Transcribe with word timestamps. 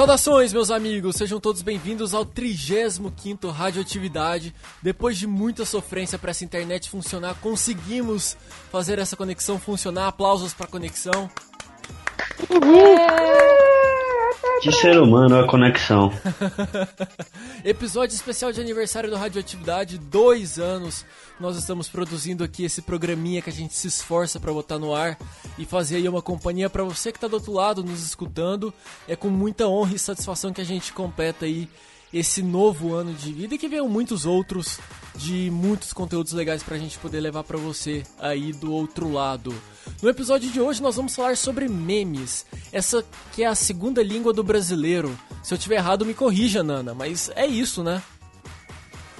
Saudações, 0.00 0.50
meus 0.50 0.70
amigos! 0.70 1.16
Sejam 1.16 1.38
todos 1.38 1.60
bem-vindos 1.60 2.14
ao 2.14 2.24
35º 2.24 3.50
Radioatividade. 3.50 4.54
Depois 4.82 5.18
de 5.18 5.26
muita 5.26 5.66
sofrência 5.66 6.18
para 6.18 6.30
essa 6.30 6.42
internet 6.42 6.88
funcionar, 6.88 7.34
conseguimos 7.34 8.34
fazer 8.72 8.98
essa 8.98 9.14
conexão 9.14 9.58
funcionar. 9.58 10.08
Aplausos 10.08 10.54
para 10.54 10.64
a 10.64 10.70
conexão. 10.70 11.28
Que 14.62 14.72
ser 14.72 14.98
humano 15.00 15.38
a 15.38 15.46
conexão. 15.46 16.12
Episódio 17.64 18.14
especial 18.14 18.52
de 18.52 18.60
aniversário 18.60 19.10
do 19.10 19.16
Radioatividade, 19.16 19.98
dois 19.98 20.58
anos. 20.58 21.04
Nós 21.38 21.56
estamos 21.56 21.88
produzindo 21.88 22.44
aqui 22.44 22.64
esse 22.64 22.82
programinha 22.82 23.40
que 23.40 23.48
a 23.50 23.52
gente 23.52 23.74
se 23.74 23.88
esforça 23.88 24.38
para 24.38 24.52
botar 24.52 24.78
no 24.78 24.94
ar 24.94 25.18
e 25.58 25.64
fazer 25.64 25.96
aí 25.96 26.08
uma 26.08 26.20
companhia 26.20 26.68
para 26.68 26.84
você 26.84 27.10
que 27.10 27.16
está 27.16 27.26
do 27.26 27.34
outro 27.34 27.52
lado 27.52 27.82
nos 27.82 28.04
escutando. 28.04 28.72
É 29.08 29.16
com 29.16 29.28
muita 29.28 29.66
honra 29.66 29.94
e 29.94 29.98
satisfação 29.98 30.52
que 30.52 30.60
a 30.60 30.64
gente 30.64 30.92
completa 30.92 31.46
aí 31.46 31.68
esse 32.12 32.42
novo 32.42 32.94
ano 32.94 33.12
de 33.12 33.32
vida 33.32 33.54
e 33.54 33.58
que 33.58 33.68
venham 33.68 33.88
muitos 33.88 34.26
outros 34.26 34.78
de 35.14 35.50
muitos 35.50 35.92
conteúdos 35.92 36.32
legais 36.32 36.62
pra 36.62 36.78
gente 36.78 36.98
poder 36.98 37.20
levar 37.20 37.44
para 37.44 37.58
você 37.58 38.02
aí 38.18 38.52
do 38.52 38.72
outro 38.72 39.12
lado. 39.12 39.54
No 40.02 40.08
episódio 40.08 40.50
de 40.50 40.60
hoje 40.60 40.82
nós 40.82 40.96
vamos 40.96 41.14
falar 41.14 41.36
sobre 41.36 41.68
memes, 41.68 42.46
essa 42.72 43.04
que 43.32 43.42
é 43.42 43.46
a 43.46 43.54
segunda 43.54 44.02
língua 44.02 44.32
do 44.32 44.42
brasileiro. 44.42 45.16
Se 45.42 45.54
eu 45.54 45.58
tiver 45.58 45.76
errado 45.76 46.06
me 46.06 46.14
corrija, 46.14 46.62
Nana, 46.62 46.94
mas 46.94 47.30
é 47.36 47.46
isso, 47.46 47.82
né? 47.82 48.02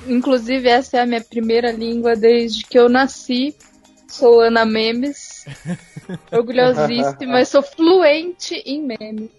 Inclusive 0.07 0.69
essa 0.69 0.97
é 0.97 1.01
a 1.01 1.07
minha 1.07 1.21
primeira 1.21 1.71
língua 1.71 2.17
desde 2.17 2.65
que 2.65 2.79
eu 2.79 2.89
nasci. 2.89 3.55
Sou 4.09 4.41
Ana 4.41 4.65
Memes. 4.65 5.45
Orgulhosíssima, 6.33 7.45
sou 7.45 7.63
fluente 7.63 8.55
em 8.67 8.83
memes. 8.83 9.31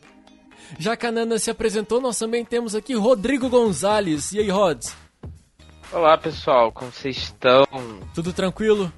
Já 0.80 0.96
que 0.96 1.06
a 1.06 1.12
Nana 1.12 1.38
se 1.38 1.50
apresentou, 1.50 2.02
nós 2.02 2.18
também 2.18 2.46
temos 2.46 2.76
aqui 2.76 2.94
Rodrigo 2.94 3.50
Gonzalez. 3.50 4.32
E 4.32 4.40
aí, 4.40 4.50
Rods? 4.50 4.96
Olá, 5.92 6.18
pessoal, 6.18 6.72
como 6.72 6.92
vocês 6.92 7.18
estão? 7.18 7.66
Tudo 8.14 8.32
tranquilo? 8.32 8.92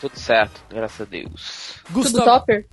Tudo 0.00 0.16
certo, 0.18 0.62
graças 0.70 1.00
a 1.00 1.04
Deus. 1.04 1.74
Gustavo... 1.90 2.24
Tudo 2.24 2.24
topper? 2.24 2.66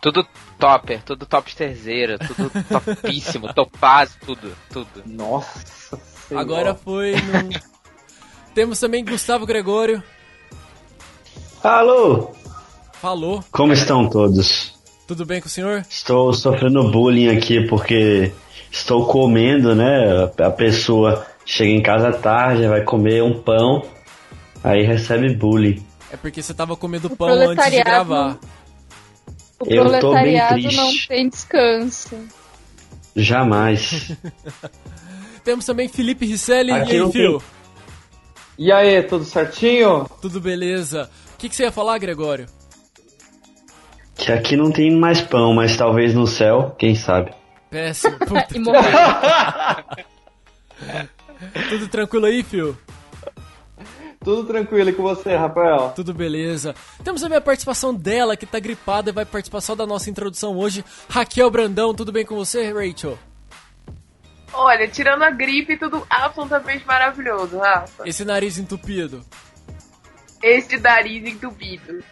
Tudo 0.00 0.26
topper, 0.58 1.02
tudo 1.02 1.26
topsterzeira, 1.26 2.18
tudo 2.18 2.50
topíssimo, 2.64 3.52
topaz, 3.54 4.16
tudo, 4.24 4.56
tudo. 4.70 5.02
Nossa 5.04 5.96
senhora. 5.96 6.42
Agora 6.42 6.74
foi 6.74 7.12
no... 7.12 7.60
Temos 8.54 8.80
também 8.80 9.04
Gustavo 9.04 9.44
Gregório. 9.44 10.02
Alô! 11.62 12.32
Falou. 12.94 13.44
Como 13.50 13.72
estão 13.72 14.08
todos? 14.08 14.79
Tudo 15.10 15.26
bem 15.26 15.40
com 15.40 15.48
o 15.48 15.50
senhor? 15.50 15.84
Estou 15.90 16.32
sofrendo 16.32 16.88
bullying 16.88 17.36
aqui 17.36 17.66
porque 17.66 18.30
estou 18.70 19.04
comendo, 19.06 19.74
né? 19.74 20.30
A 20.38 20.50
pessoa 20.50 21.26
chega 21.44 21.68
em 21.68 21.82
casa 21.82 22.12
tarde, 22.12 22.68
vai 22.68 22.84
comer 22.84 23.20
um 23.20 23.42
pão, 23.42 23.82
aí 24.62 24.84
recebe 24.84 25.34
bullying. 25.34 25.84
É 26.12 26.16
porque 26.16 26.40
você 26.40 26.54
tava 26.54 26.76
comendo 26.76 27.08
o 27.08 27.16
pão 27.16 27.28
antes 27.28 27.70
de 27.72 27.82
gravar. 27.82 28.38
O 29.58 29.64
Eu 29.66 29.82
proletariado 29.82 30.70
não 30.76 30.92
tem 31.08 31.28
descanso. 31.28 32.16
Jamais. 33.16 34.12
Temos 35.42 35.64
também 35.64 35.88
Felipe 35.88 36.24
Risselli. 36.24 36.70
Aqui 36.70 36.94
e 36.94 37.02
aí, 37.02 37.10
Fio? 37.10 37.38
Tem... 37.40 37.48
E 38.66 38.70
aí, 38.70 39.02
tudo 39.02 39.24
certinho? 39.24 40.08
Tudo 40.22 40.40
beleza. 40.40 41.10
O 41.34 41.36
que, 41.36 41.48
que 41.48 41.56
você 41.56 41.64
ia 41.64 41.72
falar, 41.72 41.98
Gregório? 41.98 42.46
Que 44.20 44.30
aqui 44.30 44.54
não 44.54 44.70
tem 44.70 44.94
mais 44.94 45.22
pão, 45.22 45.54
mas 45.54 45.78
talvez 45.78 46.14
no 46.14 46.26
céu, 46.26 46.76
quem 46.78 46.94
sabe. 46.94 47.32
Péssimo. 47.70 48.18
Puta 48.28 48.46
Tudo 51.70 51.88
tranquilo 51.88 52.26
aí, 52.26 52.42
Fio? 52.42 52.78
Tudo 54.22 54.44
tranquilo 54.44 54.90
e 54.90 54.92
com 54.92 55.02
você, 55.02 55.34
Rafael? 55.34 55.92
Tudo 55.96 56.12
beleza. 56.12 56.74
Temos 57.02 57.22
também 57.22 57.38
a 57.38 57.40
participação 57.40 57.94
dela, 57.94 58.36
que 58.36 58.44
tá 58.44 58.58
gripada 58.58 59.08
e 59.08 59.12
vai 59.14 59.24
participar 59.24 59.62
só 59.62 59.74
da 59.74 59.86
nossa 59.86 60.10
introdução 60.10 60.54
hoje. 60.58 60.84
Raquel 61.08 61.50
Brandão, 61.50 61.94
tudo 61.94 62.12
bem 62.12 62.26
com 62.26 62.36
você, 62.36 62.70
Rachel? 62.70 63.18
Olha, 64.52 64.86
tirando 64.86 65.22
a 65.22 65.30
gripe, 65.30 65.78
tudo 65.78 66.06
absolutamente 66.10 66.86
maravilhoso, 66.86 67.56
Rafa. 67.56 68.06
Esse 68.06 68.22
nariz 68.26 68.58
entupido. 68.58 69.24
Esse 70.42 70.76
nariz 70.78 71.24
entupido. 71.24 72.04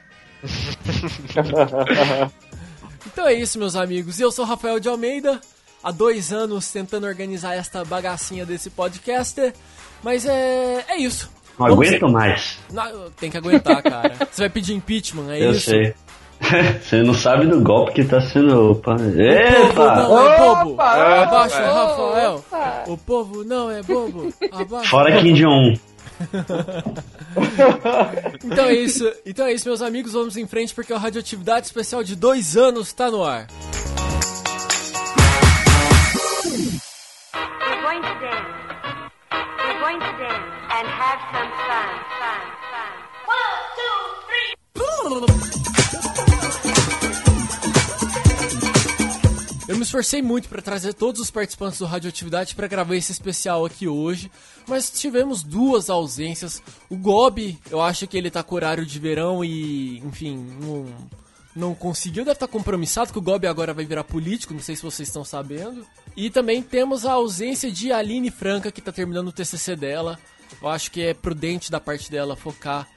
então 3.07 3.27
é 3.27 3.35
isso, 3.35 3.59
meus 3.59 3.75
amigos. 3.77 4.21
Eu 4.21 4.31
sou 4.31 4.45
Rafael 4.45 4.79
de 4.79 4.89
Almeida. 4.89 5.41
Há 5.83 5.91
dois 5.91 6.33
anos 6.33 6.71
tentando 6.71 7.07
organizar 7.07 7.55
esta 7.55 7.85
bagacinha 7.85 8.45
desse 8.45 8.71
podcast. 8.71 9.53
Mas 10.03 10.27
é, 10.27 10.85
é 10.89 10.97
isso. 10.99 11.31
Não 11.59 11.67
Vamos 11.69 11.87
aguento 11.87 12.07
ser... 12.07 12.13
mais. 12.13 12.59
Não, 12.73 13.11
tem 13.11 13.31
que 13.31 13.37
aguentar, 13.37 13.83
cara. 13.83 14.15
Você 14.31 14.43
vai 14.43 14.51
pedir 14.51 14.75
impeachment, 14.75 15.31
é 15.31 15.45
Eu 15.45 15.53
isso? 15.53 15.75
Eu 15.75 15.85
sei. 15.85 15.95
Você 16.81 17.03
não 17.03 17.15
sabe 17.15 17.47
do 17.47 17.61
golpe 17.61 17.93
que 17.93 18.05
tá 18.05 18.21
sendo. 18.21 18.73
Opa! 18.73 18.95
Epa! 18.95 19.95
não 19.97 20.33
é 20.33 20.39
bobo! 20.39 20.81
Abaixa, 20.81 21.61
Rafael! 21.61 22.45
O 22.87 22.97
povo 22.97 23.45
não 23.45 23.71
é 23.71 23.83
bobo! 23.83 24.33
Abaixa. 24.53 24.89
Fora 24.89 25.21
Kim 25.21 25.35
Jong-un! 25.35 25.88
então 28.45 28.65
é 28.65 28.75
isso, 28.75 29.09
então 29.25 29.47
é 29.47 29.53
isso, 29.53 29.69
meus 29.69 29.81
amigos. 29.83 30.13
Vamos 30.13 30.37
em 30.37 30.47
frente 30.47 30.75
porque 30.75 30.93
a 30.93 30.99
radioatividade 30.99 31.67
especial 31.67 32.03
de 32.03 32.17
dois 32.17 32.57
anos 32.57 32.89
está 32.89 33.09
no 33.11 33.25
ar. 33.25 33.47
And 40.71 40.87
have 40.87 41.19
some 41.33 41.51
fun, 41.67 41.89
fun, 42.21 42.41
fun. 42.71 42.93
One, 43.27 43.61
two, 43.75 43.99
three. 44.29 44.53
Eu 49.69 49.77
me 49.77 49.83
esforcei 49.83 50.23
muito 50.23 50.49
para 50.49 50.63
trazer 50.63 50.95
todos 50.95 51.21
os 51.21 51.31
participantes 51.31 51.79
do 51.79 51.85
Radioatividade 51.85 52.55
para 52.55 52.67
gravar 52.67 52.97
esse 52.97 53.13
especial 53.13 53.67
aqui 53.67 53.87
hoje, 53.87 54.31
mas 54.67 54.91
tivemos 54.91 55.43
duas 55.43 55.91
ausências. 55.91 56.63
O 56.89 56.97
Gobi, 56.97 57.59
eu 57.71 57.83
acho 57.83 58.07
que 58.07 58.17
ele 58.17 58.31
tá 58.31 58.43
com 58.43 58.55
horário 58.55 58.87
de 58.87 58.99
verão 58.99 59.45
e, 59.45 59.99
enfim, 59.99 60.39
não, 60.59 60.87
não 61.55 61.75
conseguiu, 61.75 62.25
deve 62.25 62.37
estar 62.37 62.47
tá 62.47 62.53
compromissado, 62.53 63.13
que 63.13 63.19
o 63.19 63.23
Gobi 63.23 63.47
agora 63.47 63.75
vai 63.75 63.85
virar 63.85 64.05
político, 64.05 64.55
não 64.55 64.63
sei 64.63 64.75
se 64.75 64.83
vocês 64.83 65.07
estão 65.07 65.23
sabendo. 65.23 65.87
E 66.17 66.31
também 66.31 66.63
temos 66.63 67.05
a 67.05 67.13
ausência 67.13 67.71
de 67.71 67.93
Aline 67.93 68.31
Franca, 68.31 68.73
que 68.73 68.81
está 68.81 68.91
terminando 68.91 69.29
o 69.29 69.33
TCC 69.33 69.77
dela. 69.77 70.19
Eu 70.63 70.69
acho 70.69 70.91
que 70.91 71.03
é 71.03 71.13
prudente 71.13 71.71
da 71.71 71.79
parte 71.79 72.11
dela 72.11 72.35
focar 72.35 72.89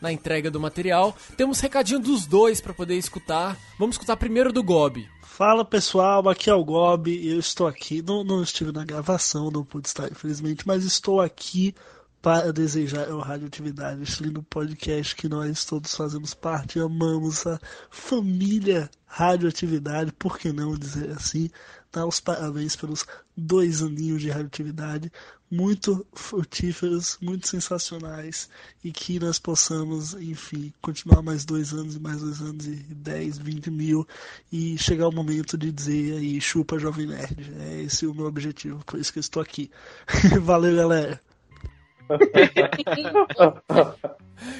na 0.00 0.12
entrega 0.12 0.50
do 0.50 0.60
material. 0.60 1.16
Temos 1.36 1.60
recadinho 1.60 2.00
dos 2.00 2.26
dois 2.26 2.60
para 2.60 2.74
poder 2.74 2.96
escutar. 2.96 3.56
Vamos 3.78 3.96
escutar 3.96 4.16
primeiro 4.16 4.52
do 4.52 4.62
Gobi. 4.62 5.08
Fala 5.22 5.64
pessoal, 5.64 6.26
aqui 6.30 6.48
é 6.48 6.54
o 6.54 6.64
Gob, 6.64 7.10
eu 7.10 7.38
estou 7.38 7.66
aqui, 7.66 8.00
não, 8.00 8.24
não 8.24 8.42
estive 8.42 8.72
na 8.72 8.86
gravação, 8.86 9.50
não 9.50 9.62
pude 9.62 9.86
estar 9.86 10.10
infelizmente, 10.10 10.66
mas 10.66 10.82
estou 10.82 11.20
aqui 11.20 11.74
para 12.22 12.52
desejar 12.52 13.10
ao 13.10 13.20
Radioatividade, 13.20 14.02
lindo 14.22 14.42
podcast 14.42 15.14
que 15.14 15.28
nós 15.28 15.64
todos 15.64 15.94
fazemos 15.94 16.32
parte, 16.32 16.80
amamos 16.80 17.46
a 17.46 17.60
família 17.90 18.90
Radioatividade, 19.06 20.10
por 20.12 20.38
que 20.38 20.52
não 20.52 20.76
dizer 20.76 21.10
assim, 21.10 21.50
dar 21.92 22.06
os 22.06 22.18
parabéns 22.18 22.74
pelos 22.74 23.06
dois 23.36 23.82
aninhos 23.82 24.20
de 24.20 24.30
radioatividade, 24.30 25.12
muito 25.50 26.04
frutíferos, 26.12 27.18
muito 27.22 27.48
sensacionais 27.48 28.48
e 28.82 28.90
que 28.90 29.18
nós 29.20 29.38
possamos, 29.38 30.14
enfim, 30.14 30.72
continuar 30.80 31.22
mais 31.22 31.44
dois 31.44 31.72
anos 31.72 31.96
e 31.96 32.00
mais 32.00 32.20
dois 32.20 32.40
anos 32.40 32.66
e 32.66 32.74
10, 32.74 33.38
20 33.38 33.70
mil 33.70 34.06
e 34.52 34.76
chegar 34.76 35.08
o 35.08 35.12
momento 35.12 35.56
de 35.56 35.70
dizer 35.70 36.18
aí, 36.18 36.40
chupa 36.40 36.78
Jovem 36.78 37.06
Nerd. 37.06 37.52
É 37.60 37.82
esse 37.82 38.06
o 38.06 38.14
meu 38.14 38.26
objetivo, 38.26 38.84
por 38.84 38.98
isso 38.98 39.12
que 39.12 39.18
eu 39.18 39.22
estou 39.22 39.42
aqui. 39.42 39.70
Valeu, 40.42 40.74
galera! 40.76 41.20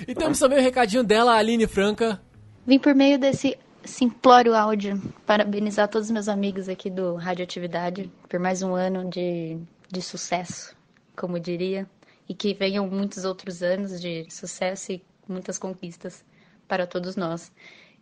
e 0.06 0.14
temos 0.14 0.38
também 0.38 0.58
o 0.58 0.62
recadinho 0.62 1.04
dela, 1.04 1.36
Aline 1.36 1.66
Franca. 1.66 2.20
Vim 2.66 2.78
por 2.78 2.94
meio 2.94 3.18
desse 3.18 3.58
simplório 3.84 4.54
áudio 4.54 5.00
parabenizar 5.24 5.88
todos 5.88 6.08
os 6.08 6.12
meus 6.12 6.28
amigos 6.28 6.68
aqui 6.68 6.90
do 6.90 7.14
Radioatividade 7.14 8.10
por 8.28 8.40
mais 8.40 8.60
um 8.62 8.74
ano 8.74 9.08
de, 9.08 9.56
de 9.88 10.02
sucesso 10.02 10.75
como 11.16 11.40
diria, 11.40 11.88
e 12.28 12.34
que 12.34 12.54
venham 12.54 12.86
muitos 12.88 13.24
outros 13.24 13.62
anos 13.62 14.00
de 14.00 14.26
sucesso 14.30 14.92
e 14.92 15.04
muitas 15.28 15.58
conquistas 15.58 16.24
para 16.68 16.86
todos 16.86 17.16
nós. 17.16 17.52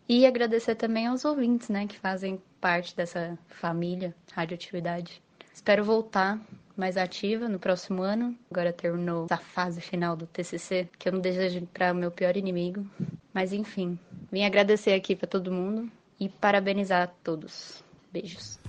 E 0.08 0.26
agradecer 0.26 0.74
também 0.74 1.06
aos 1.06 1.24
ouvintes, 1.24 1.68
né, 1.68 1.86
que 1.86 1.98
fazem 1.98 2.40
parte 2.60 2.94
dessa 2.94 3.38
família 3.48 4.14
Radioatividade. 4.32 5.22
Espero 5.52 5.84
voltar 5.84 6.40
mais 6.76 6.96
ativa 6.96 7.48
no 7.48 7.58
próximo 7.58 8.02
ano. 8.02 8.36
Agora 8.50 8.72
terminou 8.72 9.26
essa 9.26 9.38
fase 9.38 9.80
final 9.80 10.16
do 10.16 10.26
TCC, 10.26 10.88
que 10.98 11.08
eu 11.08 11.12
não 11.12 11.20
desejo 11.20 11.66
para 11.72 11.92
o 11.92 11.94
meu 11.94 12.10
pior 12.10 12.36
inimigo. 12.36 12.84
Mas 13.32 13.52
enfim, 13.52 13.98
vim 14.30 14.44
agradecer 14.44 14.92
aqui 14.92 15.14
para 15.16 15.28
todo 15.28 15.52
mundo 15.52 15.90
e 16.18 16.28
parabenizar 16.28 17.02
a 17.02 17.06
todos. 17.06 17.82
Beijos. 18.12 18.63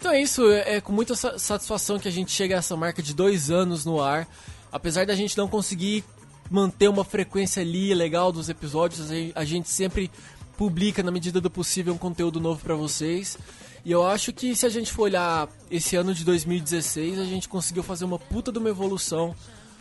Então 0.00 0.10
é 0.12 0.20
isso, 0.22 0.50
é 0.50 0.76
é 0.76 0.80
com 0.80 0.92
muita 0.92 1.14
sa- 1.14 1.38
satisfação 1.38 1.98
que 1.98 2.08
a 2.08 2.10
gente 2.10 2.32
chega 2.32 2.54
a 2.56 2.58
essa 2.58 2.74
marca 2.74 3.02
de 3.02 3.14
dois 3.14 3.50
anos 3.50 3.84
no 3.84 4.00
ar. 4.00 4.26
Apesar 4.72 5.04
da 5.04 5.14
gente 5.14 5.36
não 5.36 5.46
conseguir 5.46 6.02
manter 6.50 6.88
uma 6.88 7.04
frequência 7.04 7.60
ali 7.62 7.92
legal 7.94 8.32
dos 8.32 8.48
episódios, 8.48 9.10
a 9.10 9.14
gen- 9.14 9.32
a 9.34 9.44
gente 9.44 9.68
sempre 9.68 10.10
publica 10.56 11.02
na 11.02 11.10
medida 11.10 11.40
do 11.40 11.50
possível 11.50 11.92
um 11.94 11.98
conteúdo 11.98 12.40
novo 12.40 12.62
pra 12.62 12.74
vocês. 12.74 13.36
E 13.84 13.92
eu 13.92 14.06
acho 14.06 14.32
que 14.32 14.54
se 14.56 14.64
a 14.66 14.68
gente 14.68 14.90
for 14.92 15.02
olhar 15.04 15.48
esse 15.70 15.96
ano 15.96 16.14
de 16.14 16.24
2016, 16.24 17.18
a 17.18 17.24
gente 17.24 17.48
conseguiu 17.48 17.82
fazer 17.82 18.04
uma 18.04 18.18
puta 18.18 18.50
de 18.52 18.58
uma 18.58 18.68
evolução 18.68 19.34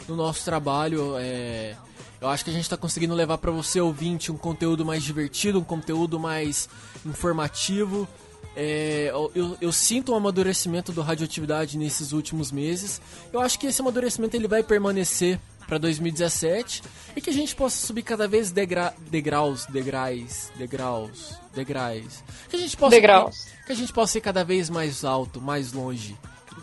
no 0.07 0.16
nosso 0.18 0.44
trabalho. 0.44 1.16
é, 1.18 1.75
Eu 2.21 2.27
acho 2.27 2.44
que 2.44 2.50
a 2.50 2.54
gente 2.54 2.69
tá 2.69 2.75
conseguindo 2.75 3.13
levar 3.13 3.38
pra 3.38 3.51
você, 3.51 3.80
ouvinte, 3.80 4.30
um 4.31 4.38
conteúdo 4.38 4.86
mais 4.86 5.01
divertido, 5.04 5.57
um 5.60 5.63
conteúdo 5.63 6.19
mais 6.19 6.68
informativo. 7.06 8.06
É, 8.56 9.10
eu, 9.36 9.58
eu- 9.62 9.72
sinto 9.72 10.12
um 10.12 10.16
amadurecimento 10.16 10.92
do 10.92 11.02
radioatividade 11.02 11.78
nesses 11.78 12.12
últimos 12.12 12.52
meses. 12.52 13.00
Eu 13.32 13.40
acho 13.40 13.58
que 13.60 13.68
esse 13.68 13.80
amadurecimento 13.82 14.36
ele 14.36 14.48
vai 14.48 14.64
permanecer 14.64 15.40
para 15.68 15.78
2017 15.78 16.82
e 17.16 17.22
que 17.22 17.30
a 17.30 17.34
gente 17.34 17.56
possa 17.56 17.86
subir 17.86 18.02
cada 18.02 18.28
vez 18.28 18.52
degra, 18.52 18.94
degraus, 19.10 19.66
degraus, 19.68 20.52
degraus, 20.58 21.36
degraus. 21.54 22.24
Que 22.50 22.56
a 22.56 22.60
gente 22.60 22.76
possa 22.76 22.96
Degraus. 22.96 23.48
que 23.66 23.72
a 23.72 23.76
gente 23.76 23.94
possa 23.94 24.18
ir 24.18 24.22
cada 24.22 24.44
vez 24.44 24.70
mais 24.70 25.06
alto, 25.06 25.40
mais 25.40 25.72
longe. 25.72 26.18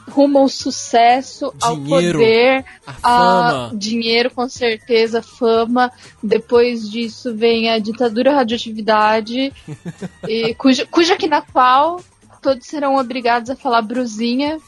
Rumo 0.09 0.39
ao 0.39 0.49
sucesso, 0.49 1.53
ao 1.61 1.77
Dinheiro, 1.77 2.19
poder, 2.19 2.65
A 3.03 3.67
a 3.67 3.71
dinheiro, 3.75 4.31
com 4.31 4.49
certeza, 4.49 5.21
fama. 5.21 5.91
Depois 6.23 6.89
disso 6.89 7.35
vem 7.35 7.71
a 7.71 7.79
ditadura 7.79 8.33
radioatividade, 8.33 9.53
e 10.29 10.55
cuja, 10.55 10.87
cuja 10.87 11.15
aqui 11.15 11.27
na 11.27 11.43
qual 11.43 12.01
todos 12.41 12.67
serão 12.67 12.97
obrigados 12.97 13.51
a 13.51 13.57
falar 13.57 13.83
brusinha 13.83 14.59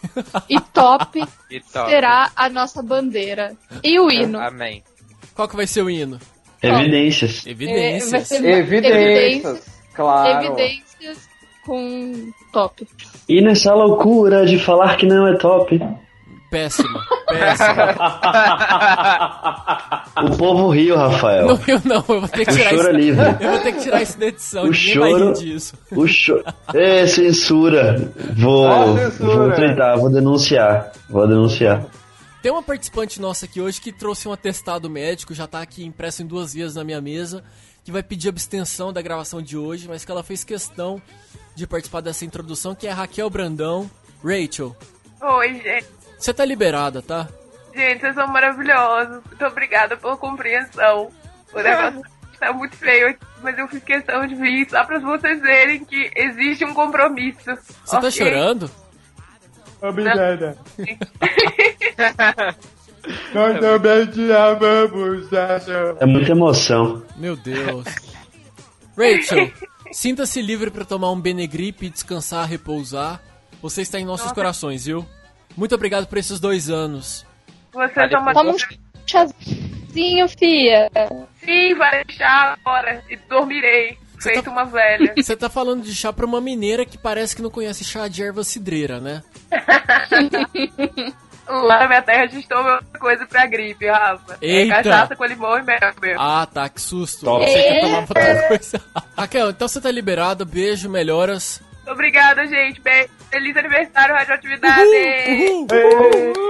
e 0.48 0.60
top 0.60 1.22
E 1.48 1.60
top. 1.60 1.88
será 1.88 2.32
a 2.34 2.48
nossa 2.48 2.82
bandeira. 2.82 3.56
E 3.84 3.98
o 4.00 4.10
hino. 4.10 4.40
Amém. 4.40 4.82
Qual 5.34 5.48
que 5.48 5.54
vai 5.54 5.66
ser 5.66 5.82
o 5.82 5.88
hino? 5.88 6.18
Evidências. 6.60 7.46
É, 7.46 7.50
vai 7.50 7.52
Evidências. 7.52 8.30
Evidências. 8.32 9.66
Claro. 9.94 10.44
evidências 10.44 11.27
com 11.68 12.32
top. 12.52 12.86
E 13.28 13.40
nessa 13.42 13.74
loucura 13.74 14.46
de 14.46 14.58
falar 14.58 14.96
que 14.96 15.06
não 15.06 15.26
é 15.28 15.36
top, 15.36 15.78
Péssima. 16.50 17.04
Péssima. 17.28 17.94
o 20.24 20.36
povo 20.36 20.70
riu, 20.70 20.96
Rafael. 20.96 21.46
não, 21.46 21.60
eu 21.66 21.80
não, 21.84 21.96
eu 21.96 22.20
vou 22.20 22.28
ter 22.28 22.44
que 22.46 22.50
O 22.52 22.54
tirar 22.56 22.70
choro 22.70 22.80
isso. 22.80 22.88
é 22.88 22.92
livre. 22.92 23.26
Eu 23.44 23.50
vou 23.50 23.60
ter 23.60 23.72
que 23.72 23.80
tirar 23.82 24.02
isso 24.02 24.18
da 24.18 24.26
edição. 24.26 24.64
O 24.64 24.70
Ninguém 24.70 24.98
vai 24.98 25.12
rir 25.12 25.18
choro- 25.18 25.32
disso. 25.34 25.74
O 25.92 26.06
show. 26.06 26.42
É, 26.74 27.06
censura. 27.06 28.12
Vou, 28.36 28.64
Ó, 28.66 28.96
censura. 28.96 29.36
vou 29.36 29.52
tentar, 29.52 29.96
vou 29.96 30.10
denunciar. 30.10 30.90
Vou 31.08 31.28
denunciar. 31.28 31.84
Tem 32.42 32.50
uma 32.52 32.62
participante 32.62 33.20
nossa 33.20 33.44
aqui 33.46 33.60
hoje 33.60 33.80
que 33.80 33.92
trouxe 33.92 34.26
um 34.28 34.32
atestado 34.32 34.88
médico, 34.88 35.34
já 35.34 35.46
tá 35.46 35.60
aqui 35.60 35.84
impresso 35.84 36.22
em 36.22 36.26
duas 36.26 36.54
vezes 36.54 36.76
na 36.76 36.84
minha 36.84 37.00
mesa, 37.00 37.42
que 37.88 37.92
vai 37.92 38.02
pedir 38.02 38.28
abstenção 38.28 38.92
da 38.92 39.00
gravação 39.00 39.40
de 39.40 39.56
hoje, 39.56 39.88
mas 39.88 40.04
que 40.04 40.10
ela 40.10 40.22
fez 40.22 40.44
questão 40.44 41.00
de 41.54 41.66
participar 41.66 42.02
dessa 42.02 42.22
introdução, 42.22 42.74
que 42.74 42.86
é 42.86 42.90
a 42.90 42.94
Raquel 42.94 43.30
Brandão. 43.30 43.90
Rachel, 44.22 44.76
Oi, 45.22 45.54
gente. 45.54 45.86
você 46.18 46.34
tá 46.34 46.44
liberada, 46.44 47.00
tá? 47.00 47.26
Gente, 47.74 48.00
vocês 48.00 48.14
são 48.14 48.26
maravilhosos. 48.26 49.24
Muito 49.24 49.42
obrigada 49.42 49.96
pela 49.96 50.18
compreensão. 50.18 51.10
O 51.50 51.56
negócio 51.62 52.02
tá 52.38 52.52
muito 52.52 52.76
feio 52.76 53.08
aqui, 53.08 53.26
mas 53.42 53.56
eu 53.56 53.66
fiz 53.68 53.82
questão 53.82 54.26
de 54.26 54.34
vir 54.34 54.68
só 54.68 54.84
pra 54.84 54.98
vocês 54.98 55.40
verem 55.40 55.82
que 55.82 56.10
existe 56.14 56.66
um 56.66 56.74
compromisso. 56.74 57.56
Você 57.86 58.00
tá 58.00 58.10
chorando? 58.10 58.70
Obrigada. 59.80 60.58
Nós 63.34 63.60
também 63.60 64.06
te 64.06 64.32
amamos. 64.32 65.28
É 66.00 66.06
muita 66.06 66.32
emoção. 66.32 67.02
Meu 67.16 67.36
Deus. 67.36 67.84
Rachel, 68.96 69.50
sinta-se 69.92 70.42
livre 70.42 70.70
pra 70.70 70.84
tomar 70.84 71.10
um 71.12 71.20
Benegripe, 71.20 71.88
descansar, 71.88 72.46
repousar. 72.48 73.20
Você 73.62 73.82
está 73.82 73.98
em 73.98 74.04
nossos 74.04 74.32
corações, 74.32 74.86
viu? 74.86 75.06
Muito 75.56 75.74
obrigado 75.74 76.06
por 76.06 76.18
esses 76.18 76.38
dois 76.40 76.70
anos. 76.70 77.26
Vocês 77.72 78.10
são 78.10 78.32
Toma 78.32 78.50
um 78.52 78.56
chazinho, 79.06 80.28
fia. 80.28 80.90
Sim, 81.44 81.74
vai 81.74 82.04
deixar 82.04 82.58
agora 82.64 83.02
e 83.08 83.16
dormirei. 83.28 83.98
Você 84.18 84.30
Feito 84.32 84.44
tá- 84.46 84.50
uma 84.50 84.64
velha. 84.64 85.14
Você 85.16 85.36
tá 85.36 85.48
falando 85.48 85.82
de 85.84 85.94
chá 85.94 86.12
pra 86.12 86.26
uma 86.26 86.40
mineira 86.40 86.84
que 86.84 86.98
parece 86.98 87.36
que 87.36 87.42
não 87.42 87.50
conhece 87.50 87.84
chá 87.84 88.08
de 88.08 88.22
erva 88.22 88.42
cidreira, 88.42 89.00
né? 89.00 89.22
Lá 91.48 91.80
na 91.80 91.88
minha 91.88 92.02
terra 92.02 92.24
a 92.24 92.26
gente 92.26 92.46
toma 92.46 92.74
outra 92.74 93.00
coisa 93.00 93.26
pra 93.26 93.46
gripe, 93.46 93.86
Rafa. 93.86 94.36
Eita. 94.40 94.74
É 94.74 94.82
cachaça 94.82 95.16
com 95.16 95.24
limão 95.24 95.58
e 95.58 95.62
mel 95.62 95.78
mesmo. 96.00 96.20
Ah, 96.20 96.46
tá, 96.46 96.68
que 96.68 96.80
susto. 96.80 97.24
Top. 97.24 97.44
Eu 97.44 97.52
sei 97.52 97.62
que 97.62 97.80
tomava 97.80 98.00
outra 98.00 98.48
coisa. 98.48 98.80
Raquel, 99.16 99.50
então 99.50 99.66
você 99.68 99.80
tá 99.80 99.90
liberado, 99.90 100.44
beijo, 100.44 100.90
melhoras. 100.90 101.62
Obrigada, 101.86 102.46
gente. 102.46 102.82
Feliz 103.30 103.56
aniversário, 103.56 104.14
radioatividade. 104.14 104.80
Eu 104.82 105.66
queria 105.66 106.48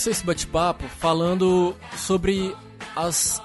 começar 0.00 0.10
esse 0.12 0.24
bate-papo 0.24 0.84
falando 0.88 1.76
sobre 1.94 2.56
as 2.96 3.42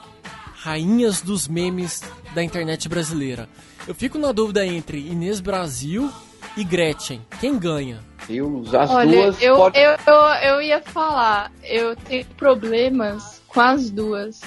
rainhas 0.55 1.19
dos 1.21 1.49
memes 1.49 2.01
da 2.33 2.41
internet 2.41 2.87
brasileira. 2.87 3.49
Eu 3.85 3.93
fico 3.93 4.17
na 4.17 4.31
dúvida 4.31 4.65
entre 4.65 4.97
Inês 4.97 5.41
Brasil 5.41 6.09
e 6.55 6.63
Gretchen. 6.63 7.21
Quem 7.41 7.59
ganha? 7.59 7.99
Deus, 8.25 8.73
as 8.73 8.89
Olha, 8.89 9.23
duas 9.23 9.41
eu, 9.41 9.55
pode- 9.57 9.77
eu, 9.77 9.97
eu, 10.07 10.21
eu 10.53 10.61
ia 10.61 10.81
falar, 10.81 11.51
eu 11.61 11.93
tenho 11.93 12.25
problemas 12.37 13.41
com 13.49 13.59
as 13.59 13.89
duas. 13.89 14.39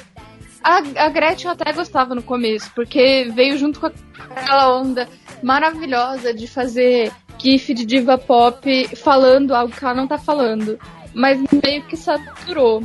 A, 0.65 0.79
a 0.79 1.09
Gretchen 1.11 1.49
eu 1.49 1.53
até 1.53 1.71
gostava 1.75 2.15
no 2.15 2.23
começo, 2.23 2.71
porque 2.75 3.31
veio 3.35 3.59
junto 3.59 3.81
com 3.81 3.87
aquela 3.87 4.75
onda 4.75 5.07
maravilhosa 5.43 6.33
de 6.33 6.47
fazer 6.47 7.13
gif 7.37 7.75
de 7.75 7.85
diva 7.85 8.17
pop 8.17 8.97
falando 8.97 9.55
algo 9.55 9.75
que 9.75 9.85
ela 9.85 9.95
não 9.95 10.09
tá 10.09 10.17
falando. 10.17 10.79
Mas 11.15 11.39
meio 11.65 11.83
que 11.85 11.97
saturou. 11.97 12.83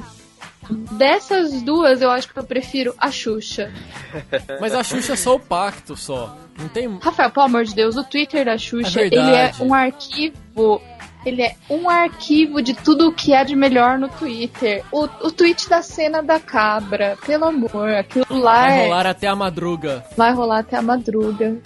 Dessas 0.69 1.61
duas, 1.61 2.01
eu 2.01 2.09
acho 2.09 2.31
que 2.31 2.39
eu 2.39 2.43
prefiro 2.43 2.95
a 2.97 3.11
Xuxa. 3.11 3.71
Mas 4.61 4.73
a 4.73 4.81
Xuxa 4.83 5.13
é 5.13 5.15
só 5.15 5.35
o 5.35 5.39
pacto, 5.39 5.95
só. 5.97 6.37
Não 6.57 6.69
tem. 6.69 6.87
Rafael, 7.01 7.29
pelo 7.31 7.45
amor 7.45 7.65
de 7.65 7.75
Deus, 7.75 7.97
o 7.97 8.03
Twitter 8.03 8.45
da 8.45 8.57
Xuxa, 8.57 9.01
É 9.01 9.05
ele 9.07 9.17
é 9.17 9.51
um 9.59 9.73
arquivo. 9.73 10.81
Ele 11.25 11.41
é 11.41 11.55
um 11.69 11.89
arquivo 11.89 12.61
de 12.61 12.73
tudo 12.73 13.09
o 13.09 13.13
que 13.13 13.33
há 13.33 13.43
de 13.43 13.55
melhor 13.55 13.97
no 13.97 14.09
Twitter. 14.09 14.83
O, 14.91 15.03
o 15.03 15.31
tweet 15.31 15.69
da 15.69 15.81
cena 15.81 16.21
da 16.21 16.37
cabra, 16.39 17.17
pelo 17.25 17.45
amor, 17.45 17.89
aquilo 17.89 18.25
lá 18.29 18.61
Vai 18.67 18.79
é- 18.79 18.83
rolar 18.83 19.05
até 19.07 19.27
a 19.27 19.35
madruga. 19.35 20.03
vai 20.17 20.33
rolar 20.33 20.59
até 20.59 20.75
a 20.77 20.81
madruga. 20.81 21.57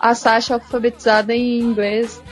A 0.00 0.14
Sasha 0.14 0.54
alfabetizada 0.54 1.34
em 1.34 1.60
inglês. 1.60 2.22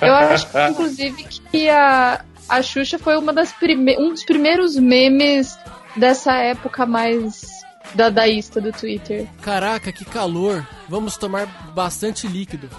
Eu 0.00 0.14
acho, 0.14 0.46
inclusive, 0.70 1.24
que 1.52 1.68
a, 1.68 2.24
a 2.48 2.62
Xuxa 2.62 2.98
foi 2.98 3.16
uma 3.16 3.32
das 3.32 3.52
prime 3.52 3.96
um 3.98 4.10
dos 4.10 4.24
primeiros 4.24 4.76
memes 4.76 5.58
dessa 5.96 6.32
época 6.34 6.84
mais 6.86 7.42
dadaísta 7.94 8.60
do 8.60 8.72
Twitter. 8.72 9.26
Caraca, 9.42 9.92
que 9.92 10.04
calor. 10.04 10.66
Vamos 10.88 11.16
tomar 11.16 11.46
bastante 11.74 12.26
líquido. 12.26 12.68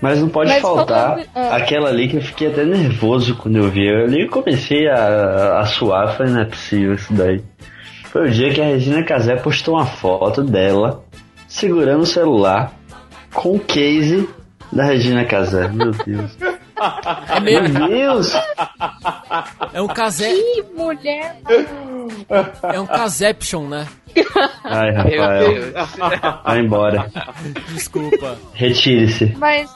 Mas 0.00 0.20
não 0.20 0.28
pode 0.28 0.50
Mas 0.50 0.62
faltar 0.62 1.10
falando- 1.10 1.28
ah. 1.34 1.56
aquela 1.56 1.88
ali 1.88 2.08
que 2.08 2.16
eu 2.16 2.22
fiquei 2.22 2.48
até 2.48 2.64
nervoso 2.64 3.34
quando 3.36 3.56
eu 3.56 3.68
vi. 3.70 3.86
Eu 3.88 4.04
ali 4.04 4.28
comecei 4.28 4.88
a, 4.88 5.58
a 5.58 5.66
suar, 5.66 6.16
falei, 6.16 6.32
não 6.32 6.40
é 6.42 6.44
possível 6.44 6.94
isso 6.94 7.12
daí. 7.12 7.42
Foi 8.04 8.28
o 8.28 8.30
dia 8.30 8.52
que 8.54 8.60
a 8.60 8.64
Regina 8.64 9.02
Casé 9.02 9.34
postou 9.36 9.74
uma 9.74 9.86
foto 9.86 10.42
dela 10.42 11.04
segurando 11.48 12.02
o 12.02 12.06
celular 12.06 12.72
com 13.34 13.56
o 13.56 13.60
case 13.60 14.28
da 14.72 14.84
Regina 14.84 15.24
Casé. 15.24 15.68
Meu 15.68 15.92
Deus. 15.92 16.36
É 17.28 17.40
Meu. 17.40 17.88
Deus! 17.88 18.32
É 19.72 19.82
um 19.82 19.88
casé. 19.88 20.32
Que 20.32 20.62
mulher! 20.76 21.40
É 22.72 22.78
um 22.80 22.86
caception, 22.86 23.66
né? 23.68 23.86
Ai, 24.64 24.90
Meu 24.92 25.20
Rafael. 25.22 25.52
Deus. 25.54 25.74
Vai 26.44 26.58
embora. 26.60 27.10
Desculpa. 27.72 28.38
Retire-se. 28.54 29.34
Mas, 29.36 29.74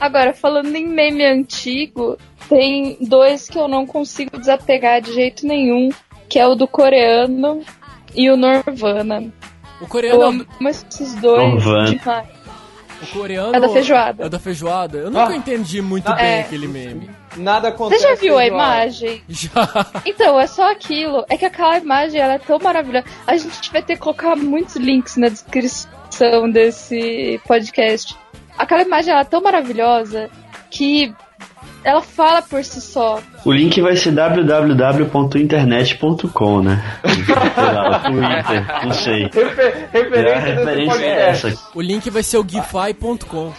agora, 0.00 0.32
falando 0.32 0.74
em 0.76 0.86
meme 0.86 1.24
antigo, 1.24 2.16
tem 2.48 2.98
dois 3.00 3.48
que 3.48 3.58
eu 3.58 3.66
não 3.66 3.84
consigo 3.86 4.38
desapegar 4.38 5.00
de 5.00 5.12
jeito 5.12 5.46
nenhum, 5.46 5.90
que 6.28 6.38
é 6.38 6.46
o 6.46 6.54
do 6.54 6.68
coreano 6.68 7.62
e 8.14 8.30
o 8.30 8.36
Norvana. 8.36 9.24
O 9.80 9.84
Eu 9.84 9.88
coreano, 9.88 10.22
amo 10.22 10.46
esses 10.68 11.14
dois 11.16 11.42
Norvana. 11.64 11.90
demais. 11.90 12.28
O 13.04 13.06
coreano 13.06 13.54
É 13.54 13.60
da 13.60 13.68
feijoada. 13.68 14.24
É 14.24 14.28
da 14.28 14.38
feijoada. 14.38 14.98
Eu 14.98 15.10
nunca 15.10 15.28
Ah. 15.32 15.36
entendi 15.36 15.80
muito 15.82 16.08
Ah. 16.08 16.14
bem 16.14 16.26
É. 16.26 16.40
aquele 16.40 16.66
meme. 16.66 17.10
Nada 17.36 17.68
acontece. 17.68 18.00
Você 18.02 18.08
já 18.08 18.14
viu 18.14 18.38
a 18.38 18.46
igual. 18.46 18.60
imagem? 18.60 19.22
Já. 19.28 19.50
Então, 20.06 20.38
é 20.38 20.46
só 20.46 20.70
aquilo. 20.70 21.24
É 21.28 21.36
que 21.36 21.44
aquela 21.44 21.78
imagem 21.78 22.20
ela 22.20 22.34
é 22.34 22.38
tão 22.38 22.58
maravilhosa. 22.58 23.06
A 23.26 23.36
gente 23.36 23.70
vai 23.72 23.82
ter 23.82 23.94
que 23.94 24.00
colocar 24.00 24.36
muitos 24.36 24.76
links 24.76 25.16
na 25.16 25.28
descrição 25.28 26.50
desse 26.50 27.40
podcast. 27.46 28.16
Aquela 28.56 28.82
imagem 28.82 29.12
ela 29.12 29.22
é 29.22 29.24
tão 29.24 29.40
maravilhosa 29.40 30.30
que 30.70 31.12
ela 31.84 32.00
fala 32.02 32.42
por 32.42 32.62
si 32.64 32.80
só. 32.80 33.20
O 33.44 33.52
link 33.52 33.80
vai 33.80 33.94
ser 33.96 34.10
www.internet.com, 34.12 36.62
né? 36.62 36.82
Twitter, 38.04 38.66
não 38.84 38.92
sei. 38.92 39.22
Refer- 39.24 39.88
É, 39.92 40.34
a 40.34 40.38
referência 40.38 40.40
desse 40.40 40.64
referência 40.64 41.04
é 41.04 41.28
essa. 41.30 41.54
O 41.74 41.80
link 41.80 42.08
vai 42.10 42.22
ser 42.22 42.38
o 42.38 42.46
gify.com. 42.48 43.52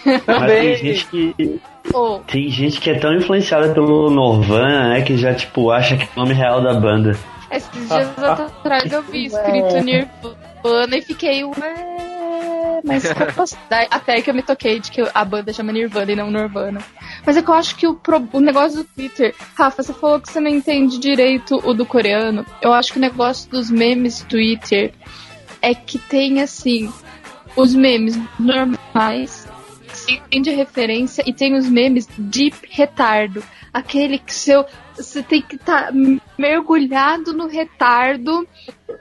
Tem 0.48 0.76
gente 0.76 1.06
que. 1.08 1.60
Oh, 1.94 2.20
Tem 2.26 2.50
gente 2.50 2.80
que 2.82 2.90
é 2.90 2.98
tão 3.00 3.14
influenciada 3.14 3.72
pelo 3.74 4.10
Norvana, 4.10 4.90
né? 4.90 5.02
Que 5.02 5.16
já, 5.18 5.34
tipo, 5.36 5.70
acha 5.72 5.96
que 5.96 6.04
é 6.04 6.08
o 6.16 6.20
nome 6.20 6.34
real 6.34 6.60
da 6.62 6.74
banda. 6.74 7.12
esses 7.52 7.88
dias 7.88 8.10
atrás 8.24 8.92
eu 8.92 9.04
vi 9.04 9.28
escrito 9.28 9.76
Nirvana 9.86 10.98
e 10.98 11.02
fiquei, 11.04 11.44
ué, 11.44 11.54
mas? 12.86 13.04
Até 13.90 14.22
que 14.22 14.30
eu 14.30 14.34
me 14.34 14.42
toquei 14.44 14.80
de 14.80 14.92
que 14.92 15.02
a 15.14 15.26
banda 15.26 15.52
chama 15.52 15.72
Nirvana 15.72 16.12
e 16.12 16.16
não 16.16 16.30
Nirvana. 16.32 16.80
Mas 17.26 17.36
é 17.36 17.42
que 17.42 17.50
eu 17.50 17.54
acho 17.56 17.76
que 17.76 17.88
o, 17.88 17.96
pro- 17.96 18.28
o 18.32 18.40
negócio 18.40 18.78
do 18.80 18.84
Twitter, 18.84 19.34
Rafa, 19.56 19.82
você 19.84 19.94
falou 19.94 20.22
que 20.22 20.32
você 20.32 20.40
não 20.40 20.50
entende 20.50 21.00
direito 21.00 21.60
o 21.64 21.74
do 21.74 21.86
coreano. 21.86 22.46
Eu 22.62 22.72
acho 22.72 22.94
que 22.94 22.98
o 23.00 23.02
negócio 23.02 23.50
dos 23.50 23.70
memes 23.72 24.22
Twitter 24.22 24.94
é 25.62 25.74
que 25.74 25.98
tem 25.98 26.42
assim 26.42 26.92
os 27.56 27.74
memes 27.74 28.20
normais, 28.38 29.48
que 30.06 30.16
entende 30.16 30.50
a 30.52 30.56
referência, 30.56 31.24
e 31.26 31.34
tem 31.34 31.56
os 31.56 31.68
memes 31.68 32.08
de 32.18 32.54
retardo. 32.70 33.42
Aquele 33.74 34.18
que 34.20 34.34
seu, 34.34 34.66
você 34.96 35.22
tem 35.24 35.42
que 35.42 35.56
estar 35.56 35.92
mergulhado 36.38 37.34
no 37.34 37.48
retardo, 37.48 38.48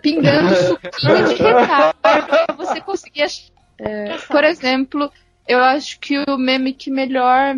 pingando 0.02 0.54
suquinho 0.56 1.28
de 1.28 1.34
retardo 1.42 1.94
pra 2.00 2.46
você 2.56 2.80
conseguir 2.80 3.22
achar. 3.22 3.53
É, 3.78 4.16
por 4.28 4.44
exemplo, 4.44 5.10
eu 5.46 5.62
acho 5.62 5.98
que 6.00 6.18
o 6.18 6.36
meme 6.38 6.72
que 6.72 6.90
melhor 6.90 7.56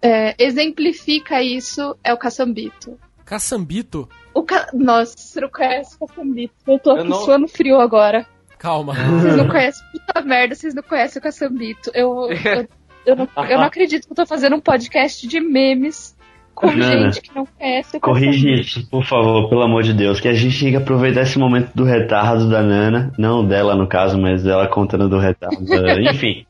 é, 0.00 0.34
exemplifica 0.38 1.42
isso 1.42 1.96
é 2.02 2.12
o 2.12 2.16
caçambito. 2.18 2.98
Caçambito? 3.24 4.08
O 4.34 4.42
ca... 4.42 4.68
Nossa, 4.72 5.16
você 5.16 5.40
não 5.40 5.48
conhece 5.50 5.96
o 6.00 6.06
caçambito. 6.06 6.54
Eu 6.66 6.78
tô 6.78 6.90
Eu 6.92 7.00
aqui 7.00 7.08
não- 7.10 7.20
suando 7.20 7.48
frio 7.48 7.80
agora. 7.80 8.26
Calma. 8.58 8.94
Vocês 8.94 9.36
não 9.36 9.48
conhecem, 9.48 9.84
puta 9.90 10.22
merda, 10.22 10.54
vocês 10.54 10.72
não 10.72 10.82
conhecem 10.84 11.18
o 11.18 11.22
Caçambito. 11.22 11.90
Eu, 11.94 12.28
eu, 12.30 12.68
eu, 13.04 13.16
não, 13.16 13.28
eu 13.48 13.58
não 13.58 13.64
acredito 13.66 14.06
que 14.06 14.12
eu 14.12 14.16
tô 14.16 14.24
fazendo 14.24 14.54
um 14.54 14.60
podcast 14.60 15.26
de 15.26 15.40
memes 15.40 16.16
com 16.54 16.70
gente 16.70 17.20
que 17.20 17.34
não 17.34 17.46
conhece 17.46 17.98
Corrige 18.00 18.52
isso, 18.52 18.88
por 18.88 19.04
favor, 19.04 19.48
pelo 19.48 19.62
amor 19.62 19.82
de 19.82 19.92
Deus. 19.92 20.20
Que 20.20 20.28
a 20.28 20.32
gente 20.32 20.58
tem 20.58 20.70
que 20.70 20.76
aproveitar 20.76 21.22
esse 21.22 21.38
momento 21.38 21.70
do 21.74 21.84
retardo 21.84 22.48
da 22.48 22.62
Nana. 22.62 23.12
Não 23.18 23.44
dela, 23.44 23.74
no 23.74 23.86
caso, 23.86 24.18
mas 24.18 24.42
dela 24.42 24.66
contando 24.68 25.08
do 25.08 25.18
retardo. 25.18 25.56
Enfim. 26.10 26.44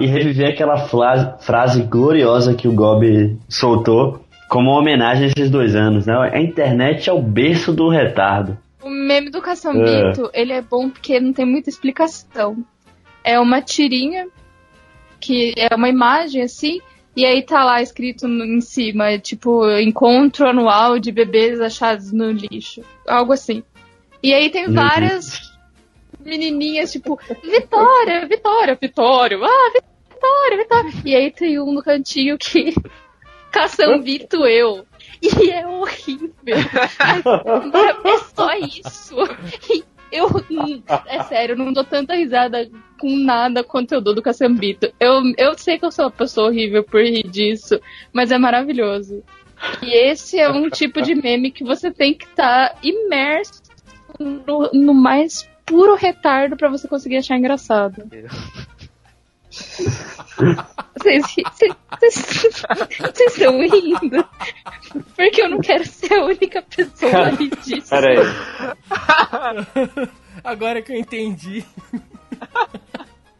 E 0.00 0.06
reviver 0.06 0.48
aquela 0.50 0.76
fla- 0.78 1.36
frase 1.40 1.82
gloriosa 1.82 2.54
que 2.54 2.68
o 2.68 2.72
Gob 2.72 3.36
soltou 3.48 4.24
como 4.48 4.70
uma 4.70 4.80
homenagem 4.80 5.24
a 5.24 5.26
esses 5.28 5.50
dois 5.50 5.76
anos, 5.76 6.06
né? 6.06 6.14
A 6.32 6.40
internet 6.40 7.08
é 7.08 7.12
o 7.12 7.22
berço 7.22 7.72
do 7.72 7.88
retardo. 7.88 8.58
O 8.82 8.88
meme 8.88 9.30
do 9.30 9.40
Caçambito, 9.42 10.30
ele 10.32 10.52
é 10.52 10.62
bom 10.62 10.88
porque 10.88 11.20
não 11.20 11.32
tem 11.32 11.44
muita 11.44 11.68
explicação. 11.68 12.56
É 13.22 13.38
uma 13.38 13.60
tirinha, 13.60 14.26
que 15.20 15.52
é 15.56 15.74
uma 15.74 15.88
imagem 15.88 16.42
assim, 16.42 16.80
e 17.16 17.24
aí 17.26 17.42
tá 17.42 17.64
lá 17.64 17.82
escrito 17.82 18.26
no- 18.28 18.44
em 18.44 18.60
cima, 18.60 19.10
é 19.10 19.18
tipo, 19.18 19.68
encontro 19.78 20.46
anual 20.48 20.98
de 20.98 21.10
bebês 21.12 21.60
achados 21.60 22.12
no 22.12 22.30
lixo. 22.30 22.82
Algo 23.06 23.32
assim. 23.32 23.62
E 24.22 24.32
aí 24.34 24.50
tem 24.50 24.66
várias 24.72 25.40
menininhas, 26.20 26.92
tipo, 26.92 27.18
Vitória, 27.42 28.26
Vitória, 28.26 28.78
Vitória, 28.80 29.38
ah, 29.42 29.72
Vitória, 30.12 30.56
Vitória. 30.58 30.92
E 31.04 31.14
aí 31.16 31.30
tem 31.30 31.58
um 31.60 31.72
no 31.72 31.82
cantinho 31.82 32.36
que. 32.38 32.74
Caçambito 33.50 34.46
eu. 34.46 34.86
E 35.20 35.50
é 35.50 35.66
horrível. 35.66 36.30
É 38.04 38.18
só 38.34 38.52
isso. 38.54 39.16
Eu. 40.12 40.28
É 41.06 41.22
sério, 41.24 41.56
não 41.56 41.72
dou 41.72 41.84
tanta 41.84 42.14
risada 42.14 42.68
com 42.98 43.16
nada 43.16 43.62
quanto 43.62 43.92
eu 43.92 44.00
dou 44.00 44.14
do 44.14 44.22
Caçambito. 44.22 44.92
Eu, 44.98 45.22
eu 45.36 45.56
sei 45.56 45.78
que 45.78 45.84
eu 45.84 45.92
sou 45.92 46.06
uma 46.06 46.10
pessoa 46.10 46.48
horrível 46.48 46.82
por 46.84 47.00
rir 47.00 47.28
disso, 47.28 47.80
mas 48.12 48.30
é 48.30 48.38
maravilhoso. 48.38 49.22
E 49.82 49.92
esse 49.92 50.38
é 50.38 50.48
um 50.48 50.68
tipo 50.70 51.02
de 51.02 51.14
meme 51.14 51.50
que 51.50 51.64
você 51.64 51.90
tem 51.90 52.14
que 52.14 52.24
estar 52.24 52.76
imerso 52.82 53.62
no, 54.18 54.70
no 54.72 54.94
mais 54.94 55.48
puro 55.64 55.94
retardo 55.94 56.56
pra 56.56 56.68
você 56.68 56.88
conseguir 56.88 57.18
achar 57.18 57.36
engraçado. 57.36 58.02
Vocês 61.02 61.24
estão 63.18 63.60
rindo. 63.60 64.24
Porque 65.16 65.42
eu 65.42 65.50
não 65.50 65.60
quero 65.60 65.84
ser 65.86 66.12
a 66.14 66.24
única 66.24 66.62
pessoa 66.62 67.30
disso. 67.64 67.88
Pera 67.90 68.08
aí. 68.10 70.08
Agora 70.44 70.82
que 70.82 70.92
eu 70.92 70.96
entendi. 70.96 71.64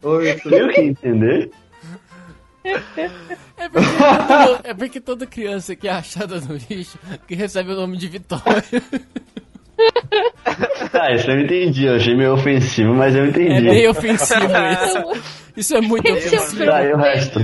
Oi, 0.02 0.40
Eu 0.44 0.68
que 0.70 0.80
entender? 0.80 1.50
É 2.62 3.68
porque, 3.68 3.96
todo- 4.28 4.60
é 4.64 4.74
porque 4.74 5.00
toda 5.00 5.26
criança 5.26 5.74
que 5.74 5.88
é 5.88 5.92
achada 5.92 6.40
no 6.40 6.56
lixo 6.68 6.98
que 7.26 7.34
recebe 7.34 7.72
o 7.72 7.76
nome 7.76 7.96
de 7.96 8.08
Vitória. 8.08 8.62
Tá, 10.90 11.12
isso 11.14 11.30
eu 11.30 11.40
entendi. 11.40 11.86
Eu 11.86 11.96
achei 11.96 12.14
meio 12.14 12.34
ofensivo, 12.34 12.94
mas 12.94 13.14
eu 13.14 13.26
entendi. 13.26 13.68
É 13.68 13.70
bem 13.70 13.88
ofensivo 13.88 14.44
isso. 14.44 15.40
Isso 15.56 15.76
é 15.76 15.80
muito 15.80 16.06
Esse 16.06 16.36
é 16.36 16.38
ofensivo. 16.38 16.64
Tá, 16.64 16.82
e 16.84 16.92
o 16.92 16.96
resto? 16.96 17.40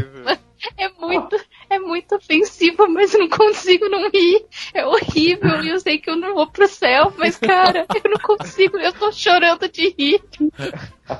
É 0.79 0.89
muito, 0.89 1.37
é 1.69 1.79
muito 1.79 2.15
ofensivo, 2.15 2.89
mas 2.89 3.13
eu 3.13 3.21
não 3.21 3.29
consigo 3.29 3.89
não 3.89 4.09
rir. 4.11 4.47
É 4.73 4.87
horrível 4.87 5.63
e 5.63 5.71
eu 5.71 5.81
sei 5.81 5.99
que 5.99 6.09
eu 6.09 6.17
não 6.17 6.35
vou 6.35 6.47
pro 6.47 6.67
céu, 6.67 7.13
mas 7.19 7.37
cara, 7.37 7.85
eu 7.95 8.11
não 8.11 8.19
consigo, 8.19 8.79
eu 8.79 8.93
tô 8.93 9.13
chorando 9.13 9.69
de 9.69 9.95
rir. 9.99 10.23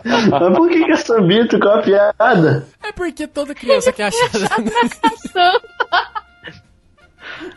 Mas 0.05 0.57
por 0.57 0.69
que 0.69 0.85
que 0.85 0.93
é 0.93 0.97
sambito? 0.97 1.59
Qual 1.59 1.81
a 1.81 1.83
piada? 1.83 2.67
É 2.83 2.93
porque 2.93 3.27
toda 3.27 3.55
criança 3.55 3.93
que 3.93 4.03
é 4.03 4.11
Passando. 5.03 5.63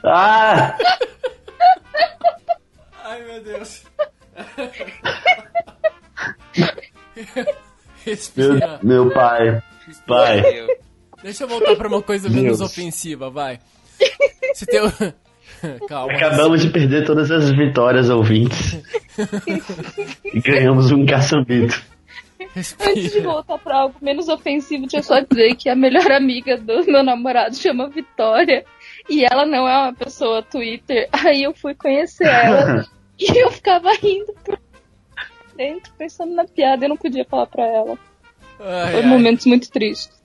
Ah! 0.04 0.76
Ai, 3.10 3.24
meu 3.24 3.44
Deus. 3.44 3.84
Respira. 8.06 8.80
Meu, 8.84 9.06
meu 9.06 9.12
pai. 9.12 9.64
Pai. 10.06 10.44
Deixa 11.24 11.44
eu 11.44 11.48
voltar 11.48 11.76
pra 11.76 11.88
uma 11.88 12.04
coisa 12.04 12.30
menos 12.30 12.60
Deus. 12.60 12.72
ofensiva, 12.72 13.32
vai. 13.32 13.60
Se 14.54 14.64
tem. 14.68 14.82
Calma. 15.90 16.14
Acabamos 16.14 16.62
de 16.62 16.70
perder 16.70 17.04
todas 17.04 17.32
as 17.32 17.50
vitórias 17.50 18.12
ouvintes. 18.12 18.80
e 20.24 20.40
ganhamos 20.40 20.92
um 20.92 21.04
caçambito. 21.04 21.82
Antes 22.56 22.78
de 22.78 23.02
Respira. 23.02 23.24
voltar 23.24 23.58
pra 23.58 23.76
algo 23.78 23.96
menos 24.02 24.30
ofensivo, 24.30 24.84
deixa 24.84 24.98
eu 24.98 25.04
só 25.04 25.20
dizer 25.20 25.56
que 25.56 25.68
a 25.68 25.76
melhor 25.76 26.12
amiga 26.12 26.58
do 26.58 26.86
meu 26.86 27.04
namorado 27.04 27.56
chama 27.56 27.90
Vitória. 27.90 28.64
E 29.10 29.26
ela 29.26 29.48
não 29.48 29.68
é 29.68 29.78
uma 29.80 29.94
pessoa 29.94 30.44
Twitter. 30.44 31.10
Aí 31.12 31.42
eu 31.42 31.56
fui 31.56 31.74
conhecer 31.74 32.28
ela 32.28 32.86
e 33.20 33.32
eu 33.38 33.52
ficava 33.52 33.92
rindo 33.94 34.34
por 34.44 34.60
dentro, 35.56 35.92
pensando 35.98 36.34
na 36.34 36.46
piada. 36.46 36.86
Eu 36.86 36.90
não 36.90 36.98
podia 36.98 37.26
falar 37.26 37.48
pra 37.48 37.66
ela. 37.66 37.98
Ai, 38.60 38.92
Foi 38.92 39.02
ai. 39.02 39.08
momentos 39.08 39.46
muito 39.46 39.70
tristes. 39.70 40.18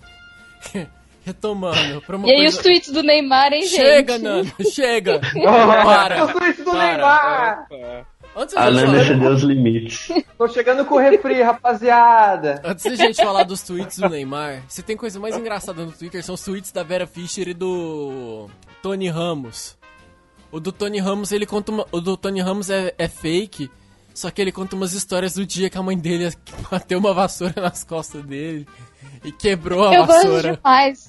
Retomando. 1.24 2.02
Pra 2.02 2.16
uma 2.16 2.28
E 2.28 2.30
aí 2.32 2.36
coisa... 2.42 2.56
os 2.58 2.62
tweets 2.62 2.90
do 2.90 3.02
Neymar, 3.02 3.52
hein, 3.52 3.62
Chega, 3.62 4.12
gente? 4.14 4.22
Nano, 4.22 4.52
chega. 4.70 5.20
Eu 5.34 5.42
Para. 5.84 6.28
sou 6.32 6.42
isso 6.48 6.64
do 6.64 6.70
Para. 6.70 7.66
Neymar! 7.70 8.06
Antes 8.36 8.56
A 8.56 8.68
Nana 8.70 8.86
falar, 8.86 9.00
excedeu 9.02 9.30
os 9.32 9.42
limites. 9.42 10.08
Tô 10.36 10.48
chegando 10.48 10.84
com 10.84 10.96
o 10.96 10.98
refri, 10.98 11.40
rapaziada! 11.40 12.60
antes 12.64 12.84
da 12.84 12.94
gente 12.96 13.16
falar 13.22 13.44
dos 13.44 13.62
tweets 13.62 13.98
do 13.98 14.08
Neymar, 14.08 14.64
se 14.68 14.82
tem 14.82 14.96
coisa 14.96 15.18
mais 15.20 15.36
engraçada 15.36 15.84
no 15.84 15.92
Twitter 15.92 16.22
são 16.22 16.34
os 16.34 16.42
tweets 16.42 16.72
da 16.72 16.82
Vera 16.82 17.06
Fischer 17.06 17.48
e 17.48 17.54
do 17.54 18.50
Tony 18.82 19.08
Ramos. 19.08 19.78
O 20.54 20.60
do 20.60 20.70
Tony 20.70 21.00
Ramos, 21.00 21.32
ele 21.32 21.46
conta 21.46 21.72
uma... 21.72 21.84
O 21.90 22.00
do 22.00 22.16
Tony 22.16 22.40
Ramos 22.40 22.70
é, 22.70 22.94
é 22.96 23.08
fake, 23.08 23.68
só 24.14 24.30
que 24.30 24.40
ele 24.40 24.52
conta 24.52 24.76
umas 24.76 24.92
histórias 24.92 25.34
do 25.34 25.44
dia 25.44 25.68
que 25.68 25.76
a 25.76 25.82
mãe 25.82 25.98
dele 25.98 26.32
bateu 26.70 27.00
uma 27.00 27.12
vassoura 27.12 27.60
nas 27.60 27.82
costas 27.82 28.24
dele 28.24 28.64
e 29.24 29.32
quebrou 29.32 29.88
a 29.88 29.92
Eu 29.92 30.06
gosto 30.06 30.28
vassoura. 30.28 30.56
demais. 30.56 31.08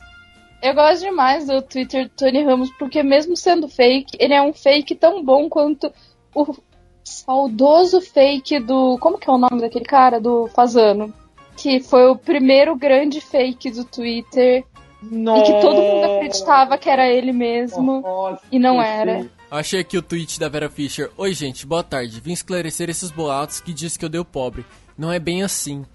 Eu 0.64 0.74
gosto 0.74 1.02
demais 1.04 1.46
do 1.46 1.62
Twitter 1.62 2.06
do 2.06 2.10
Tony 2.10 2.44
Ramos, 2.44 2.72
porque 2.72 3.04
mesmo 3.04 3.38
sendo 3.38 3.68
fake, 3.68 4.18
ele 4.20 4.34
é 4.34 4.42
um 4.42 4.52
fake 4.52 4.96
tão 4.96 5.24
bom 5.24 5.48
quanto 5.48 5.94
o, 6.34 6.56
saudoso 7.04 8.02
fake 8.02 8.60
do. 8.62 8.98
Como 8.98 9.20
que 9.20 9.30
é 9.30 9.32
o 9.32 9.38
nome 9.38 9.62
daquele 9.62 9.86
cara? 9.86 10.20
Do 10.20 10.48
Fazano. 10.48 11.14
Que 11.56 11.80
foi 11.80 12.08
o 12.08 12.16
primeiro 12.16 12.76
grande 12.76 13.22
fake 13.22 13.70
do 13.70 13.86
Twitter. 13.86 14.66
E 15.04 15.44
que 15.44 15.62
todo 15.62 15.80
mundo 15.80 16.16
acreditava 16.16 16.80
que 16.80 16.90
era 16.90 17.08
ele 17.08 17.32
mesmo. 17.32 18.02
Nossa, 18.02 18.42
e 18.52 18.58
não 18.58 18.78
sim. 18.78 18.88
era. 18.88 19.35
Achei 19.50 19.80
aqui 19.80 19.98
o 19.98 20.02
tweet 20.02 20.40
da 20.40 20.50
Vera 20.50 20.70
Fischer. 20.70 21.12
Oi, 21.18 21.34
gente, 21.34 21.66
boa 21.66 21.84
tarde. 21.84 22.20
Vim 22.20 22.34
esclarecer 22.34 22.90
esses 22.90 23.12
boatos 23.12 23.62
que 23.62 23.74
diz 23.74 23.96
que 23.96 24.04
eu 24.04 24.10
dei 24.10 24.20
o 24.20 24.26
pobre. 24.26 24.66
Não 24.98 25.12
é 25.12 25.20
bem 25.20 25.44
assim. 25.44 25.86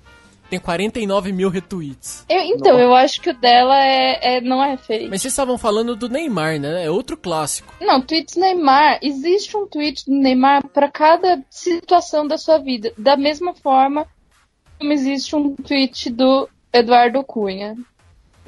Tem 0.48 0.58
49 0.58 1.32
mil 1.32 1.48
retweets. 1.48 2.24
Eu- 2.28 2.40
então, 2.40 2.78
eu 2.78 2.92
acho 2.94 3.20
que 3.20 3.30
o 3.30 3.34
dela 3.34 3.76
é, 3.84 4.36
é- 4.36 4.40
não 4.40 4.62
é 4.62 4.76
fake. 4.76 5.08
Mas 5.08 5.22
vocês 5.22 5.32
estavam 5.32 5.56
falando 5.56 5.94
do 5.94 6.08
Neymar, 6.08 6.58
né? 6.58 6.84
É 6.84 6.90
outro 6.90 7.16
clássico. 7.16 7.72
Não, 7.80 8.00
tweets 8.00 8.34
Neymar. 8.36 8.98
Existe 9.02 9.56
um 9.56 9.66
tweet 9.66 10.04
do 10.06 10.12
Neymar 10.16 10.66
para 10.68 10.90
cada 10.90 11.42
situação 11.50 12.26
da 12.26 12.36
sua 12.38 12.58
vida. 12.58 12.92
Da 12.98 13.16
mesma 13.16 13.54
forma 13.54 14.06
como 14.78 14.92
existe 14.92 15.36
um 15.36 15.54
tweet 15.54 16.10
do 16.10 16.48
Eduardo 16.72 17.22
Cunha. 17.22 17.76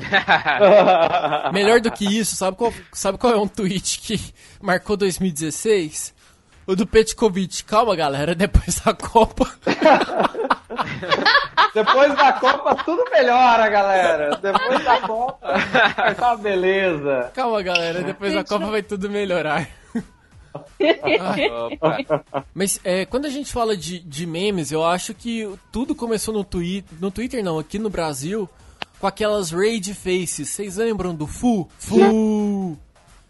Melhor 1.52 1.80
do 1.80 1.90
que 1.90 2.04
isso, 2.04 2.36
sabe 2.36 2.56
qual, 2.56 2.72
sabe 2.92 3.18
qual 3.18 3.32
é 3.32 3.36
um 3.36 3.48
tweet 3.48 4.00
que 4.00 4.20
marcou 4.60 4.96
2016? 4.96 6.14
O 6.66 6.76
do 6.76 6.86
Petkovic. 6.86 7.64
Calma, 7.64 7.96
galera, 7.96 8.34
depois 8.34 8.80
da 8.80 8.94
Copa. 8.94 9.50
Depois 11.74 12.14
da 12.16 12.34
Copa 12.34 12.74
tudo 12.84 13.02
melhora, 13.10 13.68
galera. 13.68 14.36
Depois 14.36 14.84
da 14.84 15.00
Copa 15.00 15.38
vai 15.96 16.14
tá 16.14 16.28
uma 16.28 16.36
beleza. 16.36 17.30
Calma, 17.34 17.62
galera, 17.62 18.02
depois 18.02 18.34
da 18.34 18.44
Copa 18.44 18.66
vai 18.66 18.82
tudo 18.82 19.08
melhorar. 19.08 19.66
Mas 22.54 22.78
é, 22.84 23.06
quando 23.06 23.24
a 23.24 23.30
gente 23.30 23.50
fala 23.50 23.74
de, 23.74 24.00
de 24.00 24.26
memes, 24.26 24.70
eu 24.70 24.84
acho 24.84 25.14
que 25.14 25.48
tudo 25.70 25.94
começou 25.94 26.34
no 26.34 26.44
Twitter. 26.44 26.98
No 27.00 27.10
Twitter 27.10 27.42
não, 27.42 27.58
aqui 27.58 27.78
no 27.78 27.88
Brasil, 27.88 28.48
com 29.02 29.08
aquelas 29.08 29.50
raid 29.50 29.92
faces. 29.94 30.48
Vocês 30.50 30.76
lembram 30.76 31.12
do 31.12 31.26
Fu? 31.26 31.68
Fu! 31.76 32.78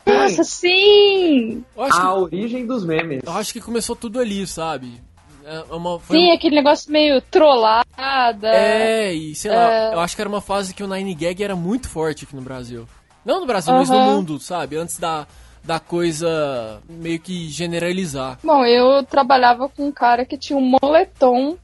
Nossa, 0.04 0.44
sim! 0.44 1.64
A 1.78 1.88
que, 1.88 2.06
origem 2.06 2.66
dos 2.66 2.84
memes. 2.84 3.22
eu 3.24 3.32
acho 3.32 3.54
que 3.54 3.60
começou 3.60 3.96
tudo 3.96 4.20
ali, 4.20 4.46
sabe? 4.46 5.00
É 5.44 5.74
uma, 5.74 5.98
foi 5.98 6.18
Sim, 6.18 6.30
aquele 6.30 6.56
negócio 6.56 6.92
meio 6.92 7.22
trollada. 7.22 8.48
É, 8.48 9.14
e 9.14 9.34
sei 9.34 9.50
lá, 9.50 9.72
É. 9.72 9.94
eu 9.94 10.00
acho 10.00 10.14
que 10.14 10.20
era 10.20 10.28
uma 10.28 10.42
fase 10.42 10.74
que 10.74 10.84
o 10.84 10.86
Nine 10.86 11.14
Gag 11.14 11.42
era 11.42 11.56
muito 11.56 11.88
forte 11.88 12.24
aqui 12.26 12.36
no 12.36 12.42
Brasil. 12.42 12.86
Não 13.24 13.40
no 13.40 13.46
Brasil, 13.46 13.72
mas 13.72 13.88
no 13.88 13.98
mundo, 13.98 14.38
sabe? 14.38 14.76
Antes 14.76 14.98
da, 14.98 15.26
da 15.64 15.80
coisa 15.80 16.82
meio 16.86 17.18
que 17.18 17.48
generalizar. 17.48 18.38
Bom, 18.44 18.62
eu 18.66 19.02
trabalhava 19.04 19.70
com 19.70 19.86
um 19.86 19.92
cara 19.92 20.26
que 20.26 20.36
tinha 20.36 20.58
um 20.58 20.76
moletom 20.82 21.56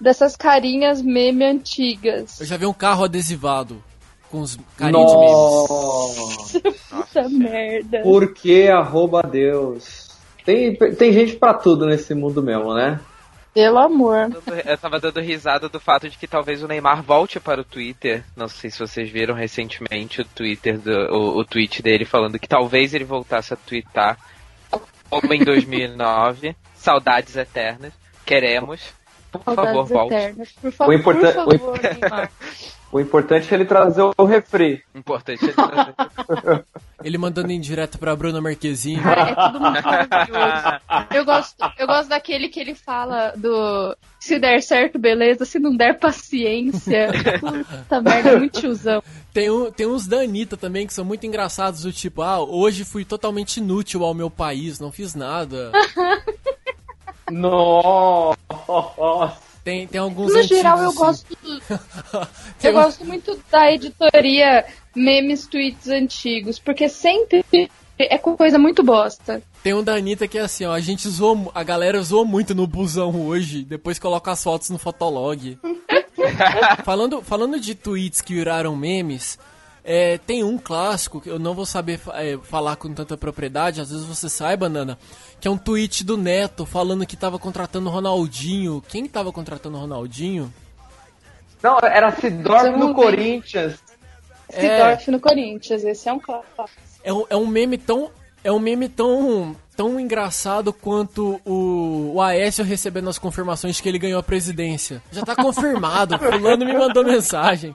dessas 0.00 0.36
carinhas 0.36 1.00
meme 1.02 1.44
antigas. 1.44 2.40
Eu 2.40 2.46
já 2.46 2.56
vi 2.56 2.66
um 2.66 2.72
carro 2.72 3.04
adesivado 3.04 3.82
com 4.30 4.40
os 4.40 4.58
carinhas 4.76 5.10
de 5.10 5.16
memes. 5.18 5.32
Nossa, 5.32 6.60
Puta 6.90 7.28
merda. 7.28 8.02
por 8.02 8.32
que 8.34 8.68
arroba 8.68 9.22
Deus? 9.22 10.06
Tem, 10.44 10.76
tem 10.76 11.12
gente 11.12 11.36
pra 11.36 11.54
tudo 11.54 11.86
nesse 11.86 12.14
mundo 12.14 12.42
mesmo, 12.42 12.72
né? 12.74 13.00
Pelo 13.52 13.78
amor. 13.78 14.30
Eu 14.66 14.76
tava 14.76 15.00
dando 15.00 15.18
risada 15.18 15.66
do 15.68 15.80
fato 15.80 16.10
de 16.10 16.18
que 16.18 16.26
talvez 16.26 16.62
o 16.62 16.68
Neymar 16.68 17.02
volte 17.02 17.40
para 17.40 17.62
o 17.62 17.64
Twitter. 17.64 18.22
Não 18.36 18.48
sei 18.48 18.70
se 18.70 18.78
vocês 18.78 19.08
viram 19.10 19.34
recentemente 19.34 20.20
o 20.20 20.24
Twitter 20.26 20.78
do, 20.78 20.90
o, 20.92 21.38
o 21.38 21.44
tweet 21.44 21.82
dele 21.82 22.04
falando 22.04 22.38
que 22.38 22.46
talvez 22.46 22.92
ele 22.92 23.04
voltasse 23.04 23.54
a 23.54 23.56
twittar 23.56 24.18
como 25.08 25.32
em 25.32 25.42
2009. 25.42 26.54
Saudades 26.74 27.34
eternas. 27.34 27.94
Queremos. 28.26 28.82
Por 29.38 29.54
favor, 29.54 30.06
eternas. 30.06 30.48
Por, 30.60 30.72
fa- 30.72 30.86
O 30.86 30.92
importan- 30.92 31.32
por 31.44 31.58
favor, 31.58 31.80
Neymar. 31.82 32.30
O 32.92 33.00
importante 33.00 33.52
é 33.52 33.54
ele 33.56 33.64
trazer 33.64 34.00
o 34.16 34.24
refri. 34.24 34.80
Importante 34.94 35.44
é 35.44 35.52
trazer. 35.52 35.94
Ele 37.02 37.18
mandando 37.18 37.50
em 37.52 37.60
direto 37.60 37.98
pra 37.98 38.14
Bruna 38.14 38.40
Marquezine. 38.40 39.02
Cara, 39.02 39.22
é 39.30 39.34
tudo 39.34 39.60
muito 39.60 39.82
maravilhoso. 39.84 40.80
Eu 41.12 41.24
gosto, 41.24 41.56
eu 41.78 41.86
gosto 41.86 42.08
daquele 42.08 42.48
que 42.48 42.58
ele 42.60 42.74
fala 42.76 43.32
do 43.36 43.94
se 44.20 44.38
der 44.38 44.62
certo, 44.62 44.98
beleza, 45.00 45.44
se 45.44 45.58
não 45.58 45.76
der, 45.76 45.98
paciência. 45.98 47.08
Puta 47.82 48.00
merda, 48.00 48.30
é 48.30 48.38
muito 48.38 48.60
tiozão. 48.60 49.02
Tem, 49.32 49.50
um, 49.50 49.70
tem 49.70 49.86
uns 49.86 50.06
da 50.06 50.18
Anitta 50.20 50.56
também 50.56 50.86
que 50.86 50.94
são 50.94 51.04
muito 51.04 51.26
engraçados, 51.26 51.82
do 51.82 51.92
tipo, 51.92 52.22
ah, 52.22 52.38
hoje 52.40 52.84
fui 52.84 53.04
totalmente 53.04 53.58
inútil 53.58 54.04
ao 54.04 54.14
meu 54.14 54.30
país, 54.30 54.78
não 54.80 54.90
fiz 54.92 55.14
nada. 55.14 55.72
Nossa. 57.30 58.36
Tem, 59.64 59.86
tem 59.86 60.00
alguns 60.00 60.32
No 60.32 60.42
geral, 60.44 60.78
eu 60.78 60.90
antigos, 60.90 60.98
gosto, 60.98 61.36
eu 62.62 62.70
um- 62.70 62.74
gosto 62.74 63.04
muito 63.04 63.38
da 63.50 63.72
editoria 63.72 64.64
memes 64.94 65.46
tweets 65.46 65.88
antigos, 65.88 66.58
porque 66.58 66.88
sempre 66.88 67.44
é 67.98 68.16
coisa 68.18 68.58
muito 68.58 68.84
bosta. 68.84 69.42
Tem 69.64 69.74
um 69.74 69.82
da 69.82 69.94
Anitta 69.96 70.28
que 70.28 70.38
é 70.38 70.42
assim, 70.42 70.64
ó, 70.64 70.72
a 70.72 70.78
gente 70.80 71.08
zoou, 71.08 71.50
a 71.52 71.64
galera 71.64 72.00
zoou 72.00 72.24
muito 72.24 72.54
no 72.54 72.64
busão 72.66 73.26
hoje, 73.26 73.64
depois 73.64 73.98
coloca 73.98 74.30
as 74.30 74.42
fotos 74.42 74.70
no 74.70 74.78
Fotolog. 74.78 75.58
falando, 76.84 77.20
falando 77.22 77.58
de 77.58 77.74
tweets 77.74 78.20
que 78.20 78.34
viraram 78.34 78.76
memes, 78.76 79.36
é, 79.88 80.18
tem 80.18 80.42
um 80.42 80.58
clássico 80.58 81.20
que 81.20 81.30
eu 81.30 81.38
não 81.38 81.54
vou 81.54 81.64
saber 81.64 82.00
é, 82.14 82.36
falar 82.42 82.74
com 82.74 82.92
tanta 82.92 83.16
propriedade, 83.16 83.80
às 83.80 83.88
vezes 83.88 84.04
você 84.04 84.28
saiba, 84.28 84.68
Nana, 84.68 84.98
que 85.40 85.46
é 85.46 85.50
um 85.50 85.56
tweet 85.56 86.04
do 86.04 86.16
Neto 86.16 86.66
falando 86.66 87.06
que 87.06 87.16
tava 87.16 87.38
contratando 87.38 87.88
o 87.88 87.92
Ronaldinho. 87.92 88.82
Quem 88.88 89.06
tava 89.06 89.30
contratando 89.30 89.76
o 89.76 89.80
Ronaldinho? 89.80 90.52
Não, 91.62 91.78
era 91.80 92.10
Sidorf 92.10 92.72
vi. 92.72 92.94
Corinthians. 92.94 93.78
É. 94.48 94.60
Sidorf 94.60 95.10
no 95.12 95.20
Corinthians, 95.20 95.84
esse 95.84 96.08
é 96.08 96.12
um 96.12 96.18
clássico. 96.18 96.68
É 97.04 97.12
um, 97.12 97.24
é 97.30 97.36
um 97.36 97.46
meme 97.46 97.78
tão. 97.78 98.10
É 98.42 98.50
um 98.50 98.58
meme 98.58 98.88
tão, 98.88 99.54
tão 99.76 100.00
engraçado 100.00 100.72
quanto 100.72 101.40
o, 101.44 102.12
o 102.14 102.22
Aécio 102.22 102.64
recebendo 102.64 103.10
as 103.10 103.18
confirmações 103.18 103.76
de 103.76 103.82
que 103.82 103.88
ele 103.88 103.98
ganhou 103.98 104.18
a 104.18 104.22
presidência. 104.22 105.02
Já 105.12 105.22
tá 105.22 105.36
confirmado, 105.36 106.18
fulano 106.18 106.64
me 106.64 106.72
mandou 106.72 107.04
mensagem. 107.04 107.74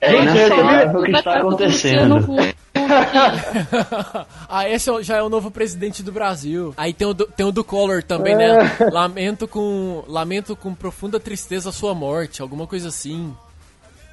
É 0.00 0.22
inaceitável 0.22 1.00
o 1.00 1.04
que 1.04 1.10
está 1.10 1.22
tá 1.22 1.38
acontecendo. 1.38 2.36
Aécio 4.48 5.02
já 5.02 5.16
é 5.16 5.22
o 5.22 5.28
novo 5.28 5.50
presidente 5.50 6.02
do 6.02 6.12
Brasil. 6.12 6.74
Aí 6.76 6.92
tem 6.92 7.06
o 7.06 7.14
do, 7.14 7.26
tem 7.26 7.46
o 7.46 7.52
do 7.52 7.64
Collor 7.64 8.02
também, 8.02 8.36
né? 8.36 8.76
Lamento 8.92 9.48
com, 9.48 10.04
lamento 10.06 10.54
com 10.54 10.74
profunda 10.74 11.18
tristeza 11.18 11.70
a 11.70 11.72
sua 11.72 11.94
morte, 11.94 12.42
alguma 12.42 12.66
coisa 12.66 12.88
assim. 12.88 13.34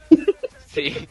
Sim. 0.67 1.05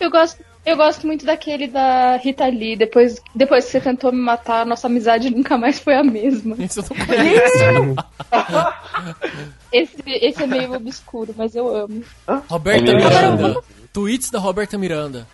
Eu 0.00 0.10
gosto, 0.10 0.42
eu 0.64 0.76
gosto 0.76 1.06
muito 1.06 1.24
daquele 1.26 1.66
da 1.66 2.16
Rita 2.16 2.46
Lee. 2.46 2.76
Depois, 2.76 3.20
depois 3.34 3.64
que 3.64 3.70
você 3.72 3.80
tentou 3.80 4.12
me 4.12 4.20
matar, 4.20 4.64
nossa 4.66 4.86
amizade 4.86 5.28
nunca 5.30 5.58
mais 5.58 5.78
foi 5.80 5.94
a 5.94 6.04
mesma. 6.04 6.56
Isso 6.58 6.80
eu 6.80 6.84
não 6.96 7.06
conheço. 7.06 7.94
Esse, 9.72 9.96
esse 10.06 10.42
é 10.42 10.46
meio 10.46 10.72
obscuro, 10.74 11.34
mas 11.36 11.54
eu 11.54 11.74
amo. 11.74 12.04
Roberta 12.48 12.90
É 12.90 12.94
mesmo? 12.94 13.08
Miranda. 13.10 13.62
Tweets 13.92 14.30
da 14.30 14.38
Roberta 14.38 14.78
Miranda. 14.78 15.26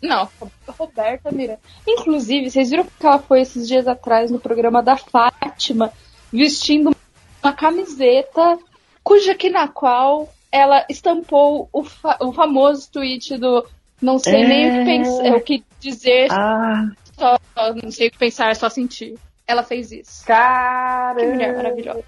Não, 0.00 0.28
Ro- 0.40 0.50
Roberta 0.78 1.30
Miranda. 1.32 1.60
Inclusive, 1.86 2.50
vocês 2.50 2.70
viram 2.70 2.84
que 2.84 3.06
ela 3.06 3.18
foi 3.18 3.40
esses 3.40 3.66
dias 3.66 3.88
atrás 3.88 4.30
no 4.30 4.38
programa 4.38 4.82
da 4.82 4.96
Fátima, 4.96 5.92
vestindo 6.32 6.94
uma 7.42 7.52
camiseta 7.52 8.58
cuja 9.02 9.34
que 9.34 9.50
na 9.50 9.66
qual 9.68 10.32
ela 10.50 10.84
estampou 10.88 11.68
o, 11.72 11.82
fa- 11.82 12.16
o 12.20 12.32
famoso 12.32 12.88
tweet 12.90 13.36
do 13.36 13.64
não 14.04 14.18
sei 14.18 14.46
nem 14.46 14.68
o 14.68 14.72
que 14.78 14.84
pensar, 14.84 15.36
o 15.36 15.40
que 15.40 15.64
dizer, 15.80 16.28
Ah, 16.30 16.86
só, 17.18 17.36
não 17.82 17.90
sei 17.90 18.08
o 18.08 18.10
que 18.10 18.18
pensar, 18.18 18.54
só 18.54 18.68
sentir. 18.68 19.14
Ela 19.46 19.62
fez 19.62 19.92
isso. 19.92 20.24
Cara. 20.26 21.16
Que 21.20 21.26
mulher 21.26 21.54
maravilhosa. 21.56 22.02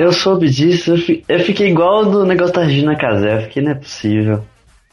eu 0.00 0.12
soube 0.12 0.48
disso, 0.50 0.92
eu, 0.92 0.98
fi- 0.98 1.24
eu 1.28 1.40
fiquei 1.40 1.68
igual 1.68 2.04
do 2.06 2.24
negócio 2.26 2.54
da 2.54 2.64
Regina 2.64 2.96
Casé, 2.96 3.36
eu 3.36 3.42
fiquei, 3.42 3.62
não 3.62 3.70
é 3.70 3.74
possível. 3.76 4.44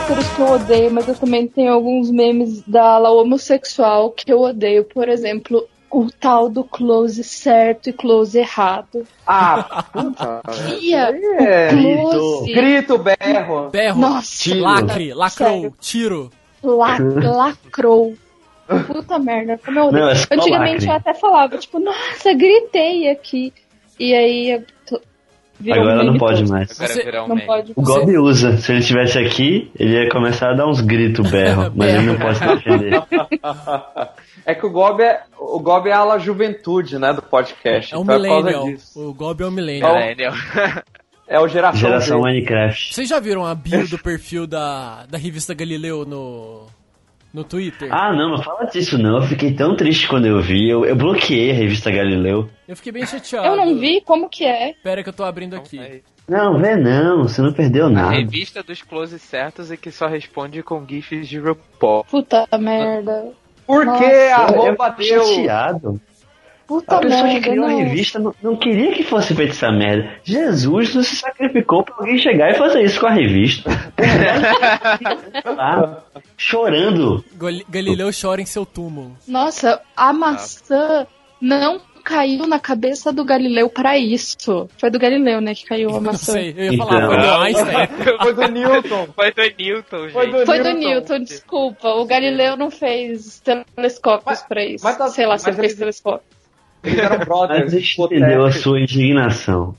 héteros 0.06 0.28
que 0.34 0.40
eu 0.40 0.46
odeio, 0.50 0.90
mas 0.90 1.08
eu 1.08 1.14
também 1.14 1.46
tenho 1.46 1.72
alguns 1.72 2.10
memes 2.10 2.62
da 2.62 2.82
ala 2.94 3.10
homossexual 3.10 4.10
que 4.10 4.30
eu 4.32 4.40
odeio. 4.40 4.84
Por 4.84 5.08
exemplo, 5.08 5.66
o 5.90 6.08
tal 6.10 6.48
do 6.48 6.62
close 6.64 7.22
certo 7.24 7.88
e 7.90 7.92
close 7.92 8.38
errado. 8.38 9.06
Ah, 9.26 9.84
puta. 9.92 10.42
Ia, 10.80 11.08
É. 11.40 11.70
o 11.74 12.10
close 12.10 12.52
Grito, 12.52 12.98
berro. 12.98 13.68
Berro, 13.70 14.00
Nossa, 14.00 14.42
Tiro. 14.44 14.60
lacre, 14.60 15.14
lacrou, 15.14 15.48
Sério. 15.50 15.74
tiro. 15.80 16.30
la- 16.62 16.98
lacrou. 16.98 18.14
Puta 18.88 19.18
merda, 19.20 19.60
como 19.64 19.78
eu 19.78 19.92
Não, 19.92 20.08
é 20.08 20.12
Antigamente 20.30 20.86
lacre. 20.86 20.88
eu 20.88 20.92
até 20.94 21.14
falava, 21.14 21.56
tipo, 21.56 21.78
nossa, 21.78 22.32
gritei 22.34 23.08
aqui. 23.08 23.52
E 23.98 24.12
aí 24.12 24.50
eu 24.50 24.64
tô- 24.86 25.00
virou 25.60 25.78
um 25.78 25.82
Agora 25.82 26.04
não 26.04 26.18
pode 26.18 26.40
todo. 26.42 26.50
mais. 26.50 26.68
Você- 26.68 27.02
virar 27.04 27.24
um 27.24 27.28
Não 27.28 27.38
pode. 27.38 27.72
O 27.76 27.82
Gob 27.82 28.18
usa. 28.18 28.56
Se 28.58 28.72
ele 28.72 28.78
estivesse 28.80 29.18
aqui, 29.18 29.70
ele 29.78 29.94
ia 30.02 30.08
começar 30.08 30.50
a 30.50 30.54
dar 30.54 30.66
uns 30.68 30.80
gritos 30.80 31.28
berro, 31.30 31.72
mas 31.74 31.94
ele 31.94 32.06
não 32.06 32.16
pode 32.18 32.38
se 32.38 32.46
defender. 32.46 33.02
É 34.44 34.54
que 34.54 34.64
o 34.66 34.70
Gob 34.70 35.02
é, 35.02 35.22
o 35.38 35.58
Gob 35.58 35.88
é 35.88 35.92
a 35.92 35.98
ala 35.98 36.18
juventude, 36.18 36.98
né, 36.98 37.12
do 37.12 37.22
podcast. 37.22 37.94
É 37.94 37.98
um 37.98 38.02
então 38.02 38.14
é 38.14 38.18
millennial. 38.18 38.64
disso. 38.66 39.08
O 39.08 39.12
Gob 39.14 39.42
é 39.42 39.46
um 39.46 39.50
millennial. 39.50 39.94
Millennial. 39.94 40.32
É 41.28 41.40
o 41.40 41.48
geração, 41.48 41.80
Geração. 41.80 42.20
Minecraft. 42.20 42.94
Vocês 42.94 43.08
já 43.08 43.18
viram 43.18 43.44
a 43.44 43.52
bio 43.52 43.88
do 43.88 43.98
perfil 43.98 44.46
da, 44.46 45.06
da 45.06 45.18
revista 45.18 45.52
Galileu 45.54 46.04
no, 46.06 46.66
no 47.36 47.44
Twitter? 47.44 47.88
Ah, 47.92 48.14
não, 48.14 48.30
não 48.30 48.42
fala 48.42 48.64
disso 48.64 48.96
não. 48.96 49.16
Eu 49.16 49.22
fiquei 49.22 49.52
tão 49.52 49.76
triste 49.76 50.08
quando 50.08 50.24
eu 50.26 50.40
vi. 50.40 50.70
Eu, 50.70 50.86
eu 50.86 50.96
bloqueei 50.96 51.50
a 51.50 51.54
revista 51.54 51.90
Galileu. 51.90 52.48
Eu 52.66 52.74
fiquei 52.74 52.90
bem 52.90 53.04
chateado. 53.06 53.46
Eu 53.48 53.56
não 53.56 53.76
vi 53.78 54.00
como 54.00 54.26
que 54.28 54.46
é. 54.46 54.72
Pera 54.82 55.02
que 55.02 55.08
eu 55.10 55.12
tô 55.12 55.22
abrindo 55.22 55.54
aqui. 55.54 55.78
É 55.78 56.00
Não, 56.26 56.58
vê 56.58 56.74
não, 56.76 57.24
você 57.24 57.42
não 57.42 57.52
perdeu 57.52 57.86
A 57.86 57.90
nada. 57.90 58.14
revista 58.16 58.62
dos 58.62 58.80
closes 58.82 59.20
certos 59.20 59.70
e 59.70 59.76
que 59.76 59.90
só 59.90 60.06
responde 60.06 60.62
com 60.62 60.82
gifs 60.88 61.28
de 61.28 61.38
RuPaul. 61.38 62.04
Puta 62.04 62.46
merda. 62.58 63.32
Por 63.66 63.84
Nossa, 63.84 63.98
que 64.02 64.10
Eu 64.10 64.34
arroba 64.34 64.90
fiquei 64.92 65.10
deu? 65.10 65.24
chateado. 65.26 66.00
Puta 66.66 66.96
A 66.96 67.00
pessoa 67.00 67.22
que 67.22 67.28
merda. 67.34 67.48
criou 67.50 67.64
a 67.64 67.68
não. 67.68 67.78
revista 67.78 68.18
não, 68.18 68.34
não 68.42 68.56
queria 68.56 68.92
que 68.92 69.04
fosse 69.04 69.34
feita 69.34 69.52
essa 69.52 69.70
merda. 69.70 70.16
Jesus 70.24 70.94
não 70.94 71.02
se 71.02 71.14
sacrificou 71.16 71.84
pra 71.84 71.94
alguém 72.00 72.18
chegar 72.18 72.50
e 72.50 72.54
fazer 72.54 72.82
isso 72.82 72.98
com 72.98 73.06
a 73.06 73.12
revista. 73.12 73.70
Lá, 75.44 76.02
chorando. 76.36 77.24
Gal- 77.34 77.60
Galileu 77.68 78.10
chora 78.18 78.40
em 78.40 78.46
seu 78.46 78.64
túmulo. 78.66 79.16
Nossa, 79.26 79.80
a 79.96 80.12
maçã 80.12 81.06
não 81.40 81.80
caiu 82.04 82.46
na 82.46 82.60
cabeça 82.60 83.12
do 83.12 83.24
Galileu 83.24 83.68
pra 83.68 83.98
isso. 83.98 84.68
Foi 84.78 84.90
do 84.90 84.98
Galileu, 84.98 85.40
né, 85.40 85.54
que 85.54 85.64
caiu 85.64 85.90
a 85.90 85.92
Não 85.94 86.00
maçã. 86.00 86.32
sei, 86.34 86.54
eu 86.56 86.72
ia 86.72 86.78
falar, 86.78 86.96
Então. 86.98 87.08
foi 87.08 87.18
do 87.18 87.34
Einstein. 87.34 87.86
Foi 88.22 88.34
do 88.34 88.48
Newton. 88.52 89.08
Foi 89.14 89.32
do 89.32 89.42
Newton, 89.58 90.02
gente. 90.04 90.12
Foi 90.12 90.26
do 90.30 90.46
Foi 90.46 90.58
do 90.58 90.64
Newton. 90.72 90.78
Newton, 90.88 91.18
desculpa. 91.24 91.88
O 91.94 92.04
Galileu 92.06 92.56
não 92.56 92.70
fez 92.70 93.42
telescópios 93.74 94.42
pra 94.42 94.64
isso. 94.64 94.84
mas 94.84 94.96
tá- 94.96 95.08
Sei 95.08 95.26
lá 95.26 95.36
se 95.38 95.48
ele 95.50 95.56
fez 95.56 95.72
ele- 95.72 95.78
telescópio. 95.80 96.26
Eles 96.84 96.98
eram 96.98 97.18
brothers. 97.24 97.72
a 97.74 97.78
gente 97.78 98.00
entendeu 98.00 98.44
a 98.44 98.52
sua 98.52 98.80
indignação. 98.80 99.74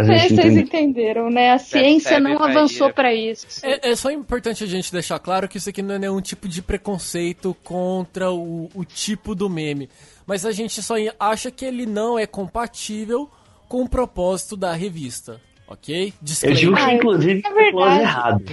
Vocês 0.00 0.56
entenderam, 0.56 1.28
né? 1.28 1.50
A 1.50 1.58
ciência 1.58 2.20
não 2.20 2.40
avançou 2.40 2.92
pra 2.92 3.12
isso. 3.12 3.46
É, 3.66 3.90
é 3.90 3.96
só 3.96 4.12
importante 4.12 4.62
a 4.62 4.66
gente 4.66 4.92
deixar 4.92 5.18
claro 5.18 5.48
que 5.48 5.58
isso 5.58 5.68
aqui 5.68 5.82
não 5.82 5.96
é 5.96 5.98
nenhum 5.98 6.20
tipo 6.20 6.46
de 6.48 6.62
preconceito 6.62 7.56
contra 7.64 8.30
o, 8.30 8.70
o 8.74 8.84
tipo 8.84 9.34
do 9.34 9.50
meme. 9.50 9.88
Mas 10.24 10.46
a 10.46 10.52
gente 10.52 10.80
só 10.82 10.94
acha 11.18 11.50
que 11.50 11.64
ele 11.64 11.84
não 11.84 12.16
é 12.16 12.26
compatível 12.26 13.28
com 13.68 13.82
o 13.82 13.88
propósito 13.88 14.56
da 14.56 14.72
revista. 14.72 15.40
Ok? 15.66 16.06
Eu 16.06 16.12
Disclaimer. 16.22 16.60
digo 16.60 16.74
que, 16.76 16.80
Ah, 16.80 16.94
inclusive, 16.94 17.42
é 17.44 17.50
foi 17.50 17.70
close 17.72 17.88
verdade. 17.96 18.02
errado. 18.02 18.44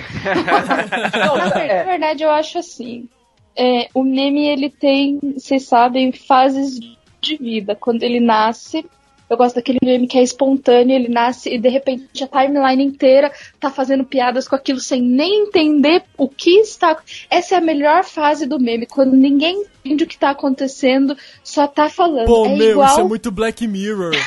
Na 1.14 1.78
na 1.78 1.84
verdade, 1.84 2.24
eu 2.24 2.30
acho 2.32 2.58
assim. 2.58 3.08
é, 3.56 3.88
o 3.94 4.04
meme, 4.04 4.48
ele 4.48 4.70
tem, 4.70 5.20
vocês 5.38 5.64
sabem, 5.64 6.12
fases 6.12 6.80
de 7.26 7.38
vida. 7.38 7.76
Quando 7.76 8.04
ele 8.04 8.20
nasce, 8.20 8.86
eu 9.28 9.38
gosto 9.38 9.56
daquele 9.56 9.80
meme 9.84 10.08
que 10.08 10.20
é 10.20 10.24
espontâneo, 10.24 10.96
ele 10.96 11.10
nasce 11.10 11.50
e 11.50 11.58
de 11.58 11.68
repente 11.68 12.24
a 12.24 12.28
timeline 12.28 12.84
inteira 12.84 13.32
tá 13.60 13.72
fazendo 13.72 14.04
piadas 14.04 14.48
com 14.48 14.56
aquilo 14.56 14.80
sem 14.80 15.02
nem 15.02 15.48
entender 15.48 16.04
o 16.16 16.30
que 16.30 16.60
está. 16.60 16.98
Essa 17.30 17.56
é 17.56 17.58
a 17.58 17.62
melhor 17.62 18.04
fase 18.04 18.46
do 18.46 18.60
meme, 18.60 18.86
quando 18.86 19.16
ninguém 19.16 19.66
entende 19.84 20.04
o 20.04 20.08
que 20.08 20.18
tá 20.18 20.30
acontecendo, 20.30 21.18
só 21.44 21.68
tá 21.68 21.90
falando. 21.90 22.28
Pô, 22.28 22.46
é 22.46 22.56
meu, 22.56 22.72
igual... 22.72 22.88
isso 22.88 23.00
é 23.00 23.04
muito 23.04 23.32
Black 23.32 23.68
Mirror. 23.68 24.14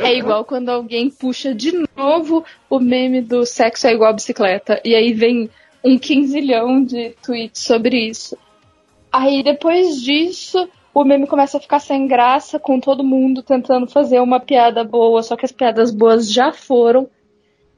É 0.00 0.16
igual 0.16 0.44
quando 0.44 0.68
alguém 0.68 1.08
puxa 1.08 1.54
de 1.54 1.72
novo 1.96 2.44
o 2.68 2.80
meme 2.80 3.20
do 3.20 3.46
sexo 3.46 3.86
é 3.86 3.92
igual 3.92 4.10
a 4.10 4.14
bicicleta. 4.14 4.80
E 4.84 4.96
aí 4.96 5.12
vem 5.12 5.48
um 5.84 5.96
quinzilhão 5.96 6.84
de 6.84 7.14
tweets 7.22 7.62
sobre 7.62 8.08
isso. 8.08 8.36
Aí 9.12 9.42
depois 9.42 10.00
disso, 10.00 10.68
o 10.94 11.04
meme 11.04 11.26
começa 11.26 11.58
a 11.58 11.60
ficar 11.60 11.80
sem 11.80 12.06
graça, 12.06 12.58
com 12.58 12.80
todo 12.80 13.04
mundo 13.04 13.42
tentando 13.42 13.86
fazer 13.86 14.20
uma 14.20 14.40
piada 14.40 14.82
boa, 14.84 15.22
só 15.22 15.36
que 15.36 15.44
as 15.44 15.52
piadas 15.52 15.90
boas 15.90 16.32
já 16.32 16.52
foram. 16.52 17.08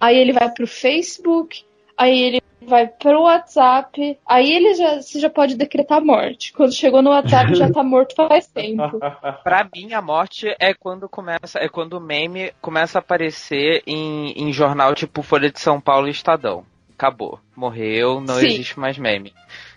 Aí 0.00 0.16
ele 0.16 0.32
vai 0.32 0.50
pro 0.50 0.66
Facebook, 0.66 1.64
aí 1.96 2.20
ele 2.20 2.42
vai 2.66 2.86
pro 2.86 3.22
WhatsApp, 3.22 4.18
aí 4.26 4.50
ele 4.50 4.74
já, 4.74 4.96
você 5.00 5.20
já 5.20 5.30
pode 5.30 5.54
decretar 5.54 6.04
morte. 6.04 6.52
Quando 6.52 6.72
chegou 6.72 7.02
no 7.02 7.10
WhatsApp 7.10 7.54
já 7.54 7.70
tá 7.70 7.82
morto 7.82 8.14
faz 8.14 8.46
tempo. 8.46 8.98
Pra 9.44 9.68
mim, 9.74 9.92
a 9.92 10.02
morte 10.02 10.54
é 10.58 10.74
quando 10.74 11.08
começa, 11.08 11.58
é 11.58 11.68
quando 11.68 11.94
o 11.94 12.00
meme 12.00 12.52
começa 12.60 12.98
a 12.98 13.00
aparecer 13.00 13.82
em, 13.86 14.32
em 14.32 14.52
jornal 14.52 14.94
tipo 14.94 15.22
Folha 15.22 15.50
de 15.50 15.60
São 15.60 15.80
Paulo 15.80 16.08
e 16.08 16.10
Estadão. 16.10 16.64
Acabou. 16.96 17.38
Morreu, 17.56 18.20
não 18.20 18.34
Sim. 18.34 18.46
existe 18.46 18.78
mais 18.78 18.96
meme. 18.98 19.32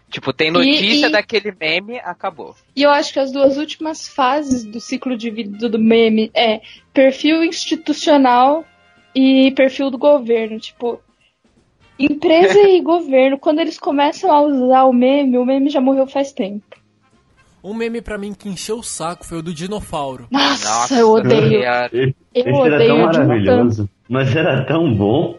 Tipo, 0.10 0.32
tem 0.32 0.50
notícia 0.50 1.08
e- 1.08 1.12
daquele 1.12 1.54
meme, 1.60 2.00
acabou. 2.00 2.56
E 2.76 2.84
eu 2.84 2.90
acho 2.90 3.12
que 3.12 3.20
as 3.20 3.32
duas 3.32 3.58
últimas 3.58 4.08
fases 4.08 4.64
do 4.64 4.80
ciclo 4.80 5.18
de 5.18 5.30
vida 5.30 5.68
do 5.68 5.78
meme 5.78 6.32
é 6.34 6.62
perfil 6.94 7.44
institucional 7.44 8.64
e 9.14 9.52
perfil 9.52 9.92
do 9.92 9.98
governo. 9.98 10.60
Tipo, 10.60 11.02
empresa 12.00 12.58
e 12.70 12.82
governo, 12.82 13.38
quando 13.38 13.60
eles 13.60 13.78
começam 13.78 14.32
a 14.32 14.42
usar 14.42 14.86
o 14.86 14.94
meme, 14.94 15.38
o 15.38 15.46
meme 15.46 15.70
já 15.70 15.82
morreu 15.82 16.08
faz 16.08 16.32
tempo. 16.32 16.64
Um 17.64 17.74
meme 17.74 18.02
pra 18.02 18.18
mim 18.18 18.34
que 18.34 18.48
encheu 18.48 18.78
o 18.80 18.84
saco 18.84 19.26
foi 19.26 19.40
o 19.40 19.42
do 19.42 19.54
Dinofauro. 19.54 20.28
Nossa, 20.32 20.96
eu 20.96 21.10
odeio. 21.12 21.64
Eu 21.92 22.14
Esse 22.34 22.50
era 22.50 22.56
tão 22.56 22.62
odeio 22.62 22.78
de 22.78 22.92
um 22.92 23.12
tanto. 23.12 23.18
maravilhoso, 23.28 23.90
mas 24.08 24.34
era 24.34 24.64
tão 24.64 24.94
bom. 24.96 25.38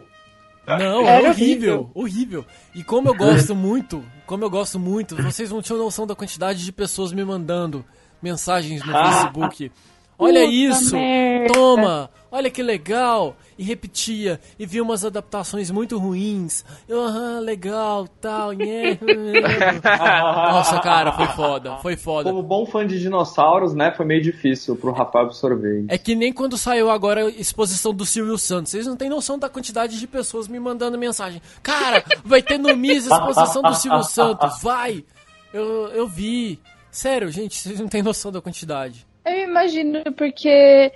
Não, 0.66 1.06
Era 1.06 1.28
é 1.28 1.30
horrível, 1.30 1.90
horrível. 1.94 2.44
E 2.74 2.84
como 2.84 3.08
eu 3.08 3.14
gosto 3.14 3.54
muito, 3.56 4.04
como 4.28 4.44
eu 4.44 4.50
gosto 4.50 4.78
muito, 4.78 5.16
vocês 5.16 5.50
não 5.50 5.62
tinham 5.62 5.78
noção 5.78 6.06
da 6.06 6.14
quantidade 6.14 6.62
de 6.62 6.70
pessoas 6.70 7.12
me 7.12 7.24
mandando 7.24 7.82
mensagens 8.22 8.84
no 8.84 8.92
Facebook. 8.92 9.72
Olha 10.18 10.40
Puta 10.42 10.52
isso, 10.52 10.94
merda. 10.94 11.54
toma, 11.54 12.10
olha 12.30 12.50
que 12.50 12.62
legal. 12.62 13.36
E 13.58 13.64
repetia, 13.64 14.40
e 14.58 14.64
via 14.64 14.82
umas 14.82 15.04
adaptações 15.04 15.70
muito 15.70 15.98
ruins. 15.98 16.64
Eu, 16.88 17.02
aham, 17.02 17.40
legal, 17.40 18.06
tal, 18.20 18.52
nhé. 18.52 18.98
Nossa, 19.82 20.78
cara, 20.80 21.12
foi 21.12 21.26
foda, 21.28 21.76
foi 21.78 21.96
foda. 21.96 22.30
Como 22.30 22.42
bom 22.42 22.64
fã 22.66 22.86
de 22.86 23.00
dinossauros, 23.00 23.74
né, 23.74 23.92
foi 23.92 24.06
meio 24.06 24.22
difícil 24.22 24.76
pro 24.76 24.92
rapaz 24.92 25.26
absorver. 25.26 25.84
É 25.88 25.98
que 25.98 26.14
nem 26.14 26.32
quando 26.32 26.56
saiu 26.56 26.90
agora 26.90 27.26
a 27.26 27.30
exposição 27.30 27.92
do 27.92 28.06
Silvio 28.06 28.38
Santos. 28.38 28.70
Vocês 28.70 28.86
não 28.86 28.96
têm 28.96 29.08
noção 29.08 29.38
da 29.38 29.48
quantidade 29.48 29.98
de 29.98 30.06
pessoas 30.06 30.46
me 30.46 30.60
mandando 30.60 30.96
mensagem. 30.96 31.42
Cara, 31.62 32.04
vai 32.24 32.42
ter 32.42 32.58
no 32.58 32.76
MIS 32.76 33.10
a 33.10 33.16
exposição 33.16 33.62
do 33.62 33.74
Silvio 33.74 34.04
Santos. 34.04 34.62
Vai! 34.62 35.04
Eu, 35.52 35.88
eu 35.88 36.06
vi. 36.06 36.60
Sério, 36.90 37.30
gente, 37.30 37.56
vocês 37.56 37.80
não 37.80 37.88
têm 37.88 38.02
noção 38.02 38.30
da 38.30 38.40
quantidade. 38.40 39.06
Eu 39.24 39.44
imagino, 39.44 40.02
porque 40.16 40.92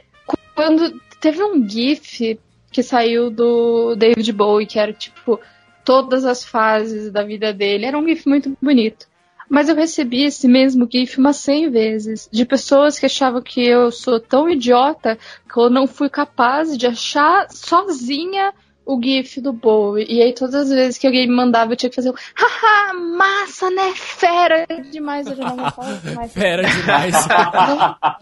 quando 0.55 1.01
teve 1.23 1.43
um 1.43 1.67
GIF 1.67 2.39
que 2.73 2.83
saiu 2.83 3.31
do 3.31 3.95
David 3.95 4.33
Bowie, 4.33 4.67
que 4.67 4.79
era 4.79 4.93
tipo 4.93 5.41
todas 5.85 6.25
as 6.25 6.45
fases 6.45 7.11
da 7.13 7.23
vida 7.23 7.53
dele, 7.53 7.87
era 7.87 7.97
um 7.97 8.07
GIF 8.07 8.29
muito 8.29 8.57
bonito. 8.61 9.07
Mas 9.49 9.69
eu 9.69 9.77
recebi 9.77 10.25
esse 10.25 10.49
mesmo 10.49 10.89
GIF 10.91 11.19
umas 11.19 11.37
100 11.37 11.71
vezes, 11.71 12.29
de 12.33 12.45
pessoas 12.45 12.99
que 12.99 13.07
achavam 13.07 13.41
que 13.41 13.65
eu 13.65 13.93
sou 13.93 14.19
tão 14.19 14.49
idiota 14.49 15.17
que 15.49 15.61
eu 15.61 15.71
não 15.71 15.87
fui 15.87 16.09
capaz 16.09 16.77
de 16.77 16.87
achar 16.87 17.49
sozinha 17.51 18.53
o 18.85 19.01
GIF 19.01 19.41
do 19.41 19.53
Bowie. 19.53 20.07
E 20.09 20.23
aí 20.23 20.33
todas 20.33 20.55
as 20.55 20.71
vezes 20.71 20.99
que 20.99 21.07
alguém 21.07 21.29
me 21.29 21.37
mandava 21.37 21.73
eu 21.73 21.77
tinha 21.77 21.91
que 21.91 21.97
fazer 21.97 22.11
um 22.11 22.15
haha, 22.35 22.95
massa, 22.95 23.71
né? 23.71 23.93
Fera 23.95 24.67
demais, 24.91 25.27
eu 25.27 25.37
já 25.37 25.55
não 25.55 25.71
falo 25.71 26.01
mais. 26.17 26.33
Fera 26.35 26.63
demais. 26.63 27.15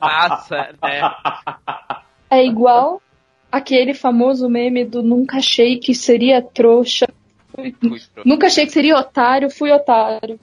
Massa, 0.00 0.74
né? 0.82 1.00
É 2.30 2.44
igual 2.44 3.02
aquele 3.50 3.92
famoso 3.94 4.48
meme 4.48 4.84
do 4.84 5.02
nunca 5.02 5.38
achei 5.38 5.78
que 5.78 5.94
seria 5.94 6.40
trouxa. 6.40 7.06
Fui 7.54 7.74
Nunca 8.24 8.46
achei 8.46 8.64
que 8.64 8.72
seria 8.72 8.96
otário, 8.96 9.50
fui 9.50 9.72
otário. 9.72 10.38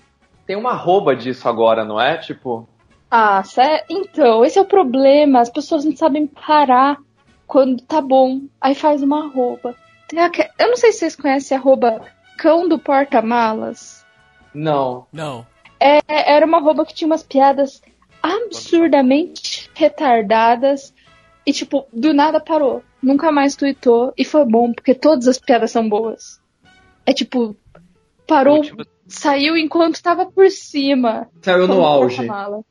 Tem 0.45 0.55
uma 0.55 0.71
arroba 0.71 1.15
disso 1.15 1.47
agora, 1.47 1.85
não 1.85 1.99
é? 1.99 2.17
Tipo, 2.17 2.67
Ah, 3.09 3.41
sé... 3.43 3.85
então, 3.89 4.43
esse 4.43 4.59
é 4.59 4.61
o 4.61 4.65
problema. 4.65 5.39
As 5.39 5.49
pessoas 5.49 5.85
não 5.85 5.95
sabem 5.95 6.27
parar 6.27 6.97
quando 7.45 7.81
tá 7.81 8.01
bom. 8.01 8.41
Aí 8.59 8.75
faz 8.75 9.01
uma 9.01 9.25
arroba. 9.25 9.73
Eu 10.59 10.69
não 10.69 10.75
sei 10.77 10.91
se 10.91 10.99
vocês 10.99 11.15
conhecem 11.15 11.57
a 11.57 11.59
arroba 11.59 12.01
cão 12.37 12.67
do 12.67 12.77
porta-malas. 12.77 14.05
não. 14.53 15.05
Não. 15.13 15.45
É, 15.79 15.99
era 16.07 16.45
uma 16.45 16.57
arroba 16.57 16.85
que 16.85 16.93
tinha 16.93 17.05
umas 17.07 17.21
piadas 17.23 17.81
absurdamente 18.21 19.69
retardadas 19.75 20.93
e, 21.47 21.53
tipo, 21.53 21.87
do 21.93 22.13
nada 22.13 22.41
parou. 22.41 22.83
Nunca 23.01 23.31
mais 23.31 23.55
tweetou 23.55 24.13
e 24.17 24.25
foi 24.25 24.43
bom, 24.43 24.73
porque 24.73 24.93
todas 24.93 25.29
as 25.29 25.39
piadas 25.39 25.71
são 25.71 25.87
boas. 25.87 26.41
É 27.05 27.13
tipo, 27.13 27.55
parou, 28.27 28.57
Último- 28.57 28.85
saiu 29.07 29.55
enquanto 29.55 30.03
tava 30.03 30.25
por 30.25 30.49
cima. 30.51 31.29
Saiu 31.41 31.65
no 31.65 31.85
auge. 31.85 32.17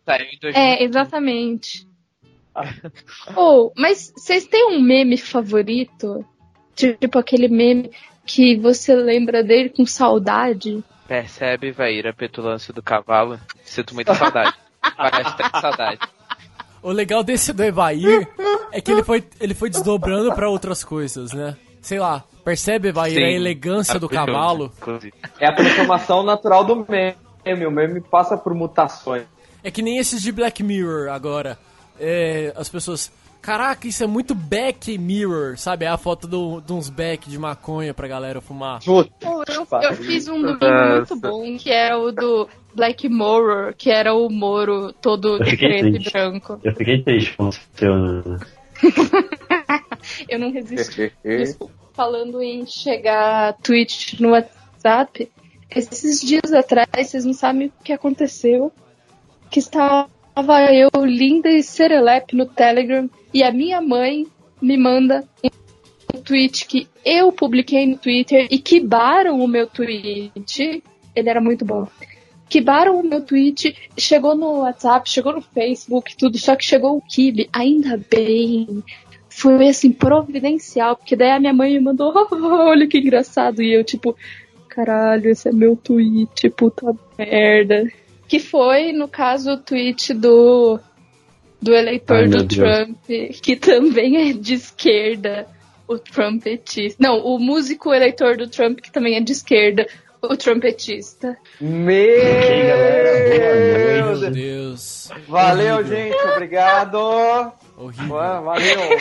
Saiu 0.04 0.26
em 0.30 0.38
2000. 0.38 0.52
É, 0.62 0.82
exatamente. 0.82 1.88
Ou, 3.34 3.72
mas 3.74 4.12
vocês 4.14 4.46
têm 4.46 4.66
um 4.68 4.80
meme 4.82 5.16
favorito? 5.16 6.22
Tipo 6.74 7.18
aquele 7.18 7.48
meme 7.48 7.90
que 8.26 8.58
você 8.58 8.94
lembra 8.94 9.42
dele 9.42 9.70
com 9.70 9.86
saudade? 9.86 10.84
Percebe, 11.08 11.70
Vaíra, 11.72 12.10
a 12.10 12.14
petulância 12.14 12.74
do 12.74 12.82
cavalo? 12.82 13.40
Sinto 13.64 13.94
muita 13.94 14.14
saudade. 14.14 14.54
Parece 14.96 15.34
ter 15.34 15.50
saudade. 15.60 16.00
O 16.82 16.92
legal 16.92 17.24
desse 17.24 17.52
do 17.52 17.64
Evair 17.64 18.28
é 18.72 18.80
que 18.80 18.90
ele 18.90 19.02
foi, 19.02 19.24
ele 19.40 19.54
foi 19.54 19.70
desdobrando 19.70 20.32
pra 20.34 20.48
outras 20.48 20.82
coisas, 20.84 21.32
né? 21.32 21.56
Sei 21.80 21.98
lá, 22.00 22.24
percebe, 22.44 22.88
Evair, 22.88 23.16
a 23.18 23.30
elegância 23.30 23.98
do 23.98 24.08
cavalo? 24.08 24.72
inclusive. 24.78 25.14
É 25.38 25.46
a 25.46 25.52
transformação 25.52 26.22
natural 26.22 26.64
do 26.64 26.76
meme. 26.88 27.66
O 27.66 27.70
meme 27.70 28.00
passa 28.00 28.36
por 28.36 28.52
mutações. 28.54 29.24
É 29.62 29.70
que 29.70 29.82
nem 29.82 29.98
esses 29.98 30.20
de 30.20 30.32
Black 30.32 30.62
Mirror 30.62 31.10
agora. 31.12 31.58
É, 31.98 32.52
as 32.56 32.68
pessoas. 32.68 33.10
Caraca, 33.40 33.86
isso 33.86 34.02
é 34.02 34.06
muito 34.08 34.34
back 34.34 34.98
mirror, 34.98 35.56
sabe? 35.56 35.84
É 35.84 35.88
a 35.88 35.96
foto 35.96 36.26
do- 36.26 36.60
de 36.60 36.72
uns 36.72 36.90
back 36.90 37.30
de 37.30 37.38
maconha 37.38 37.94
pra 37.94 38.08
galera 38.08 38.40
fumar. 38.40 38.80
Eu, 38.84 39.06
eu 39.82 39.94
fiz 39.94 40.26
um 40.26 40.42
do 40.42 40.58
meme 40.58 40.96
muito 40.96 41.14
bom, 41.14 41.56
que 41.56 41.70
era 41.70 41.96
o 41.96 42.10
do 42.10 42.48
Black 42.74 43.08
Mirror, 43.08 43.72
que 43.78 43.88
era 43.88 44.12
o 44.14 44.28
Moro 44.28 44.92
todo 44.94 45.38
de 45.38 45.56
preto 45.56 45.86
e 45.86 45.92
triste. 45.92 46.10
branco. 46.12 46.60
Eu 46.64 46.74
fiquei 46.74 47.00
triste 47.04 47.36
com 47.36 47.48
o 47.48 47.52
seu. 47.52 47.92
Eu 50.28 50.38
não 50.38 50.52
resisti. 50.52 51.12
Desculpa. 51.24 51.74
Falando 51.92 52.42
em 52.42 52.66
chegar 52.66 53.56
tweet 53.62 54.20
no 54.20 54.30
WhatsApp, 54.30 55.30
esses 55.74 56.20
dias 56.20 56.52
atrás, 56.52 56.88
vocês 56.94 57.24
não 57.24 57.32
sabem 57.32 57.68
o 57.68 57.84
que 57.84 57.92
aconteceu. 57.92 58.72
Que 59.50 59.60
estava 59.60 60.08
eu 60.72 60.90
linda 61.04 61.48
e 61.48 61.62
serelepe 61.62 62.36
no 62.36 62.46
Telegram 62.46 63.08
e 63.32 63.42
a 63.42 63.52
minha 63.52 63.80
mãe 63.80 64.26
me 64.60 64.76
manda 64.76 65.24
um 66.14 66.20
tweet 66.20 66.66
que 66.66 66.88
eu 67.04 67.30
publiquei 67.32 67.86
no 67.86 67.96
Twitter 67.96 68.46
e 68.50 68.58
que 68.58 68.80
baram 68.80 69.40
o 69.40 69.48
meu 69.48 69.66
tweet. 69.66 70.82
Ele 71.14 71.28
era 71.30 71.40
muito 71.40 71.64
bom. 71.64 71.86
Que 72.48 72.60
baram 72.60 73.00
o 73.00 73.02
meu 73.02 73.20
tweet, 73.20 73.74
chegou 73.98 74.36
no 74.36 74.60
WhatsApp, 74.60 75.08
chegou 75.10 75.32
no 75.32 75.40
Facebook, 75.40 76.16
tudo, 76.16 76.38
só 76.38 76.54
que 76.54 76.64
chegou 76.64 76.96
o 76.96 77.02
Kibe, 77.02 77.48
ainda 77.52 78.00
bem 78.10 78.84
foi 79.36 79.68
assim, 79.68 79.92
providencial, 79.92 80.96
porque 80.96 81.14
daí 81.14 81.32
a 81.32 81.38
minha 81.38 81.52
mãe 81.52 81.74
me 81.74 81.80
mandou, 81.80 82.10
olha 82.32 82.86
que 82.86 82.96
engraçado, 82.96 83.62
e 83.62 83.74
eu, 83.74 83.84
tipo, 83.84 84.16
caralho, 84.66 85.28
esse 85.28 85.50
é 85.50 85.52
meu 85.52 85.76
tweet, 85.76 86.48
puta 86.50 86.96
merda. 87.18 87.86
Que 88.26 88.40
foi, 88.40 88.92
no 88.92 89.06
caso, 89.06 89.52
o 89.52 89.58
tweet 89.58 90.14
do, 90.14 90.80
do 91.60 91.74
eleitor 91.74 92.16
Ai, 92.16 92.28
do 92.28 92.44
Deus. 92.44 92.54
Trump, 92.54 92.98
que 93.42 93.56
também 93.56 94.30
é 94.30 94.32
de 94.32 94.54
esquerda, 94.54 95.46
o 95.86 95.98
trumpetista. 95.98 96.96
Não, 96.98 97.18
o 97.18 97.38
músico 97.38 97.92
eleitor 97.92 98.38
do 98.38 98.48
Trump, 98.48 98.80
que 98.80 98.90
também 98.90 99.16
é 99.16 99.20
de 99.20 99.32
esquerda, 99.32 99.86
o 100.22 100.36
galera, 102.66 103.10
boa 103.28 103.54
Meu 103.96 104.06
noite. 104.06 104.20
Meu 104.20 104.30
Deus. 104.30 104.32
Deus. 104.32 105.10
Valeu, 105.28 105.76
Horrível. 105.76 105.96
gente. 105.96 106.16
Obrigado. 106.32 106.96
Horrível. 107.76 108.08
Valeu. 108.08 109.00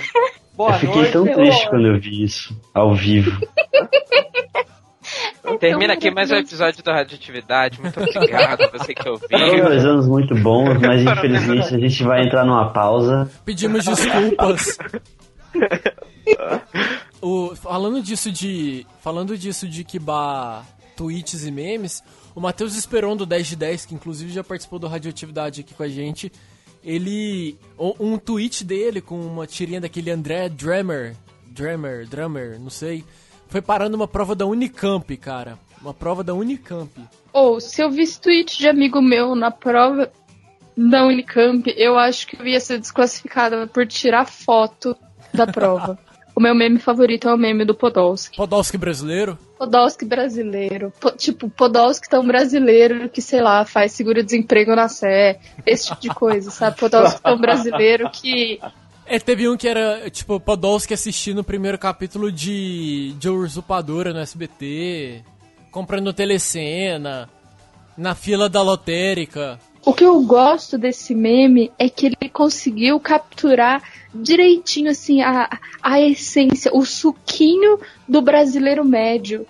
Boa 0.56 0.72
Eu 0.74 0.80
fiquei 0.80 0.96
noite. 0.96 1.12
tão 1.14 1.26
triste 1.26 1.62
amor. 1.62 1.70
quando 1.70 1.88
eu 1.88 2.00
vi 2.00 2.24
isso, 2.24 2.62
ao 2.74 2.94
vivo. 2.96 3.32
Termina 5.60 5.94
aqui 5.94 6.10
mais 6.12 6.32
um 6.32 6.36
episódio 6.36 6.84
da 6.84 6.94
Radioatividade. 6.94 7.80
Muito 7.80 8.00
obrigado 8.00 8.64
a 8.64 8.68
você 8.78 8.94
que 8.96 9.04
Foram 9.04 9.20
ouviu. 9.48 9.64
dois 9.66 9.86
anos 9.86 10.08
muito 10.08 10.34
bons, 10.36 10.80
mas 10.82 11.02
infelizmente 11.02 11.76
a 11.76 11.80
gente 11.80 12.04
vai 12.04 12.24
entrar 12.26 12.44
numa 12.46 12.72
pausa. 12.72 13.30
Pedimos 13.46 13.86
desculpas. 13.86 14.78
O, 17.22 17.56
falando 17.56 18.02
disso 18.02 18.32
de. 18.32 18.86
Falando 19.02 19.38
disso 19.38 19.68
de 19.68 19.84
Kibar 19.84 20.66
tweets 20.96 21.46
e 21.46 21.52
memes, 21.52 22.04
o 22.34 22.42
Matheus 22.42 22.76
Esperon 22.76 23.16
do 23.16 23.26
10 23.26 23.48
de 23.48 23.56
10, 23.56 23.86
que 23.86 23.96
inclusive 23.96 24.32
já 24.32 24.44
participou 24.44 24.80
do 24.80 24.88
Radioatividade 24.88 25.62
aqui 25.62 25.74
com 25.74 25.84
a 25.84 25.88
gente, 25.88 26.32
ele. 26.84 27.58
Um 28.00 28.18
tweet 28.18 28.64
dele 28.64 29.02
com 29.02 29.20
uma 29.20 29.48
tirinha 29.48 29.82
daquele 29.82 30.12
André 30.12 30.48
Drummer. 30.50 31.16
Drummer, 31.48 32.08
Drummer, 32.08 32.60
não 32.60 32.70
sei. 32.70 33.04
Foi 33.48 33.62
parar 33.62 33.90
numa 33.90 34.08
prova 34.08 34.36
da 34.36 34.46
Unicamp, 34.46 35.16
cara. 35.18 35.58
Uma 35.82 35.94
prova 35.94 36.24
da 36.24 36.34
Unicamp. 36.34 36.92
Ou, 37.32 37.60
se 37.60 37.82
eu 37.82 37.90
visse 37.90 38.20
tweet 38.20 38.58
de 38.58 38.68
amigo 38.68 39.02
meu 39.02 39.36
na 39.36 39.52
prova 39.52 40.12
da 40.76 41.06
Unicamp, 41.06 41.74
eu 41.78 41.98
acho 41.98 42.28
que 42.28 42.40
eu 42.40 42.46
ia 42.46 42.60
ser 42.60 42.80
desclassificada 42.80 43.68
por 43.68 43.88
tirar 43.88 44.26
foto 44.26 44.96
da 45.34 45.48
prova. 45.48 45.98
o 46.36 46.42
meu 46.42 46.54
meme 46.54 46.80
favorito 46.80 47.30
é 47.30 47.34
o 47.34 47.38
meme 47.38 47.64
do 47.64 47.74
Podolski. 47.74 48.36
Podolski 48.36 48.78
brasileiro? 48.78 49.38
Podolski 49.58 50.04
brasileiro. 50.04 50.92
Po- 51.00 51.12
tipo, 51.12 51.50
Podolski 51.50 52.10
tão 52.10 52.28
brasileiro 52.28 53.08
que, 53.08 53.22
sei 53.22 53.42
lá, 53.42 53.64
faz 53.66 53.94
seguro-desemprego 53.94 54.76
na 54.76 54.90
Sé. 54.90 55.40
Esse 55.66 55.86
tipo 55.88 56.02
de 56.02 56.10
coisa, 56.10 56.52
sabe? 56.52 56.78
Podolski 56.78 57.22
tão 57.22 57.40
brasileiro 57.40 58.10
que. 58.10 58.60
É, 59.06 59.18
teve 59.20 59.48
um 59.48 59.56
que 59.56 59.68
era, 59.68 60.10
tipo, 60.10 60.40
Podolski 60.40 60.94
assistindo 60.94 61.40
o 61.40 61.44
primeiro 61.44 61.78
capítulo 61.78 62.32
de, 62.32 63.14
de 63.18 63.30
Usurpadora 63.30 64.12
no 64.12 64.20
SBT, 64.20 65.24
comprando 65.72 66.12
telecena, 66.12 67.30
na 67.98 68.14
fila 68.14 68.50
da 68.50 68.62
lotérica. 68.62 69.58
O 69.86 69.94
que 69.94 70.04
eu 70.04 70.20
gosto 70.24 70.80
desse 70.80 71.14
meme 71.14 71.72
é 71.78 71.88
que 71.88 72.08
ele 72.08 72.30
conseguiu 72.34 73.00
capturar 73.00 73.84
direitinho, 74.14 74.90
assim, 74.90 75.22
a, 75.22 75.48
a 75.82 76.02
essência, 76.02 76.72
o 76.74 76.84
suquinho 76.84 77.80
do 78.10 78.20
brasileiro 78.20 78.84
médio. 78.84 79.46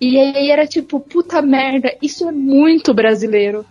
E 0.00 0.18
aí 0.18 0.50
era 0.50 0.66
tipo, 0.66 0.98
puta 0.98 1.40
merda, 1.40 1.94
isso 2.02 2.28
é 2.28 2.32
muito 2.32 2.92
brasileiro. 2.92 3.64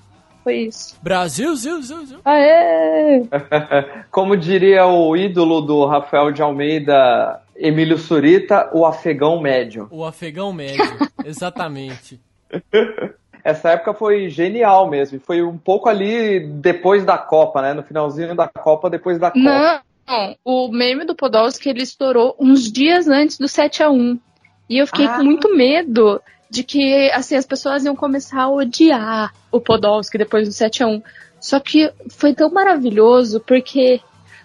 Foi 0.46 0.60
isso. 0.60 0.98
Brasil, 1.02 1.54
ziu, 1.58 1.82
ziu, 1.82 2.06
ziu. 2.06 2.20
Aê! 2.24 3.24
Como 4.10 4.38
diria 4.38 4.86
o 4.88 5.13
ídolo 5.13 5.60
do 5.60 5.86
Rafael 5.86 6.32
de 6.32 6.41
Almeida, 6.41 7.41
Emílio 7.54 7.98
Surita, 7.98 8.70
o 8.72 8.86
afegão 8.86 9.41
médio. 9.41 9.89
O 9.91 10.06
afegão 10.06 10.54
médio, 10.54 10.86
exatamente. 11.26 12.22
Essa 13.48 13.70
época 13.70 13.94
foi 13.94 14.28
genial 14.30 14.90
mesmo. 14.90 15.16
e 15.16 15.20
Foi 15.22 15.42
um 15.42 15.58
pouco 15.58 15.88
ali 15.88 16.46
depois 16.46 17.06
da 17.06 17.18
Copa, 17.18 17.62
né? 17.62 17.74
No 17.74 17.82
finalzinho 17.82 18.36
da 18.36 18.46
Copa, 18.46 18.90
depois 18.90 19.18
da 19.18 19.32
Copa. 19.32 19.40
Não, 19.40 20.36
o 20.44 20.68
meme 20.70 21.06
do 21.06 21.16
Podolski 21.16 21.70
ele 21.70 21.82
estourou 21.82 22.36
uns 22.38 22.70
dias 22.70 23.08
antes 23.08 23.38
do 23.38 23.48
7 23.48 23.84
a 23.84 23.90
1 23.90 24.20
E 24.70 24.78
eu 24.80 24.86
fiquei 24.86 25.06
Ah. 25.06 25.16
com 25.18 25.24
muito 25.24 25.56
medo 25.56 26.22
de 26.50 26.62
que 26.62 27.10
assim 27.12 27.36
as 27.38 27.46
pessoas 27.46 27.86
iam 27.86 27.96
começar 27.96 28.42
a 28.42 28.50
odiar 28.50 29.34
o 29.50 29.62
Podolski 29.62 30.18
depois 30.18 30.46
do 30.46 30.54
7 30.54 30.84
a 30.84 30.88
1 30.88 31.02
Só 31.40 31.58
que 31.62 31.90
foi 32.10 32.34
tão 32.34 32.50
maravilhoso 32.50 33.40
porque 33.40 34.02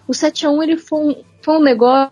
o 0.07 0.13
7 0.13 0.45
a 0.45 0.49
1 0.49 0.63
ele 0.63 0.77
foi 0.77 0.99
um, 0.99 1.15
foi 1.41 1.57
um 1.57 1.61
negócio 1.61 2.11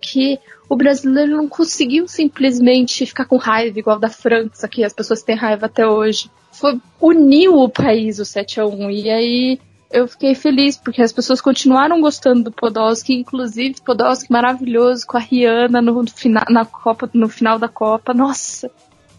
que 0.00 0.38
o 0.68 0.76
brasileiro 0.76 1.36
não 1.36 1.48
conseguiu 1.48 2.08
simplesmente 2.08 3.06
ficar 3.06 3.24
com 3.24 3.36
raiva 3.36 3.78
igual 3.78 3.98
da 3.98 4.08
França, 4.08 4.68
que 4.68 4.84
as 4.84 4.92
pessoas 4.92 5.22
têm 5.22 5.36
raiva 5.36 5.66
até 5.66 5.86
hoje. 5.86 6.30
Foi 6.52 6.80
uniu 7.00 7.56
o 7.56 7.68
país 7.68 8.18
o 8.18 8.24
7 8.24 8.60
a 8.60 8.66
1 8.66 8.90
e 8.90 9.10
aí 9.10 9.60
eu 9.90 10.08
fiquei 10.08 10.34
feliz, 10.34 10.76
porque 10.76 11.00
as 11.00 11.12
pessoas 11.12 11.40
continuaram 11.40 12.00
gostando 12.00 12.44
do 12.44 12.52
Podolski, 12.52 13.14
inclusive 13.14 13.80
Podolski 13.84 14.32
maravilhoso 14.32 15.06
com 15.06 15.16
a 15.16 15.20
Rihanna 15.20 15.80
no, 15.80 16.06
fina, 16.08 16.44
na 16.50 16.64
Copa, 16.64 17.08
no 17.14 17.28
final 17.28 17.58
da 17.58 17.68
Copa. 17.68 18.12
Nossa, 18.12 18.70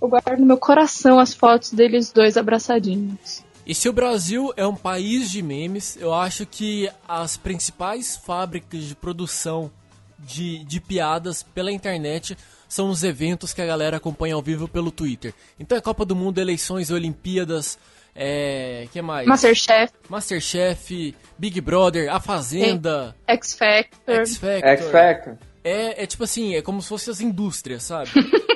eu 0.01 0.07
guardo 0.07 0.39
no 0.39 0.45
meu 0.45 0.57
coração 0.57 1.19
as 1.19 1.33
fotos 1.33 1.71
deles 1.71 2.11
dois 2.11 2.37
abraçadinhos. 2.37 3.45
E 3.65 3.75
se 3.75 3.89
o 3.89 3.93
Brasil 3.93 4.53
é 4.55 4.65
um 4.65 4.75
país 4.75 5.29
de 5.29 5.41
memes, 5.41 5.97
eu 5.99 6.13
acho 6.13 6.45
que 6.45 6.89
as 7.07 7.35
principais 7.35 8.15
fábricas 8.15 8.83
de 8.83 8.95
produção 8.95 9.71
de, 10.19 10.63
de 10.63 10.79
piadas 10.79 11.43
pela 11.43 11.71
internet 11.71 12.37
são 12.67 12.89
os 12.89 13.03
eventos 13.03 13.53
que 13.53 13.61
a 13.61 13.65
galera 13.65 13.97
acompanha 13.97 14.35
ao 14.35 14.41
vivo 14.41 14.67
pelo 14.67 14.91
Twitter. 14.91 15.33
Então 15.59 15.77
é 15.77 15.81
Copa 15.81 16.05
do 16.05 16.15
Mundo, 16.15 16.39
eleições, 16.39 16.91
Olimpíadas, 16.91 17.79
é. 18.15 18.87
que 18.91 19.01
mais? 19.01 19.27
Masterchef, 19.27 19.93
Masterchef, 20.09 21.15
Big 21.37 21.61
Brother, 21.61 22.13
A 22.13 22.19
Fazenda, 22.19 23.15
X 23.27 23.53
Factor. 23.53 24.15
X 24.15 24.37
Factor. 24.37 24.69
X 24.69 24.91
Factor. 24.91 25.37
É, 25.63 26.03
é 26.03 26.05
tipo 26.07 26.23
assim, 26.23 26.55
é 26.55 26.61
como 26.61 26.81
se 26.81 26.89
fossem 26.89 27.11
as 27.11 27.21
indústrias, 27.21 27.83
sabe? 27.83 28.09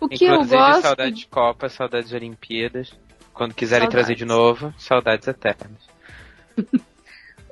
O 0.00 0.08
que 0.08 0.24
eu 0.24 0.34
Inclusive, 0.34 0.56
gosto. 0.56 0.82
saudades 0.82 1.18
de 1.20 1.26
Copa, 1.26 1.68
saudades 1.68 2.10
de 2.10 2.16
Olimpíadas. 2.16 2.92
Quando 3.32 3.54
quiserem 3.54 3.86
Saudades. 3.86 4.06
trazer 4.06 4.18
de 4.18 4.24
novo, 4.24 4.74
saudades 4.78 5.26
eternas. 5.26 5.80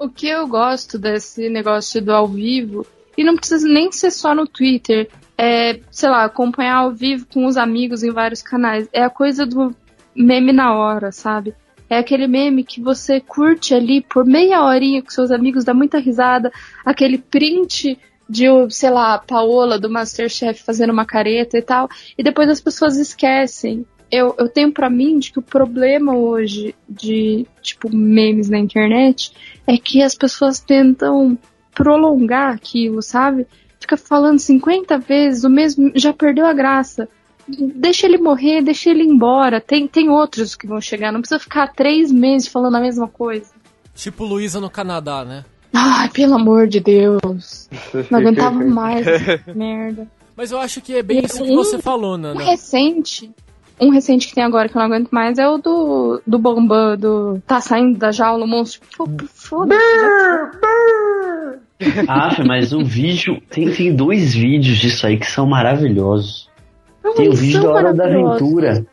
O 0.00 0.08
que 0.08 0.26
eu 0.26 0.48
gosto 0.48 0.98
desse 0.98 1.50
negócio 1.50 2.00
do 2.00 2.10
ao 2.10 2.26
vivo, 2.26 2.86
e 3.18 3.22
não 3.22 3.36
precisa 3.36 3.68
nem 3.68 3.92
ser 3.92 4.10
só 4.10 4.34
no 4.34 4.46
Twitter, 4.46 5.10
é, 5.36 5.78
sei 5.90 6.08
lá, 6.08 6.24
acompanhar 6.24 6.76
ao 6.76 6.90
vivo 6.90 7.26
com 7.30 7.44
os 7.44 7.58
amigos 7.58 8.02
em 8.02 8.10
vários 8.10 8.40
canais. 8.40 8.88
É 8.94 9.02
a 9.02 9.10
coisa 9.10 9.44
do 9.44 9.76
meme 10.16 10.54
na 10.54 10.74
hora, 10.74 11.12
sabe? 11.12 11.54
É 11.90 11.98
aquele 11.98 12.26
meme 12.26 12.64
que 12.64 12.80
você 12.80 13.20
curte 13.20 13.74
ali 13.74 14.00
por 14.00 14.24
meia 14.24 14.64
horinha 14.64 15.02
com 15.02 15.10
seus 15.10 15.30
amigos, 15.30 15.64
dá 15.64 15.74
muita 15.74 15.98
risada, 15.98 16.50
aquele 16.82 17.18
print 17.18 17.98
de, 18.26 18.46
sei 18.70 18.88
lá, 18.88 19.18
Paola 19.18 19.78
do 19.78 19.90
Masterchef 19.90 20.62
fazendo 20.62 20.94
uma 20.94 21.04
careta 21.04 21.58
e 21.58 21.62
tal, 21.62 21.90
e 22.16 22.22
depois 22.22 22.48
as 22.48 22.60
pessoas 22.60 22.96
esquecem. 22.96 23.84
Eu, 24.10 24.34
eu 24.38 24.48
tenho 24.48 24.72
pra 24.72 24.90
mim 24.90 25.18
de 25.18 25.32
que 25.32 25.38
o 25.38 25.42
problema 25.42 26.16
hoje 26.16 26.74
de, 26.88 27.46
tipo, 27.62 27.94
memes 27.94 28.48
na 28.48 28.58
internet 28.58 29.32
é 29.66 29.76
que 29.78 30.02
as 30.02 30.14
pessoas 30.14 30.58
tentam 30.58 31.38
prolongar 31.72 32.54
aquilo, 32.54 33.00
sabe? 33.02 33.46
Fica 33.78 33.96
falando 33.96 34.38
50 34.38 34.98
vezes 34.98 35.44
o 35.44 35.50
mesmo, 35.50 35.92
já 35.94 36.12
perdeu 36.12 36.46
a 36.46 36.52
graça. 36.52 37.08
Deixa 37.48 38.06
ele 38.06 38.18
morrer, 38.18 38.62
deixa 38.62 38.90
ele 38.90 39.02
ir 39.02 39.08
embora. 39.08 39.60
Tem, 39.60 39.86
tem 39.86 40.08
outros 40.08 40.54
que 40.54 40.66
vão 40.66 40.80
chegar, 40.80 41.12
não 41.12 41.20
precisa 41.20 41.40
ficar 41.40 41.72
três 41.72 42.12
meses 42.12 42.48
falando 42.48 42.76
a 42.76 42.80
mesma 42.80 43.08
coisa. 43.08 43.50
Tipo 43.94 44.24
Luísa 44.24 44.60
no 44.60 44.70
Canadá, 44.70 45.24
né? 45.24 45.44
Ai, 45.72 46.08
pelo 46.10 46.34
amor 46.34 46.66
de 46.66 46.80
Deus. 46.80 47.68
Não 48.10 48.18
aguentava 48.18 48.58
mais 48.64 49.06
essa 49.06 49.52
merda. 49.54 50.08
Mas 50.36 50.50
eu 50.50 50.58
acho 50.58 50.80
que 50.80 50.94
é 50.94 51.02
bem 51.02 51.24
isso 51.24 51.42
que 51.44 51.54
você 51.54 51.78
falou, 51.78 52.16
Nana. 52.16 52.42
recente, 52.42 53.30
um 53.80 53.90
recente 53.90 54.28
que 54.28 54.34
tem 54.34 54.44
agora 54.44 54.68
que 54.68 54.76
eu 54.76 54.80
não 54.80 54.86
aguento 54.86 55.10
mais 55.10 55.38
é 55.38 55.48
o 55.48 55.58
do, 55.58 56.22
do 56.26 56.38
Bambam, 56.38 56.96
do 56.96 57.40
tá 57.46 57.60
saindo 57.60 57.98
da 57.98 58.12
jaula 58.12 58.44
o 58.44 58.48
monstro. 58.48 58.80
Pô, 58.96 59.08
Foda-se. 59.26 59.80
Ah, 62.06 62.36
mas 62.46 62.74
o 62.74 62.84
vídeo. 62.84 63.40
Tem, 63.48 63.70
tem 63.70 63.94
dois 63.94 64.34
vídeos 64.34 64.76
disso 64.76 65.06
aí 65.06 65.16
que 65.16 65.24
são 65.24 65.46
maravilhosos. 65.46 66.48
Não, 67.02 67.14
Tem 67.14 67.28
o 67.28 67.32
vídeo 67.32 67.62
da 67.62 67.70
Hora 67.70 67.94
da. 67.94 68.04
Aventura. 68.04 68.86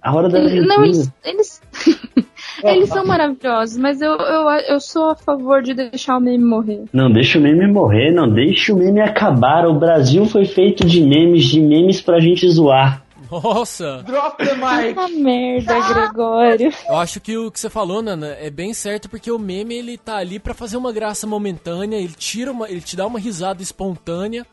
A 0.00 0.14
Hora 0.14 0.28
da 0.28 0.38
Aventura. 0.38 0.66
Não, 0.66 0.84
eles. 0.84 1.12
Eles, 1.22 1.60
eles 2.64 2.88
são 2.88 3.04
maravilhosos, 3.04 3.76
mas 3.76 4.00
eu, 4.00 4.12
eu, 4.12 4.48
eu 4.68 4.80
sou 4.80 5.10
a 5.10 5.14
favor 5.14 5.62
de 5.62 5.74
deixar 5.74 6.16
o 6.16 6.20
meme 6.20 6.42
morrer. 6.42 6.84
Não 6.94 7.10
deixa 7.10 7.38
o 7.38 7.42
meme 7.42 7.70
morrer, 7.70 8.10
não 8.10 8.26
deixa 8.26 8.72
o 8.72 8.78
meme 8.78 9.02
acabar. 9.02 9.66
O 9.66 9.78
Brasil 9.78 10.24
foi 10.24 10.46
feito 10.46 10.86
de 10.86 11.02
memes, 11.02 11.44
de 11.44 11.60
memes 11.60 12.00
pra 12.00 12.20
gente 12.20 12.48
zoar. 12.48 13.02
Nossa! 13.30 14.02
Drop 14.04 14.36
the 14.38 14.54
mic! 14.54 14.94
Puta 14.94 15.08
merda, 15.08 15.80
Gregório. 15.92 16.72
Eu 16.88 16.96
acho 16.96 17.20
que 17.20 17.36
o 17.36 17.50
que 17.50 17.60
você 17.60 17.68
falou, 17.70 18.00
Nana, 18.02 18.28
é 18.40 18.50
bem 18.50 18.72
certo 18.72 19.08
porque 19.08 19.30
o 19.30 19.38
meme 19.38 19.74
ele 19.74 19.98
tá 19.98 20.16
ali 20.16 20.38
pra 20.38 20.54
fazer 20.54 20.76
uma 20.76 20.92
graça 20.92 21.26
momentânea, 21.26 21.96
ele 21.96 22.14
tira 22.16 22.50
uma, 22.52 22.68
ele 22.68 22.80
te 22.80 22.96
dá 22.96 23.06
uma 23.06 23.18
risada 23.18 23.62
espontânea 23.62 24.46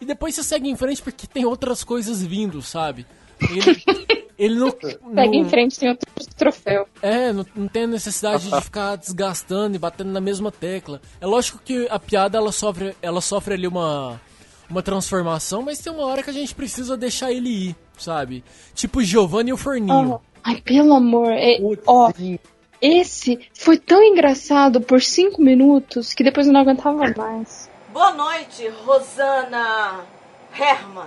e 0.00 0.04
depois 0.04 0.34
você 0.34 0.42
segue 0.42 0.68
em 0.68 0.76
frente 0.76 1.02
porque 1.02 1.26
tem 1.26 1.44
outras 1.44 1.84
coisas 1.84 2.22
vindo, 2.22 2.60
sabe? 2.62 3.06
Ele, 3.50 3.82
ele 4.38 4.54
não, 4.56 4.70
Segue 4.70 4.98
não- 5.12 5.34
em 5.34 5.48
frente, 5.48 5.78
tem 5.78 5.88
outro 5.90 6.06
troféu. 6.36 6.88
É, 7.02 7.32
não, 7.32 7.46
não 7.54 7.68
tem 7.68 7.84
a 7.84 7.88
necessidade 7.88 8.50
de 8.50 8.60
ficar 8.60 8.96
desgastando 8.96 9.76
e 9.76 9.78
batendo 9.78 10.10
na 10.10 10.20
mesma 10.20 10.50
tecla. 10.50 11.00
É 11.20 11.26
lógico 11.26 11.60
que 11.64 11.86
a 11.90 11.98
piada 11.98 12.36
ela 12.38 12.50
sofre, 12.52 12.94
ela 13.00 13.20
sofre 13.20 13.54
ali 13.54 13.66
uma, 13.66 14.20
uma 14.68 14.82
transformação, 14.82 15.62
mas 15.62 15.78
tem 15.78 15.92
uma 15.92 16.04
hora 16.06 16.22
que 16.22 16.30
a 16.30 16.32
gente 16.32 16.54
precisa 16.54 16.96
deixar 16.96 17.30
ele 17.32 17.48
ir, 17.68 17.76
sabe? 17.96 18.44
Tipo 18.74 19.02
Giovanni 19.02 19.50
e 19.50 19.52
o 19.52 19.56
Forninho. 19.56 20.20
Ai, 20.44 20.60
pelo 20.60 20.94
amor. 20.94 21.30
é- 21.32 21.58
ó, 21.86 22.12
esse 22.80 23.48
foi 23.54 23.78
tão 23.78 24.02
engraçado 24.02 24.80
por 24.80 25.00
cinco 25.02 25.42
minutos 25.42 26.12
que 26.14 26.22
depois 26.22 26.46
eu 26.46 26.52
não 26.52 26.60
aguentava 26.60 27.12
mais. 27.16 27.70
Boa 27.92 28.12
noite, 28.12 28.68
Rosana 28.84 30.04
Herman. 30.58 31.06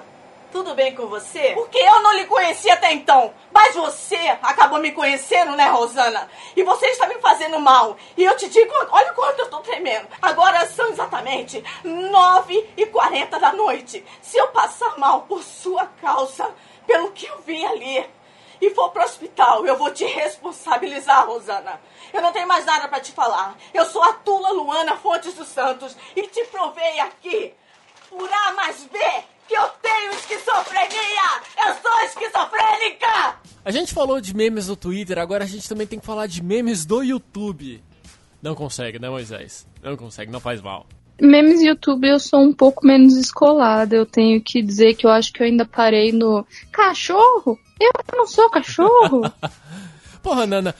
Tudo 0.51 0.73
bem 0.73 0.95
com 0.95 1.05
você? 1.05 1.51
Porque 1.53 1.77
eu 1.77 2.01
não 2.01 2.11
lhe 2.17 2.25
conhecia 2.25 2.73
até 2.73 2.91
então. 2.91 3.31
Mas 3.53 3.75
você 3.75 4.15
acabou 4.41 4.79
me 4.79 4.91
conhecendo, 4.91 5.55
né, 5.55 5.67
Rosana? 5.69 6.27
E 6.55 6.63
você 6.63 6.87
está 6.87 7.07
me 7.07 7.13
fazendo 7.19 7.59
mal. 7.59 7.95
E 8.17 8.23
eu 8.23 8.35
te 8.35 8.49
digo, 8.49 8.71
olha 8.89 9.13
quanto 9.13 9.41
eu 9.41 9.45
tô 9.47 9.57
tremendo. 9.59 10.07
Agora 10.19 10.65
são 10.65 10.89
exatamente 10.89 11.63
9h40 11.85 13.39
da 13.39 13.53
noite. 13.53 14.03
Se 14.23 14.37
eu 14.37 14.47
passar 14.47 14.97
mal 14.97 15.21
por 15.21 15.43
sua 15.43 15.85
causa, 16.01 16.49
pelo 16.89 17.11
que 17.11 17.27
eu 17.27 17.39
vi 17.45 17.63
ali, 17.63 18.03
e 18.59 18.71
for 18.71 18.89
pro 18.89 19.03
hospital, 19.03 19.63
eu 19.63 19.77
vou 19.77 19.93
te 19.93 20.05
responsabilizar, 20.05 21.27
Rosana. 21.27 21.79
Eu 22.11 22.19
não 22.19 22.33
tenho 22.33 22.47
mais 22.47 22.65
nada 22.65 22.87
pra 22.87 22.99
te 22.99 23.11
falar. 23.11 23.55
Eu 23.71 23.85
sou 23.85 24.01
a 24.03 24.13
Tula 24.13 24.51
Luana 24.53 24.97
Fontes 24.97 25.35
dos 25.35 25.47
Santos 25.49 25.95
e 26.15 26.23
te 26.23 26.43
provei 26.45 26.99
aqui, 26.99 27.53
por 28.09 28.27
A 28.27 28.53
mais 28.53 28.83
B, 28.85 28.97
que 29.47 29.53
eu 29.53 29.69
tenho 29.83 30.11
esquizofrenia! 30.13 31.43
Eu 31.67 31.75
sou 31.75 31.99
esquizofrênica! 32.05 33.39
A 33.63 33.69
gente 33.69 33.93
falou 33.93 34.19
de 34.19 34.35
memes 34.35 34.65
do 34.65 34.75
Twitter, 34.75 35.19
agora 35.19 35.43
a 35.43 35.47
gente 35.47 35.69
também 35.69 35.85
tem 35.85 35.99
que 35.99 36.05
falar 36.05 36.25
de 36.25 36.41
memes 36.41 36.85
do 36.85 37.03
YouTube. 37.03 37.83
Não 38.41 38.55
consegue, 38.55 38.97
né, 38.97 39.09
Moisés? 39.11 39.67
Não 39.83 39.95
consegue, 39.95 40.31
não 40.31 40.39
faz 40.39 40.59
mal. 40.59 40.87
Memes 41.21 41.61
YouTube 41.61 42.07
eu 42.07 42.19
sou 42.19 42.41
um 42.41 42.53
pouco 42.53 42.85
menos 42.85 43.15
escolada. 43.15 43.95
Eu 43.95 44.05
tenho 44.05 44.41
que 44.41 44.61
dizer 44.61 44.95
que 44.95 45.05
eu 45.05 45.11
acho 45.11 45.31
que 45.33 45.41
eu 45.41 45.47
ainda 45.47 45.65
parei 45.65 46.11
no 46.11 46.45
cachorro. 46.71 47.57
Eu 47.79 47.91
não 48.15 48.27
sou 48.27 48.49
cachorro. 48.49 49.21
Porra, 50.21 50.45
Nana, 50.45 50.75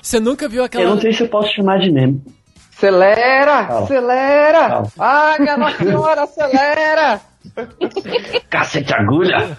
você 0.00 0.20
nunca 0.20 0.48
viu 0.48 0.60
Eu 0.60 0.64
aquela. 0.64 0.90
não 0.90 1.00
sei 1.00 1.12
se 1.12 1.22
eu 1.22 1.28
posso 1.28 1.52
chamar 1.54 1.80
de 1.80 1.90
meme. 1.90 2.22
Acelera! 2.76 3.66
Calma. 3.66 3.84
Acelera! 3.84 4.68
Calma. 4.68 4.92
Ah, 4.98 5.36
minha 5.38 5.56
Nossa 5.56 5.84
Senhora, 5.84 6.22
acelera! 6.22 7.20
Cacete 8.48 8.94
agulha! 8.94 9.58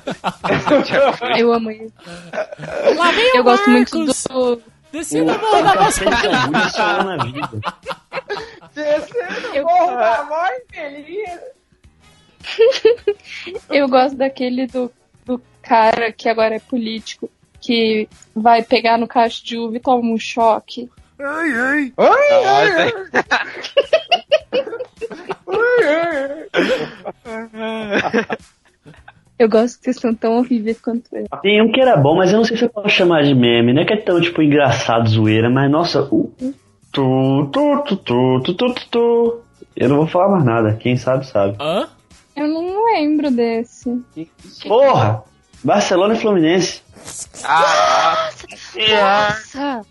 eu 1.37 1.53
amo 1.53 1.71
isso. 1.71 1.93
Lá 2.97 3.11
vem 3.11 3.31
o 3.33 3.37
Eu 3.37 3.43
gosto 3.43 3.69
muito 3.69 4.05
do. 4.05 4.61
Descendo 4.91 5.31
a 5.31 5.37
mão 5.37 5.63
da 5.63 7.23
vida. 7.25 7.61
Descendo 8.73 9.55
Eu- 9.55 9.63
morro 9.65 9.95
da 9.97 10.23
morte 10.25 10.63
feliz! 10.71 11.39
Eu 13.69 13.87
gosto 13.87 14.15
daquele 14.17 14.67
do, 14.67 14.91
do 15.25 15.41
cara 15.61 16.11
que 16.11 16.27
agora 16.27 16.55
é 16.55 16.59
político, 16.59 17.29
que 17.61 18.09
vai 18.35 18.63
pegar 18.63 18.97
no 18.97 19.07
cacho 19.07 19.45
de 19.45 19.57
uva 19.57 19.77
e 19.77 19.79
toma 19.79 20.09
um 20.11 20.17
choque. 20.17 20.89
Ai, 21.19 21.51
ai, 21.53 21.93
ai! 21.97 22.93
Eu 29.41 29.49
gosto 29.49 29.79
que 29.79 29.85
vocês 29.85 29.95
são 29.95 30.13
tão 30.13 30.37
horríveis 30.37 30.79
quanto 30.79 31.07
eu. 31.15 31.25
Tem 31.41 31.59
um 31.63 31.71
que 31.71 31.81
era 31.81 31.97
bom, 31.97 32.15
mas 32.15 32.31
eu 32.31 32.37
não 32.37 32.43
sei 32.43 32.55
se 32.55 32.63
eu 32.63 32.69
posso 32.69 32.89
chamar 32.89 33.23
de 33.23 33.33
meme. 33.33 33.73
Não 33.73 33.81
é 33.81 33.85
que 33.85 33.93
é 33.93 33.97
tão, 33.97 34.21
tipo, 34.21 34.39
engraçado, 34.39 35.09
zoeira, 35.09 35.49
mas, 35.49 35.67
nossa, 35.71 36.03
o... 36.11 36.31
Tu, 36.91 37.49
tu, 37.51 37.83
tu, 37.87 37.95
tu, 37.97 38.41
tu, 38.43 38.53
tu, 38.53 38.73
tu, 38.75 38.89
tu. 38.91 39.41
Eu 39.75 39.89
não 39.89 39.95
vou 39.97 40.05
falar 40.07 40.29
mais 40.29 40.45
nada. 40.45 40.75
Quem 40.75 40.95
sabe, 40.95 41.25
sabe. 41.25 41.57
Hã? 41.59 41.89
Eu 42.35 42.47
não 42.49 42.85
lembro 42.93 43.31
desse. 43.31 43.99
Porra! 44.67 45.23
Barcelona 45.63 46.13
e 46.13 46.19
Fluminense. 46.19 46.83
Ah, 47.43 48.29
Nossa! 48.77 49.81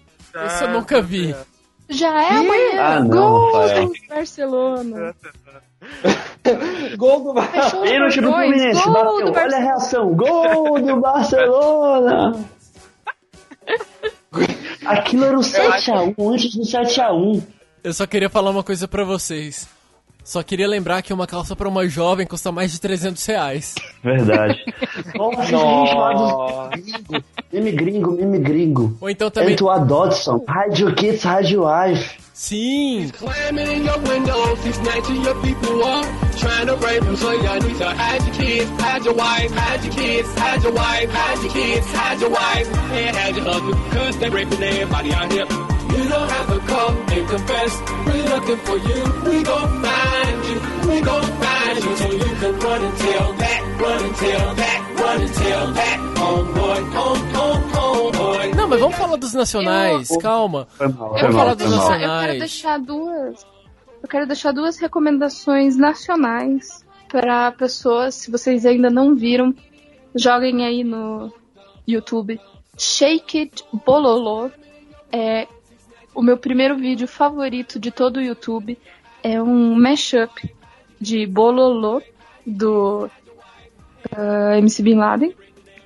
Esse 0.47 0.63
eu 0.63 0.71
nunca 0.71 1.03
vi. 1.03 1.35
Já 1.89 2.23
é 2.23 2.37
amanhã. 2.37 2.81
Ah, 2.81 3.01
não, 3.01 3.09
Gol 3.09 3.51
do 3.89 3.93
Barcelona. 4.09 5.13
Gol 6.97 7.21
do 7.21 7.35
Pênalti 7.83 8.21
do. 8.21 8.31
Fluminense. 8.31 8.83
Gol 8.83 8.93
Bateu. 8.93 9.11
do 9.11 9.17
Olha 9.17 9.29
a 9.29 9.33
Barcelona. 9.33 9.59
reação. 9.65 10.15
Gol 10.15 10.81
do 10.81 11.01
Barcelona. 11.01 12.45
Aquilo 14.87 15.25
era 15.25 15.37
o 15.39 15.41
7x1 15.43 16.33
antes 16.33 16.55
do 16.55 16.63
7x1. 16.63 17.43
Eu 17.83 17.93
só 17.93 18.07
queria 18.07 18.29
falar 18.29 18.51
uma 18.51 18.63
coisa 18.63 18.87
pra 18.87 19.05
vocês. 19.05 19.69
Só 20.25 20.43
queria 20.43 20.69
lembrar 20.69 21.03
que 21.03 21.13
uma 21.13 21.27
calça 21.27 21.55
pra 21.57 21.69
uma 21.69 21.87
jovem 21.89 22.27
custa 22.27 22.53
mais 22.53 22.71
de 22.73 22.81
300 22.81 23.27
reais. 23.27 23.75
Verdade. 24.03 24.59
Nossa, 25.15 25.47
chamado 25.47 26.71
meme 27.53 27.73
gringo, 27.73 28.13
meme 28.13 28.39
gringo. 28.39 28.97
Ou 29.01 29.11
então 29.11 29.31
também. 29.31 29.55
Antoine 29.55 29.87
Dodson. 29.87 30.45
Sim! 30.49 30.63
Hide 30.67 30.71
your 30.81 30.95
kids, 30.95 31.23
hide 31.23 31.51
your 42.23 42.31
wife, 42.31 42.71
hide 45.11 45.70
You 45.97 46.09
don't 46.09 46.31
have 46.31 46.47
to 46.55 46.59
come 46.73 46.97
and 47.17 47.29
confess, 47.29 47.73
we're 48.07 48.29
looking 48.35 48.61
for 48.67 48.79
you, 48.89 49.01
we 49.29 49.43
gon' 49.43 49.83
find 49.83 50.39
you, 50.49 50.59
we 50.89 51.01
gon' 51.01 51.23
find 51.43 51.85
you, 51.85 51.97
so 51.97 52.09
you 52.13 52.37
can 52.41 52.55
run 52.61 52.81
and 52.85 52.97
tell 52.99 53.33
that, 53.35 53.61
run 53.81 54.05
and 54.05 54.15
tell 54.17 54.55
that, 54.55 54.81
run 55.01 55.21
and 55.21 55.35
tell 55.35 55.67
that, 55.73 55.99
homeboy, 56.21 56.81
home, 56.97 57.35
home, 57.35 57.63
homeboy. 57.75 58.55
Não, 58.55 58.69
mas 58.69 58.81
vamos 58.81 58.97
falar 58.97 59.17
dos 59.17 59.35
nacionais, 59.35 60.09
calma. 60.19 60.67
Foi 60.71 60.89
mal, 60.89 61.09
Eu 61.09 61.13
foi 61.13 61.21
Vamos 61.21 61.35
mal, 61.37 61.45
falar 61.45 61.57
quero, 61.57 61.69
dos 61.71 61.77
mal. 61.79 61.89
deixar, 61.89 61.95
eu 61.95 61.99
quero 62.01 62.11
nacionais. 62.11 62.39
deixar 62.39 62.79
duas. 62.79 63.47
Eu 64.03 64.09
quero 64.09 64.27
deixar 64.27 64.53
duas 64.53 64.79
recomendações 64.79 65.77
nacionais 65.77 66.85
para 67.09 67.53
pessoas, 67.53 68.15
se 68.15 68.31
vocês 68.31 68.65
ainda 68.65 68.89
não 68.89 69.15
viram, 69.15 69.55
joguem 70.15 70.65
aí 70.65 70.83
no 70.85 71.33
YouTube. 71.87 72.41
Shake 72.79 73.39
It 73.39 73.65
Bololô 73.85 74.51
é 75.13 75.47
o 76.15 76.23
meu 76.23 76.37
primeiro 76.37 76.77
vídeo 76.77 77.07
favorito 77.09 77.79
de 77.79 77.91
todo 77.91 78.19
o 78.19 78.23
YouTube. 78.23 78.79
É 79.23 79.41
um 79.43 79.75
mashup 79.75 80.55
de 81.01 81.27
Bololô 81.27 82.03
do 82.47 83.11
ah, 84.13 84.57
MC 84.59 84.83
Bin 84.83 84.97
Laden 84.97 85.35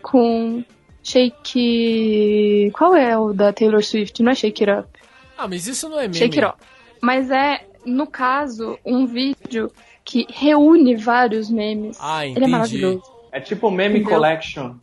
com 0.02 0.64
Shake. 1.02 2.70
Qual 2.76 2.94
é 2.94 3.16
o 3.18 3.32
da 3.32 3.52
Taylor 3.52 3.82
Swift? 3.82 4.22
Não 4.22 4.32
é 4.32 4.34
Shake 4.34 4.64
It 4.68 4.80
Up? 4.80 4.98
Ah, 5.36 5.48
mas 5.48 5.66
isso 5.66 5.88
não 5.88 5.98
é 5.98 6.02
meme. 6.02 6.14
Shake 6.14 6.38
It 6.40 6.44
Off. 6.54 6.58
Mas 7.00 7.30
é, 7.30 7.66
no 7.84 8.06
caso, 8.06 8.78
um 8.84 9.04
vídeo 9.06 9.70
que 10.04 10.26
reúne 10.30 10.96
vários 10.96 11.50
memes. 11.50 11.98
Ah, 12.00 12.24
Ele 12.24 12.32
entendi. 12.32 12.46
é 12.46 12.48
maravilhoso. 12.50 13.02
É 13.32 13.40
tipo 13.40 13.70
meme 13.70 13.98
Entendeu? 13.98 14.16
collection. 14.16 14.74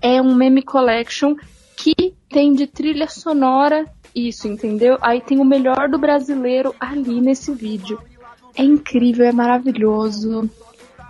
É 0.00 0.20
um 0.20 0.34
meme 0.34 0.62
collection 0.62 1.34
que 1.76 2.14
tem 2.28 2.52
de 2.52 2.66
trilha 2.66 3.08
sonora 3.08 3.86
isso, 4.18 4.48
entendeu? 4.48 4.98
Aí 5.00 5.20
tem 5.20 5.38
o 5.38 5.44
melhor 5.44 5.88
do 5.88 5.98
brasileiro 5.98 6.74
ali 6.80 7.20
nesse 7.20 7.52
vídeo. 7.52 8.00
É 8.56 8.62
incrível, 8.62 9.26
é 9.26 9.32
maravilhoso. 9.32 10.50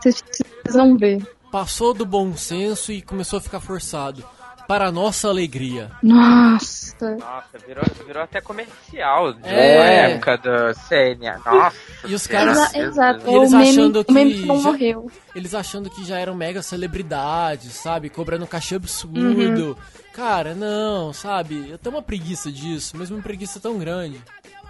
Vocês 0.01 0.23
precisam 0.23 0.97
ver. 0.97 1.27
Passou 1.51 1.95
do 1.95 2.05
bom 2.05 2.37
senso 2.37 2.93
e 2.93 3.01
começou 3.01 3.39
a 3.39 3.43
ficar 3.43 3.61
forçado. 3.61 4.23
Para 4.69 4.89
a 4.89 4.93
nossa 4.93 5.29
alegria. 5.29 5.91
Nossa. 6.03 7.17
Nossa, 7.17 7.59
virou, 7.67 7.83
virou 8.07 8.23
até 8.23 8.39
comercial 8.41 9.33
de 9.33 9.49
É. 9.49 9.77
uma 9.79 9.85
época 9.87 10.37
da 10.37 10.75
Sênia. 10.75 11.41
Nossa. 11.45 11.75
E 12.07 12.15
os 12.15 12.27
caras- 12.27 12.75
Exa- 12.75 12.79
Exato. 12.79 13.31
E 13.31 13.35
eles 13.35 13.53
o 13.53 13.57
meme, 13.57 13.71
achando 13.71 14.05
o 14.07 14.13
meme 14.13 14.35
que 14.35 14.41
que 14.43 14.47
não 14.47 14.61
já- 14.61 14.71
morreu. 14.71 15.11
Eles 15.35 15.55
achando 15.55 15.89
que 15.89 16.05
já 16.05 16.19
eram 16.19 16.35
mega 16.35 16.61
celebridades, 16.61 17.73
sabe? 17.73 18.11
Cobrando 18.11 18.47
cachê 18.47 18.75
absurdo. 18.75 19.75
Cara, 20.13 20.55
não, 20.55 21.13
sabe? 21.15 21.71
Eu 21.71 21.79
tenho 21.79 21.95
uma 21.97 22.03
preguiça 22.03 22.53
disso, 22.53 22.95
mesmo 22.99 23.17
uma 23.17 23.23
preguiça 23.23 23.59
tão 23.59 23.79
grande. 23.79 24.21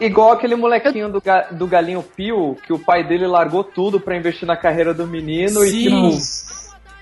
Igual 0.00 0.30
aquele 0.30 0.54
molequinho 0.54 1.10
do, 1.10 1.20
ga- 1.20 1.48
do 1.50 1.66
Galinho 1.66 2.04
Pio, 2.04 2.56
que 2.64 2.72
o 2.72 2.78
pai 2.78 3.02
dele 3.02 3.26
largou 3.26 3.64
tudo 3.64 3.98
pra 3.98 4.16
investir 4.16 4.46
na 4.46 4.56
carreira 4.56 4.94
do 4.94 5.08
menino 5.08 5.64
e, 5.64 5.70
Sim. 5.70 5.82
tipo, 6.10 6.18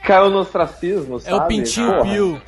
caiu 0.03 0.31
no 0.31 0.39
ostracismo, 0.39 1.17
É 1.17 1.21
sabe? 1.21 1.37
o 1.37 1.47
Pintinho 1.47 1.91
Porra. 1.93 2.03
Pio. 2.11 2.43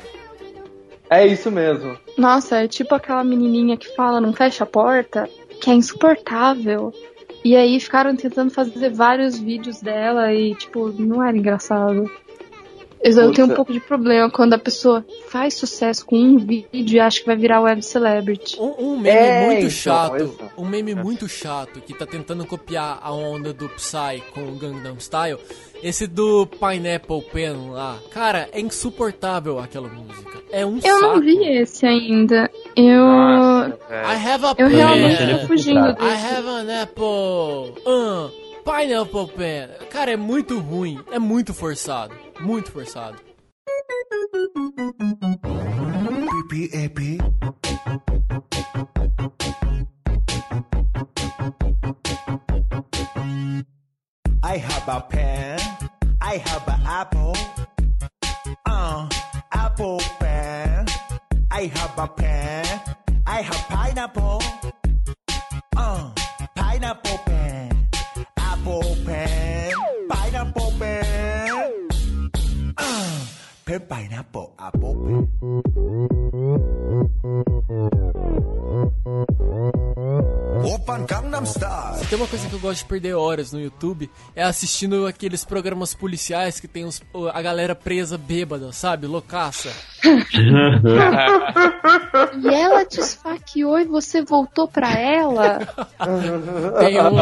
É 1.11 1.27
isso 1.27 1.51
mesmo. 1.51 1.99
Nossa, 2.17 2.65
é 2.65 2.69
tipo 2.69 2.95
aquela 2.95 3.25
menininha 3.25 3.77
que 3.77 3.95
fala 3.95 4.21
não 4.21 4.33
fecha 4.33 4.65
a 4.65 4.67
porta, 4.67 5.29
que 5.61 5.71
é 5.71 5.75
insuportável. 5.75 6.93
E 7.45 7.57
aí 7.57 7.79
ficaram 7.81 8.15
tentando 8.17 8.51
fazer 8.51 8.91
vários 8.91 9.39
vídeos 9.39 9.81
dela 9.81 10.33
e, 10.33 10.55
tipo, 10.55 10.89
não 10.91 11.23
era 11.23 11.37
engraçado. 11.37 12.11
Eu 13.03 13.13
eu 13.23 13.33
tenho 13.33 13.49
um 13.49 13.55
pouco 13.55 13.73
de 13.73 13.81
problema 13.81 14.31
quando 14.31 14.55
a 14.55 14.59
pessoa 14.59 15.05
faz 15.29 15.55
sucesso 15.55 16.05
com 16.05 16.17
um 16.19 16.39
vídeo 16.39 16.97
e 16.97 17.01
acha 17.01 17.21
que 17.21 17.27
vai 17.27 17.37
virar 17.37 17.61
web 17.61 17.83
celebrity. 17.83 18.59
Um, 18.61 18.75
um 18.93 18.97
meme 18.99 19.09
É, 19.17 19.47
muito 19.47 19.59
então, 19.59 19.71
chato. 19.71 20.17
isso. 20.17 20.39
Um 20.57 20.65
meme 20.65 20.95
muito 20.95 21.29
chato 21.29 21.81
que 21.81 21.95
tá 21.95 22.07
tentando 22.07 22.45
copiar 22.47 22.99
a 23.03 23.13
onda 23.13 23.53
do 23.53 23.69
Psy 23.69 24.23
com 24.35 24.41
o 24.43 24.53
Gangnam 24.57 24.97
Style. 24.99 25.39
Esse 25.83 26.09
do 26.09 26.45
Pineapple 26.47 27.23
Pen 27.33 27.71
lá. 27.71 27.99
Cara, 28.11 28.49
é 28.53 28.61
insuportável 28.61 29.61
aquela 29.61 29.89
música. 29.89 30.39
É 30.51 30.67
um 30.67 30.77
Eu 30.85 30.99
saco. 30.99 31.01
não 31.03 31.21
vi 31.21 31.45
esse 31.47 31.87
ainda. 31.87 32.51
Eu. 32.75 33.05
Nossa. 33.07 33.79
I 33.89 34.27
have 34.27 34.45
a 34.45 34.55
Eu 34.59 34.67
realmente 34.69 35.39
tô 35.41 35.47
fugindo 35.47 35.79
é 35.79 35.91
I 35.93 36.37
have 36.37 36.49
an 36.49 36.83
apple. 36.83 37.75
Uh, 37.87 38.48
pineapple 38.69 39.29
pen. 39.29 39.69
Cara, 39.91 40.11
é 40.13 40.17
muito 40.17 40.61
ruim. 40.61 41.03
É 41.11 41.19
muito 41.19 41.55
forçado. 41.55 42.15
Muito 42.39 42.71
forçado. 42.71 43.19
PPAP. 46.51 47.19
I 54.43 54.57
have 54.59 54.89
a 54.89 55.01
pen. 55.01 55.59
I 56.21 56.37
have 56.37 56.69
an 56.69 56.83
apple. 56.87 57.33
Uh, 58.67 59.09
apple 59.53 59.99
pen. 60.21 60.85
I 61.51 61.71
have 61.75 61.99
a 61.99 62.07
pen. 62.07 62.65
I 63.27 63.41
have 63.41 63.69
pineapple. 63.69 64.41
Uh, 65.75 66.13
pineapple 66.55 67.19
pen. 67.25 67.78
Apple 68.69 68.97
pen. 69.07 69.73
Pineapple 70.11 70.73
pen. 70.79 71.53
Uh, 72.77 73.27
pen 73.65 73.81
pineapple 73.81 74.53
apple 74.59 74.95
pen. 74.95 76.39
Open 80.65 81.07
Gangnam 81.07 81.47
Style. 81.47 82.07
Tem 82.11 82.19
uma 82.19 82.27
coisa 82.27 82.47
que 82.49 82.55
eu 82.55 82.59
gosto 82.61 82.81
de 82.81 82.85
perder 82.87 83.15
horas 83.15 83.53
no 83.53 83.61
YouTube 83.61 84.11
é 84.37 84.43
assistindo 84.43 85.07
aqueles 85.07 85.45
programas 85.45 85.95
policiais 85.95 86.61
que 86.61 86.69
tem 86.69 86.85
os- 86.85 87.01
a 87.33 87.41
galera 87.43 87.75
presa 87.75 88.19
bêbada, 88.19 88.71
sabe? 88.73 89.07
Loucaça. 89.07 89.71
E 92.43 92.49
ela 92.55 92.85
te 92.85 93.01
esfaqueou 93.01 93.79
e 93.79 93.85
você 93.85 94.23
voltou 94.23 94.69
pra 94.69 94.93
ela? 94.99 95.59
Tem 96.81 97.01
um, 97.01 97.17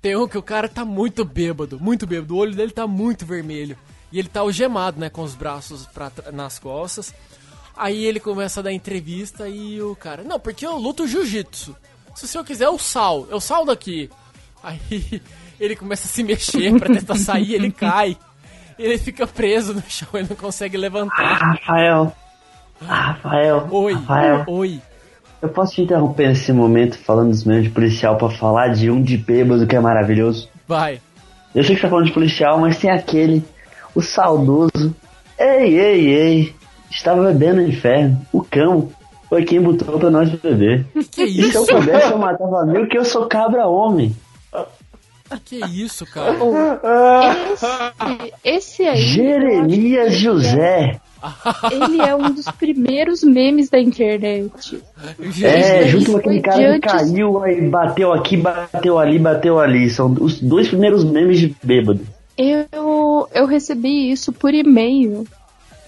tem 0.00 0.16
um 0.16 0.28
que 0.28 0.38
o 0.38 0.42
cara 0.42 0.68
tá 0.68 0.84
muito 0.84 1.24
bêbado, 1.24 1.78
muito 1.80 2.06
bêbado. 2.06 2.34
O 2.34 2.38
olho 2.38 2.54
dele 2.54 2.72
tá 2.72 2.86
muito 2.86 3.26
vermelho. 3.26 3.76
E 4.12 4.18
ele 4.18 4.28
tá 4.28 4.40
algemado, 4.40 5.00
né? 5.00 5.10
Com 5.10 5.22
os 5.22 5.34
braços 5.34 5.86
pra, 5.86 6.10
nas 6.32 6.58
costas. 6.58 7.14
Aí 7.76 8.04
ele 8.04 8.20
começa 8.20 8.60
a 8.60 8.62
dar 8.62 8.72
entrevista 8.72 9.48
e 9.48 9.82
o 9.82 9.94
cara... 9.94 10.22
Não, 10.22 10.40
porque 10.40 10.66
eu 10.66 10.76
luto 10.76 11.06
jiu-jitsu. 11.06 11.76
Se 12.14 12.24
o 12.24 12.28
senhor 12.28 12.44
quiser, 12.44 12.68
o 12.68 12.78
sal. 12.78 13.26
Eu 13.30 13.40
sal 13.40 13.64
daqui. 13.66 14.08
Aí 14.62 15.20
ele 15.60 15.76
começa 15.76 16.06
a 16.06 16.10
se 16.10 16.22
mexer 16.22 16.78
pra 16.78 16.94
tentar 16.94 17.16
sair, 17.16 17.54
ele 17.54 17.70
cai. 17.72 18.16
Ele 18.78 18.98
fica 18.98 19.26
preso 19.26 19.74
no 19.74 19.82
chão, 19.88 20.08
ele 20.14 20.28
não 20.28 20.36
consegue 20.36 20.76
levantar. 20.76 21.38
Rafael. 21.38 22.16
Rafael. 22.80 23.68
Oi, 23.70 23.94
Rafael. 23.94 24.44
oi. 24.46 24.82
Eu 25.42 25.48
posso 25.50 25.74
te 25.74 25.82
interromper 25.82 26.28
nesse 26.28 26.52
momento 26.52 26.98
falando 26.98 27.30
dos 27.30 27.44
memes 27.44 27.64
de 27.64 27.70
policial 27.70 28.16
pra 28.16 28.30
falar 28.30 28.68
de 28.68 28.90
um 28.90 29.02
de 29.02 29.16
bêbado 29.16 29.66
que 29.66 29.76
é 29.76 29.80
maravilhoso? 29.80 30.48
Vai. 30.66 31.00
Eu 31.54 31.62
sei 31.62 31.74
que 31.74 31.80
você 31.80 31.86
tá 31.86 31.90
falando 31.90 32.06
de 32.06 32.12
policial, 32.12 32.58
mas 32.58 32.78
tem 32.78 32.90
aquele, 32.90 33.44
o 33.94 34.02
saudoso. 34.02 34.94
Ei, 35.38 35.78
ei, 35.78 36.06
ei. 36.08 36.54
Estava 36.90 37.22
bebendo 37.32 37.60
no 37.62 37.68
inferno. 37.68 38.20
O 38.32 38.42
cão 38.42 38.88
foi 39.28 39.44
quem 39.44 39.60
botou 39.60 39.98
pra 39.98 40.10
nós 40.10 40.30
beber. 40.30 40.86
Que 41.10 41.24
E 41.24 41.50
se 41.50 41.54
eu 41.56 41.62
isso? 41.62 41.66
pudesse, 41.66 42.12
eu 42.12 42.18
matava 42.18 42.64
mil, 42.64 42.88
que 42.88 42.96
eu 42.98 43.04
sou 43.04 43.26
cabra 43.26 43.66
homem. 43.66 44.14
Que 45.44 45.60
isso, 45.64 46.06
cara? 46.06 46.36
Esse, 47.52 48.32
esse 48.44 48.82
aí. 48.84 48.96
Jeremias 48.96 50.14
José. 50.14 51.00
Ele 51.72 52.00
é 52.00 52.14
um 52.14 52.30
dos 52.30 52.46
primeiros 52.52 53.22
memes 53.22 53.68
da 53.68 53.80
internet. 53.80 54.80
É, 55.42 55.82
Isso 55.82 55.88
junto 55.88 56.12
com 56.12 56.18
aquele 56.18 56.40
cara 56.40 56.74
que 56.74 56.80
caiu, 56.88 57.42
aí 57.42 57.60
bateu 57.68 58.12
aqui, 58.12 58.36
bateu 58.36 58.98
ali, 58.98 59.18
bateu 59.18 59.58
ali. 59.58 59.88
São 59.90 60.14
os 60.20 60.40
dois 60.40 60.68
primeiros 60.68 61.04
memes 61.04 61.40
de 61.40 61.56
bêbado. 61.62 62.00
Eu, 62.36 63.28
eu 63.34 63.46
recebi 63.46 64.10
isso 64.10 64.32
por 64.32 64.52
e-mail. 64.54 65.26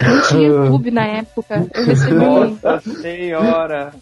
Não 0.01 0.23
tinha 0.23 0.49
YouTube 0.49 0.91
na 0.91 1.07
época. 1.07 1.67
Eu 1.75 1.85
recebi 1.85 2.15
um, 2.15 2.59
Nossa 2.63 2.81
senhora. 2.95 3.95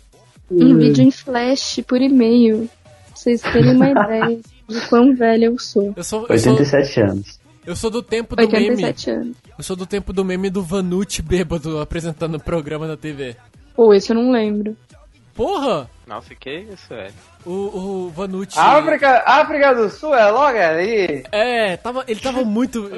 um 0.51 0.79
vídeo 0.79 1.03
em 1.03 1.11
flash 1.11 1.81
por 1.87 2.01
e-mail. 2.01 2.69
Pra 3.09 3.17
vocês 3.17 3.43
terem 3.43 3.75
uma 3.75 3.91
ideia 3.91 4.39
de 4.69 4.81
quão 4.89 5.15
velha 5.15 5.47
eu 5.47 5.59
sou. 5.59 5.93
Eu 5.97 6.05
sou, 6.05 6.27
eu 6.29 6.39
sou, 6.39 6.53
87 6.53 7.01
anos. 7.01 7.41
eu 7.67 7.77
sou 7.77 7.91
do 7.91 8.03
tempo 8.03 8.35
do 8.37 8.43
meme. 8.49 8.69
87 8.71 9.11
anos. 9.11 9.37
Eu 9.59 9.65
sou 9.65 9.77
do 9.77 9.87
tempo 9.87 10.13
do 10.13 10.25
meme 10.25 10.51
do 10.51 10.63
Vanucci 10.63 11.23
bêbado 11.23 11.81
apresentando 11.81 12.37
o 12.37 12.41
programa 12.41 12.87
na 12.87 12.97
TV. 12.97 13.37
Pô, 13.75 13.93
esse 13.95 14.11
eu 14.13 14.17
não 14.17 14.31
lembro. 14.31 14.77
Porra! 15.35 15.89
Nossa, 16.07 16.35
que 16.35 16.51
isso, 16.73 16.89
velho? 16.89 17.13
O, 17.45 17.51
o 18.07 18.11
Vanucci. 18.11 18.59
África, 18.59 19.23
África 19.27 19.75
do 19.75 19.91
Sul 19.91 20.15
é 20.15 20.31
logo 20.31 20.57
ali. 20.57 21.25
É, 21.31 21.77
tava, 21.77 22.05
ele 22.09 22.21
tava 22.21 22.43
muito. 22.43 22.91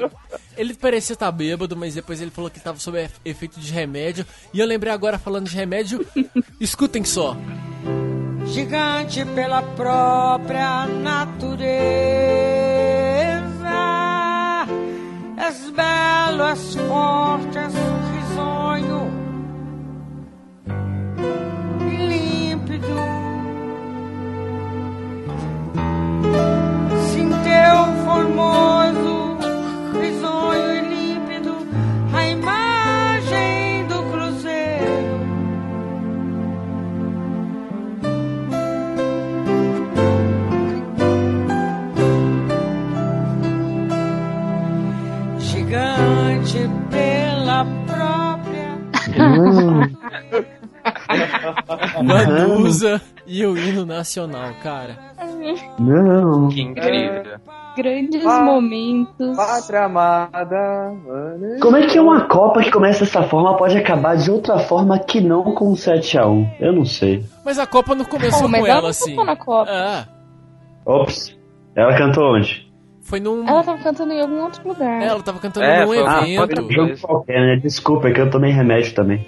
Ele 0.57 0.73
parecia 0.73 1.13
estar 1.15 1.29
bêbado, 1.33 1.75
mas 1.75 1.95
depois 1.95 2.21
ele 2.21 2.31
falou 2.31 2.49
que 2.49 2.59
tava 2.61 2.79
sob 2.79 2.97
efe- 2.97 3.19
efeito 3.25 3.59
de 3.59 3.71
remédio. 3.73 4.25
E 4.53 4.59
eu 4.59 4.65
lembrei 4.65 4.93
agora 4.93 5.19
falando 5.19 5.49
de 5.49 5.55
remédio. 5.55 6.05
Escutem 6.61 7.03
só 7.03 7.35
gigante 8.51 9.25
pela 9.25 9.61
própria 9.61 10.85
natureza. 10.85 11.67
És 15.47 15.69
belo, 15.69 16.43
és 16.47 16.75
forte, 16.87 17.59
és 17.59 17.73
risonho, 18.13 19.01
límpido. 22.09 23.18
Manusa 52.69 53.01
e 53.25 53.45
o 53.45 53.57
hino 53.57 53.85
nacional, 53.85 54.51
cara. 54.63 54.97
Não. 55.79 56.49
Que 56.49 56.61
incrível. 56.61 57.23
Grandes 57.75 58.25
Ah. 58.25 58.41
momentos. 58.41 59.35
Pátria 59.37 59.85
amada. 59.85 60.93
Como 61.61 61.77
é 61.77 61.87
que 61.87 61.99
uma 61.99 62.27
Copa 62.27 62.61
que 62.61 62.71
começa 62.71 63.05
dessa 63.05 63.23
forma 63.23 63.55
pode 63.57 63.77
acabar 63.77 64.17
de 64.17 64.29
outra 64.29 64.59
forma 64.59 64.99
que 64.99 65.21
não 65.21 65.43
com 65.55 65.73
7x1? 65.73 66.47
Eu 66.59 66.73
não 66.73 66.85
sei. 66.85 67.23
Mas 67.45 67.57
a 67.57 67.65
Copa 67.65 67.95
não 67.95 68.05
começou 68.05 68.45
Oh, 68.45 68.47
mas 68.49 68.61
com 68.61 68.67
ela 68.67 68.73
ela, 68.75 68.81
não 68.83 68.89
assim. 68.89 69.09
cantou 69.11 69.25
na 69.25 69.35
Copa. 69.35 69.71
Ah, 69.71 70.07
Ops. 70.85 71.37
Ela 71.75 71.97
cantou 71.97 72.35
onde? 72.35 72.67
foi 73.01 73.19
num. 73.19 73.47
Ela 73.47 73.63
tava 73.63 73.81
cantando 73.81 74.13
em 74.13 74.21
algum 74.21 74.43
outro 74.43 74.67
lugar. 74.67 75.01
Ela 75.01 75.19
tava 75.23 75.39
cantando 75.39 75.65
É, 75.65 75.79
num 75.81 75.87
foi- 75.87 76.05
Ah, 76.05 76.21
evento. 76.27 76.55
foi 76.57 76.63
um 76.65 76.71
jogo 76.71 77.01
qualquer, 77.01 77.39
né? 77.41 77.55
Desculpa, 77.55 78.07
é 78.09 78.11
que 78.13 78.21
eu 78.21 78.29
tomei 78.29 78.51
remédio 78.51 78.93
também. 78.93 79.25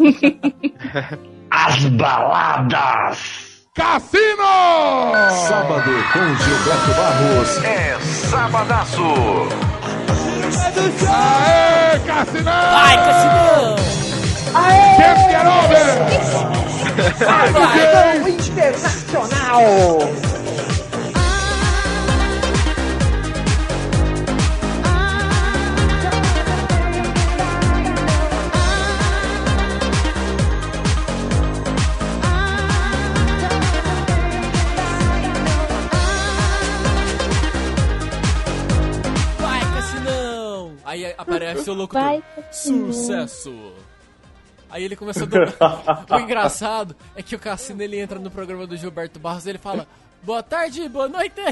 As 1.56 1.84
baladas! 1.84 3.18
Cassino! 3.76 5.12
Sábado 5.46 5.92
com 6.12 6.34
Gilberto 6.34 6.92
Barros. 6.96 7.64
É 7.64 7.96
Sabadaço. 8.28 9.02
Aê, 11.08 11.98
Cassinão! 12.00 12.70
Vai, 12.72 12.96
Cassinão! 12.96 13.76
Quem 14.96 15.14
quer 15.28 15.46
over? 15.46 15.86
Internacional! 18.28 19.98
Vai, 20.00 20.43
Aí 40.94 41.12
aparece 41.18 41.68
o 41.68 41.74
louco 41.74 41.94
Vai, 41.94 42.22
Sucesso! 42.52 43.72
Aí 44.70 44.84
ele 44.84 44.94
começa 44.94 45.24
a 45.24 45.26
dobrar. 45.26 46.06
o 46.08 46.20
engraçado 46.20 46.94
é 47.16 47.22
que 47.22 47.34
o 47.34 47.38
Cassino 47.38 47.82
ele 47.82 47.98
entra 47.98 48.16
no 48.20 48.30
programa 48.30 48.64
do 48.64 48.76
Gilberto 48.76 49.18
Barros 49.18 49.44
e 49.44 49.50
ele 49.50 49.58
fala: 49.58 49.88
Boa 50.22 50.40
tarde, 50.40 50.88
boa 50.88 51.08
noite! 51.08 51.34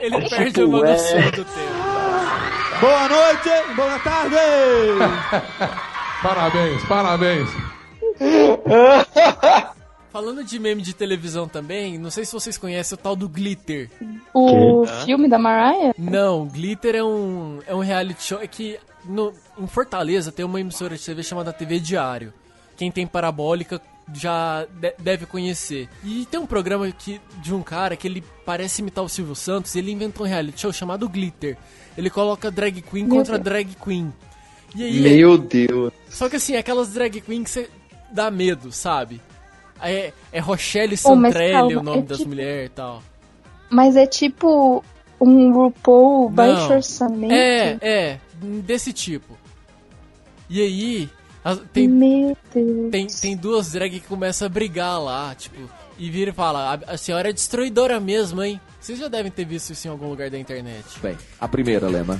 ele 0.00 0.28
perde 0.28 0.64
uma 0.64 0.80
noção 0.80 1.20
do 1.30 1.44
tempo. 1.44 1.80
Boa 2.80 3.08
noite, 3.08 3.50
boa 3.76 3.98
tarde! 4.00 4.36
parabéns, 6.20 6.84
parabéns. 6.84 7.48
Falando 10.10 10.42
de 10.42 10.58
meme 10.58 10.82
de 10.82 10.92
televisão 10.94 11.48
também, 11.48 11.96
não 11.96 12.10
sei 12.10 12.24
se 12.24 12.32
vocês 12.32 12.58
conhecem 12.58 12.98
o 12.98 13.00
tal 13.00 13.14
do 13.14 13.28
Glitter. 13.28 13.88
O 14.32 14.82
Que? 14.86 15.04
filme 15.06 15.28
da 15.28 15.38
Mariah? 15.38 15.94
Não, 15.98 16.46
Glitter 16.46 16.94
é 16.94 17.02
um, 17.04 17.58
é 17.66 17.74
um 17.74 17.80
reality 17.80 18.22
show. 18.22 18.40
É 18.40 18.46
que 18.46 18.78
no, 19.04 19.32
em 19.58 19.66
Fortaleza 19.66 20.30
tem 20.30 20.44
uma 20.44 20.60
emissora 20.60 20.96
de 20.96 21.04
TV 21.04 21.22
chamada 21.22 21.52
TV 21.52 21.78
Diário. 21.80 22.32
Quem 22.76 22.90
tem 22.90 23.06
parabólica 23.06 23.80
já 24.12 24.66
de- 24.80 24.94
deve 24.98 25.26
conhecer. 25.26 25.88
E 26.04 26.26
tem 26.30 26.40
um 26.40 26.46
programa 26.46 26.90
que, 26.90 27.20
de 27.42 27.54
um 27.54 27.62
cara 27.62 27.94
que 27.96 28.06
ele 28.08 28.24
parece 28.44 28.82
imitar 28.82 29.04
o 29.04 29.08
Silvio 29.08 29.34
Santos. 29.34 29.74
Ele 29.76 29.92
inventou 29.92 30.24
um 30.26 30.28
reality 30.28 30.60
show 30.60 30.72
chamado 30.72 31.08
Glitter. 31.08 31.56
Ele 31.96 32.08
coloca 32.10 32.50
drag 32.50 32.80
queen 32.82 33.04
Meu 33.06 33.16
contra 33.16 33.34
Deus. 33.38 33.44
drag 33.44 33.76
queen. 33.84 34.12
E 34.74 34.84
aí, 34.84 35.00
Meu 35.00 35.36
Deus. 35.36 35.92
Só 36.08 36.28
que 36.28 36.36
assim, 36.36 36.56
aquelas 36.56 36.90
drag 36.92 37.20
queen 37.20 37.42
que 37.44 37.50
você 37.50 37.68
dá 38.12 38.30
medo, 38.30 38.70
sabe? 38.72 39.20
É, 39.82 40.12
é 40.32 40.40
Rochelle 40.40 40.94
Oh, 40.94 40.96
Santrelli 40.96 41.52
calma, 41.52 41.80
o 41.80 41.82
nome 41.82 41.98
é 41.98 42.02
das 42.02 42.18
tipo- 42.18 42.28
mulheres 42.30 42.66
e 42.66 42.68
tal. 42.74 43.02
Mas 43.70 43.96
é 43.96 44.06
tipo 44.06 44.84
um 45.20 45.52
RuPaul 45.52 46.28
baixo 46.28 46.68
Não. 46.68 46.76
orçamento. 46.76 47.32
É, 47.32 47.78
é, 47.80 48.18
desse 48.64 48.92
tipo. 48.92 49.38
E 50.48 50.60
aí, 50.60 51.10
tem, 51.72 51.86
Meu 51.88 52.36
Deus. 52.52 52.90
tem, 52.90 53.06
tem 53.06 53.36
duas 53.36 53.72
drag 53.72 54.00
que 54.00 54.06
começam 54.06 54.46
a 54.46 54.48
brigar 54.48 55.00
lá, 55.00 55.34
tipo, 55.34 55.56
e 55.98 56.10
vira 56.10 56.30
e 56.30 56.34
fala, 56.34 56.80
a, 56.86 56.94
a 56.94 56.96
senhora 56.96 57.30
é 57.30 57.32
destruidora 57.32 58.00
mesmo, 58.00 58.42
hein? 58.42 58.60
Vocês 58.80 58.98
já 58.98 59.08
devem 59.08 59.30
ter 59.30 59.44
visto 59.44 59.70
isso 59.70 59.86
em 59.86 59.90
algum 59.90 60.08
lugar 60.08 60.30
da 60.30 60.38
internet. 60.38 60.84
Bem, 61.02 61.16
a 61.38 61.46
primeira, 61.46 61.86
Lema. 61.88 62.18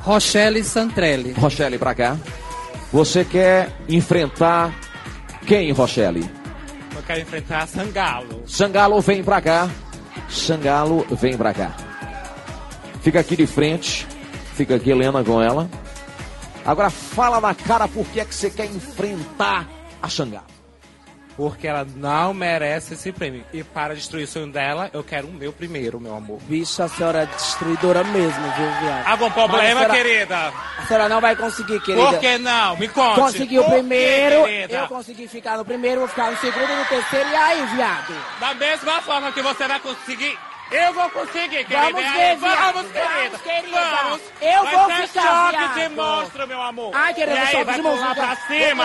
Rochelle 0.00 0.62
Santrelli. 0.64 1.32
Rochelle, 1.32 1.78
pra 1.78 1.94
cá. 1.94 2.16
Você 2.92 3.24
quer 3.24 3.70
enfrentar 3.88 4.74
quem, 5.46 5.70
Rochelle? 5.72 6.28
Eu 6.96 7.02
quero 7.02 7.20
enfrentar 7.20 7.68
Sangalo. 7.68 8.42
Sangalo, 8.46 9.00
vem 9.00 9.22
pra 9.22 9.40
cá. 9.40 9.68
Sangalo, 10.28 11.06
vem 11.10 11.36
pra 11.36 11.52
cá. 11.52 11.76
Fica 13.02 13.20
aqui 13.20 13.36
de 13.36 13.46
frente. 13.46 14.06
Fica 14.54 14.76
aqui, 14.76 14.90
Helena, 14.90 15.22
com 15.22 15.40
ela. 15.40 15.68
Agora 16.64 16.90
fala 16.90 17.40
na 17.40 17.54
cara 17.54 17.86
por 17.86 18.06
que 18.06 18.18
é 18.18 18.24
que 18.24 18.34
você 18.34 18.50
quer 18.50 18.66
enfrentar 18.66 19.68
a 20.02 20.08
Sangalo. 20.08 20.55
Porque 21.36 21.66
ela 21.68 21.86
não 21.96 22.32
merece 22.32 22.94
esse 22.94 23.12
prêmio. 23.12 23.44
E 23.52 23.62
para 23.62 23.94
destruir 23.94 24.24
o 24.24 24.26
sonho 24.26 24.46
dela, 24.50 24.88
eu 24.94 25.04
quero 25.04 25.26
o 25.28 25.32
meu 25.32 25.52
primeiro, 25.52 26.00
meu 26.00 26.16
amor. 26.16 26.38
Bicho, 26.48 26.82
a 26.82 26.88
senhora 26.88 27.24
é 27.24 27.26
destruidora 27.26 28.02
mesmo, 28.04 28.42
viu, 28.56 28.70
viado? 28.80 29.06
Algum 29.06 29.30
problema, 29.30 29.80
senhora- 29.82 29.94
querida? 29.94 30.52
A 30.78 30.86
senhora 30.86 31.08
não 31.10 31.20
vai 31.20 31.36
conseguir, 31.36 31.78
querida. 31.82 32.06
Por 32.08 32.18
que 32.20 32.38
não? 32.38 32.76
Me 32.78 32.88
conte. 32.88 33.20
Consegui 33.20 33.58
o 33.58 33.64
Por 33.64 33.72
primeiro, 33.74 34.44
querida? 34.44 34.74
eu 34.78 34.88
consegui 34.88 35.28
ficar 35.28 35.58
no 35.58 35.64
primeiro, 35.64 36.00
vou 36.00 36.08
ficar 36.08 36.30
no 36.30 36.38
segundo 36.38 36.74
no 36.74 36.84
terceiro, 36.86 37.28
e 37.28 37.34
aí, 37.36 37.66
viado? 37.76 38.14
Da 38.40 38.54
mesma 38.54 39.02
forma 39.02 39.30
que 39.32 39.42
você 39.42 39.68
vai 39.68 39.78
conseguir, 39.80 40.38
eu 40.70 40.92
vou 40.92 41.10
conseguir, 41.10 41.64
querida. 41.64 41.80
Vamos 41.92 42.12
ver. 42.12 42.36
Vamos, 42.36 42.92
querida. 42.92 43.12
Vamos, 43.12 43.40
querida. 43.42 43.80
Vamos. 43.80 44.20
Eu 44.40 44.64
Vai 44.64 44.74
vou 44.76 44.86
ser 44.86 45.08
ficar, 45.08 45.22
choque 45.22 45.56
viado. 45.56 45.74
de 45.74 45.88
monstro, 45.90 46.46
meu 46.48 46.62
amor. 46.62 46.90
Ai, 46.94 47.14
querida, 47.14 47.40
aí, 47.40 47.64
vai 47.64 47.80
pular 47.80 48.14
pra 48.14 48.36
cima. 48.36 48.84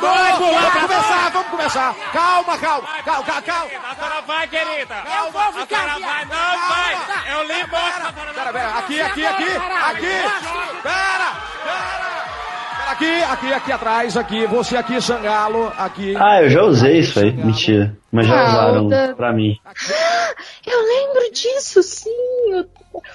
dois, 0.00 0.36
pular 0.36 0.60
vamos 0.60 0.70
pra 0.70 0.80
começar. 0.80 1.30
Vamos 1.30 1.48
começar. 1.48 1.94
Calma, 2.12 2.58
calma, 2.58 2.88
calma, 3.04 3.24
calma, 3.24 3.42
calma. 3.42 3.70
A 3.90 3.94
senhora 3.94 4.20
vai, 4.22 4.48
querida. 4.48 5.02
Eu 5.18 5.32
vou 5.32 5.52
ficar, 5.52 5.76
A 5.88 5.94
senhora 5.94 5.98
vai, 6.00 6.24
não 6.24 6.68
vai. 6.68 7.32
Eu 7.32 7.42
lhe 7.44 7.66
mostro. 7.66 8.12
Pera, 8.34 8.52
pera, 8.52 8.78
aqui, 8.78 9.00
aqui, 9.00 9.26
aqui, 9.26 9.44
aqui. 9.44 10.82
Pera, 10.82 11.32
pera. 11.64 12.05
Aqui, 12.96 13.22
aqui, 13.24 13.52
aqui 13.52 13.72
atrás, 13.72 14.16
aqui. 14.16 14.46
Você 14.46 14.74
aqui, 14.74 14.98
Sangalo, 15.02 15.70
aqui. 15.76 16.14
Ah, 16.16 16.42
eu 16.42 16.48
já 16.48 16.62
usei 16.62 17.00
isso 17.00 17.20
aí. 17.20 17.30
Mentira. 17.30 17.94
Mas 18.10 18.26
já 18.26 18.40
Ah, 18.40 18.48
usaram 18.48 18.88
da- 18.88 19.14
pra 19.14 19.32
mim. 19.34 19.58
Eu 20.66 20.80
lembro 20.82 21.30
disso, 21.32 21.82
sim. 21.82 22.10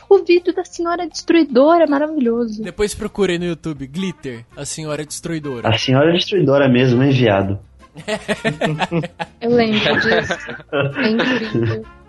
O, 0.07 0.15
o 0.15 0.23
vídeo 0.23 0.53
da 0.53 0.63
senhora 0.63 1.07
destruidora 1.07 1.85
maravilhoso. 1.87 2.61
Depois 2.63 2.93
procurei 2.93 3.37
no 3.39 3.45
YouTube, 3.45 3.87
Glitter, 3.87 4.45
a 4.55 4.63
senhora 4.65 5.03
destruidora. 5.03 5.67
A 5.67 5.77
senhora 5.77 6.11
destruidora 6.13 6.69
mesmo, 6.69 7.01
hein, 7.03 7.11
viado? 7.11 7.59
Eu 9.41 9.49
lembro 9.49 9.99
disso. 9.99 10.37
É 10.71 11.09
incrível. 11.09 11.85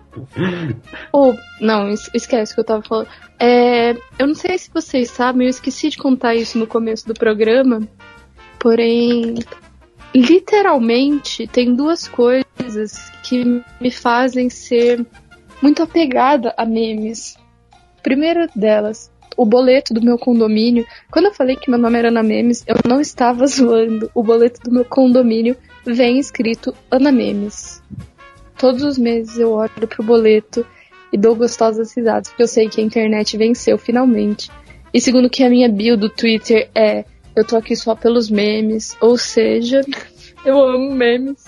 Oh, 1.11 1.33
não, 1.59 1.89
es- 1.89 2.09
esquece 2.13 2.51
o 2.51 2.55
que 2.55 2.61
eu 2.61 2.65
tava 2.65 2.81
falando. 2.83 3.07
É, 3.39 3.91
eu 4.19 4.27
não 4.27 4.35
sei 4.35 4.57
se 4.57 4.69
vocês 4.73 5.09
sabem, 5.09 5.47
eu 5.47 5.49
esqueci 5.49 5.89
de 5.89 5.97
contar 5.97 6.35
isso 6.35 6.57
no 6.57 6.67
começo 6.67 7.07
do 7.07 7.13
programa. 7.13 7.81
Porém, 8.59 9.35
literalmente, 10.13 11.47
tem 11.47 11.73
duas 11.75 12.07
coisas 12.07 13.11
que 13.23 13.61
me 13.79 13.91
fazem 13.91 14.49
ser 14.49 15.05
muito 15.61 15.81
apegada 15.83 16.53
a 16.57 16.65
memes. 16.65 17.37
Primeiro 18.01 18.47
delas, 18.55 19.11
o 19.37 19.45
boleto 19.45 19.93
do 19.93 20.01
meu 20.01 20.17
condomínio. 20.17 20.85
Quando 21.09 21.25
eu 21.25 21.33
falei 21.33 21.55
que 21.55 21.69
meu 21.69 21.79
nome 21.79 21.97
era 21.97 22.09
Ana 22.09 22.21
Memes, 22.23 22.63
eu 22.67 22.75
não 22.87 22.99
estava 23.01 23.45
zoando. 23.47 24.09
O 24.13 24.21
boleto 24.23 24.61
do 24.61 24.71
meu 24.71 24.85
condomínio 24.85 25.55
vem 25.85 26.19
escrito 26.19 26.73
Ana 26.91 27.11
Memes. 27.11 27.81
Todos 28.63 28.81
os 28.81 28.97
meses 28.97 29.37
eu 29.37 29.51
olho 29.51 29.69
pro 29.89 30.01
boleto 30.01 30.65
e 31.11 31.17
dou 31.17 31.35
gostosas 31.35 31.93
risadas, 31.93 32.29
porque 32.29 32.43
eu 32.43 32.47
sei 32.47 32.69
que 32.69 32.79
a 32.79 32.83
internet 32.85 33.35
venceu 33.35 33.77
finalmente. 33.77 34.49
E 34.93 35.01
segundo 35.01 35.29
que 35.29 35.43
a 35.43 35.49
minha 35.49 35.67
bio 35.67 35.97
do 35.97 36.07
Twitter 36.07 36.69
é 36.73 37.03
Eu 37.35 37.45
tô 37.45 37.57
aqui 37.57 37.75
só 37.75 37.93
pelos 37.93 38.29
memes. 38.29 38.95
Ou 39.01 39.17
seja, 39.17 39.81
eu 40.45 40.63
amo 40.63 40.93
memes. 40.93 41.43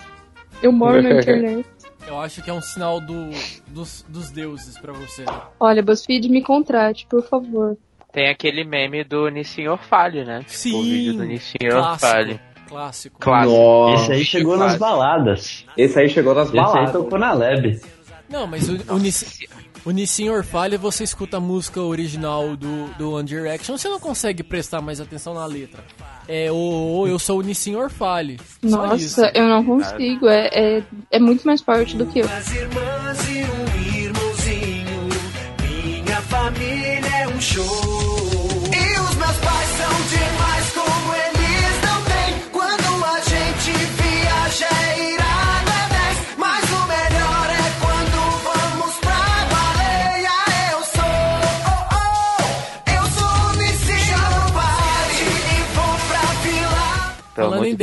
Eu 0.61 0.73
moro 0.73 1.01
na 1.01 1.21
internet. 1.21 1.65
Eu 2.05 2.19
acho 2.19 2.43
que 2.43 2.49
é 2.49 2.53
um 2.53 2.61
sinal 2.61 2.99
do, 2.99 3.29
dos, 3.69 4.05
dos 4.09 4.29
deuses 4.29 4.77
pra 4.77 4.91
você. 4.91 5.23
né? 5.23 5.41
Olha, 5.57 5.81
BuzzFeed, 5.81 6.27
me 6.29 6.43
contrate, 6.43 7.07
por 7.07 7.23
favor. 7.23 7.77
Tem 8.11 8.27
aquele 8.27 8.65
meme 8.65 9.05
do 9.05 9.29
Nissin 9.29 9.63
Falho, 9.89 10.25
né? 10.25 10.39
Tipo, 10.39 10.51
Sim, 10.51 10.73
o 10.73 10.83
vídeo 10.83 11.13
do 11.13 11.23
Nissin 11.23 11.57
clássico. 12.75 13.19
Clássico. 13.19 13.55
Clássico. 13.55 14.01
Esse 14.03 14.11
aí 14.11 14.25
chegou 14.25 14.57
nas 14.57 14.75
baladas. 14.77 15.65
Esse 15.77 15.99
aí 15.99 16.09
chegou 16.09 16.35
nas 16.35 16.47
Esse 16.49 16.57
aí 16.57 16.63
baladas. 16.63 16.91
tocou 16.91 17.17
na 17.17 17.33
Lab. 17.33 17.79
Não, 18.29 18.45
mas 18.47 18.67
o, 18.69 18.93
o, 18.93 18.97
Nissin, 18.97 19.45
o 19.85 19.91
Nissin 19.91 20.29
Orfalha, 20.29 20.77
você 20.77 21.03
escuta 21.03 21.37
a 21.37 21.39
música 21.39 21.79
original 21.79 22.55
do, 22.57 22.87
do 22.97 23.11
One 23.13 23.23
Direction, 23.23 23.77
você 23.77 23.87
não 23.87 23.99
consegue 23.99 24.41
prestar 24.43 24.81
mais 24.81 24.99
atenção 24.99 25.33
na 25.35 25.45
letra. 25.45 25.83
É 26.27 26.51
o, 26.51 26.55
o 26.55 27.07
Eu 27.07 27.19
Sou 27.19 27.39
o 27.39 27.41
Nissin 27.43 27.75
Orfalha. 27.75 28.37
Nossa, 28.63 29.31
eu 29.33 29.47
não 29.47 29.63
consigo. 29.63 30.27
É, 30.27 30.47
é, 30.53 30.83
é 31.11 31.19
muito 31.19 31.45
mais 31.45 31.61
forte 31.61 31.95
do 31.95 32.05
que 32.07 32.19
eu. 32.19 32.27
Duas 32.27 32.55
irmãs 32.55 33.29
e 33.29 33.43
um 33.43 34.05
irmãozinho. 34.05 35.09
Minha 36.03 36.21
família 36.21 37.21
é 37.21 37.27
um 37.27 37.39
show. 37.39 38.24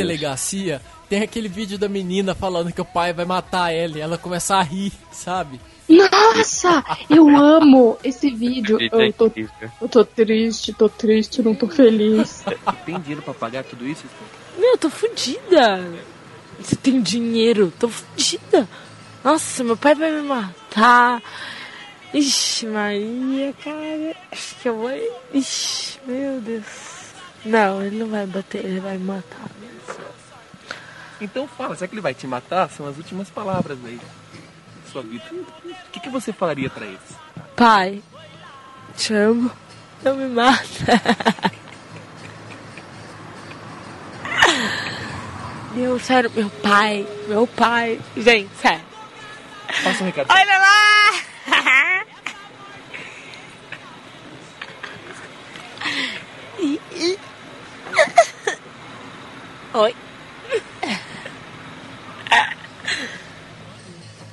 Delegacia, 0.02 0.82
tem 1.08 1.22
aquele 1.22 1.48
vídeo 1.48 1.78
da 1.78 1.88
menina 1.88 2.34
falando 2.34 2.72
que 2.72 2.80
o 2.80 2.84
pai 2.84 3.12
vai 3.12 3.24
matar 3.24 3.72
ela 3.72 3.98
e 3.98 4.00
ela 4.00 4.16
começa 4.16 4.56
a 4.56 4.62
rir, 4.62 4.92
sabe? 5.10 5.60
Nossa, 5.88 6.82
eu 7.10 7.28
amo 7.28 7.98
esse 8.02 8.30
vídeo. 8.30 8.78
Eu 8.80 9.12
tô, 9.12 9.30
eu 9.80 9.88
tô 9.88 10.04
triste, 10.04 10.72
tô 10.72 10.88
triste, 10.88 11.42
não 11.42 11.54
tô 11.54 11.68
feliz. 11.68 12.44
Tem 12.86 12.98
dinheiro 13.00 13.22
pra 13.22 13.34
pagar 13.34 13.64
tudo 13.64 13.86
isso? 13.86 14.04
Meu, 14.56 14.78
tô 14.78 14.88
fodida. 14.88 15.84
Você 16.58 16.76
tem 16.76 17.00
dinheiro? 17.00 17.72
Tô 17.78 17.88
fodida. 17.88 18.68
Nossa, 19.22 19.62
meu 19.64 19.76
pai 19.76 19.94
vai 19.94 20.12
me 20.12 20.22
matar. 20.22 21.22
Ixi, 22.14 22.66
Maria, 22.66 23.54
cara. 23.62 24.16
Acho 24.30 24.54
que 24.56 24.68
eu 24.68 24.76
vou. 24.76 24.90
Ixi, 25.34 25.98
meu 26.06 26.40
Deus. 26.40 26.91
Não, 27.44 27.82
ele 27.82 27.98
não 27.98 28.08
vai 28.08 28.26
bater, 28.26 28.64
ele 28.64 28.80
vai 28.80 28.96
me 28.96 29.04
matar. 29.04 29.50
Então 31.20 31.46
fala, 31.46 31.76
será 31.76 31.88
que 31.88 31.94
ele 31.94 32.00
vai 32.00 32.14
te 32.14 32.26
matar? 32.26 32.68
São 32.70 32.86
as 32.86 32.96
últimas 32.96 33.30
palavras 33.30 33.78
aí 33.84 33.96
da 33.96 34.90
sua 34.90 35.02
vida. 35.02 35.24
O 35.32 35.90
que, 35.92 36.00
que 36.00 36.08
você 36.08 36.32
falaria 36.32 36.68
pra 36.68 36.84
eles? 36.84 37.00
Pai, 37.56 38.02
te 38.96 39.14
amo. 39.14 39.50
Não 40.02 40.16
me 40.16 40.26
mata. 40.26 40.66
Meu, 45.74 45.98
sério, 45.98 46.30
meu 46.34 46.50
pai, 46.50 47.06
meu 47.28 47.46
pai. 47.46 47.98
Gente, 48.16 48.50
sério. 48.56 48.84
Passa 49.82 50.02
um 50.02 50.06
recado. 50.06 50.26
Olha 50.30 50.58
lá! 50.58 52.04
Ih. 56.60 57.18
Oi. 59.74 59.94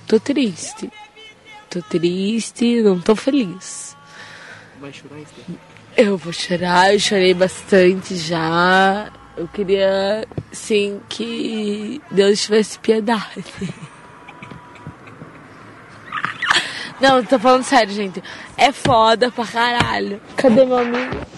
Tô 0.07 0.19
triste. 0.19 0.91
Tô 1.69 1.81
triste, 1.83 2.81
não 2.81 2.99
tô 2.99 3.15
feliz. 3.15 3.95
Vai 4.81 4.91
chorar, 4.91 5.19
Esther? 5.19 5.45
Eu 5.95 6.17
vou 6.17 6.33
chorar, 6.33 6.93
eu 6.93 6.99
chorei 6.99 7.33
bastante 7.33 8.15
já. 8.15 9.11
Eu 9.37 9.47
queria, 9.47 10.27
sim, 10.51 10.99
que 11.07 12.01
Deus 12.11 12.41
tivesse 12.41 12.79
piedade. 12.79 13.45
Não, 16.99 17.23
tô 17.23 17.39
falando 17.39 17.63
sério, 17.63 17.93
gente. 17.93 18.21
É 18.57 18.71
foda 18.71 19.31
pra 19.31 19.45
caralho. 19.45 20.21
Cadê 20.35 20.65
meu 20.65 20.79
amigo? 20.79 21.28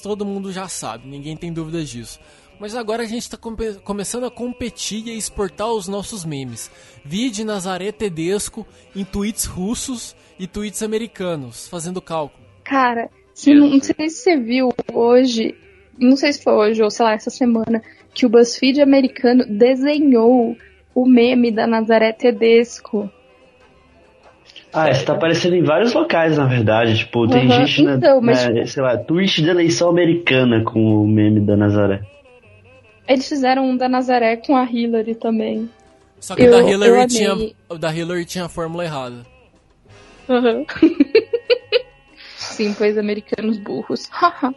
Todo 0.00 0.24
mundo 0.24 0.52
já 0.52 0.68
sabe, 0.68 1.08
ninguém 1.08 1.36
tem 1.36 1.52
dúvidas 1.52 1.88
disso. 1.88 2.18
Mas 2.58 2.74
agora 2.74 3.04
a 3.04 3.06
gente 3.06 3.22
está 3.22 3.38
começando 3.84 4.24
a 4.24 4.30
competir 4.30 5.06
e 5.06 5.10
a 5.10 5.14
exportar 5.14 5.72
os 5.72 5.86
nossos 5.86 6.24
memes. 6.24 6.70
Vide 7.04 7.44
Nazaré 7.44 7.92
Tedesco 7.92 8.66
em 8.96 9.04
tweets 9.04 9.44
russos 9.44 10.16
e 10.38 10.46
tweets 10.46 10.82
americanos, 10.82 11.68
fazendo 11.68 12.02
cálculo. 12.02 12.44
Cara, 12.64 13.10
se 13.32 13.54
não, 13.54 13.70
não 13.70 13.80
sei 13.80 14.10
se 14.10 14.22
você 14.22 14.36
viu 14.36 14.70
hoje, 14.92 15.54
não 15.96 16.16
sei 16.16 16.32
se 16.32 16.42
foi 16.42 16.52
hoje 16.52 16.82
ou 16.82 16.90
sei 16.90 17.04
lá, 17.04 17.12
essa 17.12 17.30
semana, 17.30 17.80
que 18.12 18.26
o 18.26 18.28
BuzzFeed 18.28 18.80
americano 18.80 19.44
desenhou 19.46 20.56
o 20.92 21.06
meme 21.06 21.52
da 21.52 21.66
Nazaré 21.66 22.12
Tedesco. 22.12 23.08
Ah, 24.72 24.90
isso 24.90 25.04
tá 25.04 25.14
aparecendo 25.14 25.54
em 25.56 25.62
vários 25.62 25.92
locais, 25.94 26.36
na 26.36 26.44
verdade. 26.46 26.98
Tipo, 26.98 27.26
tem 27.26 27.46
Aham, 27.50 27.66
gente 27.66 27.82
na, 27.82 27.94
então, 27.94 28.20
mas, 28.20 28.44
na- 28.44 28.52
tipo- 28.54 28.66
sei 28.68 28.82
lá, 28.82 28.96
tweet 28.98 29.42
da 29.42 29.50
eleição 29.52 29.88
americana 29.88 30.62
com 30.62 30.80
o 31.02 31.06
meme 31.08 31.40
da 31.40 31.56
Nazaré. 31.56 32.02
Eles 33.08 33.26
fizeram 33.28 33.64
um 33.64 33.76
da 33.76 33.88
Nazaré 33.88 34.36
com 34.36 34.54
a 34.56 34.64
Hillary 34.64 35.14
também. 35.14 35.68
Só 36.20 36.34
que 36.34 36.42
Eu- 36.42 36.48
o 36.48 36.62
da 36.62 36.70
Hillary 36.70 37.06
tinha, 37.06 37.34
o 37.70 37.78
da 37.78 37.94
Hillary 37.94 38.24
tinha 38.26 38.44
a 38.44 38.48
fórmula 38.48 38.84
errada. 38.84 39.24
Aham. 40.28 40.64
Sim, 42.36 42.74
pois 42.76 42.98
americanos 42.98 43.58
burros. 43.58 44.06
Haha. 44.10 44.52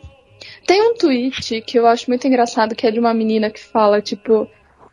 Tem 0.66 0.82
um 0.82 0.96
tweet 0.96 1.62
que 1.62 1.78
eu 1.78 1.86
acho 1.88 2.10
muito 2.10 2.28
engraçado 2.28 2.76
que 2.76 2.86
é 2.86 2.92
de 2.92 3.00
uma 3.00 3.14
menina 3.14 3.50
que 3.50 3.60
fala, 3.60 4.02
tipo, 4.02 4.48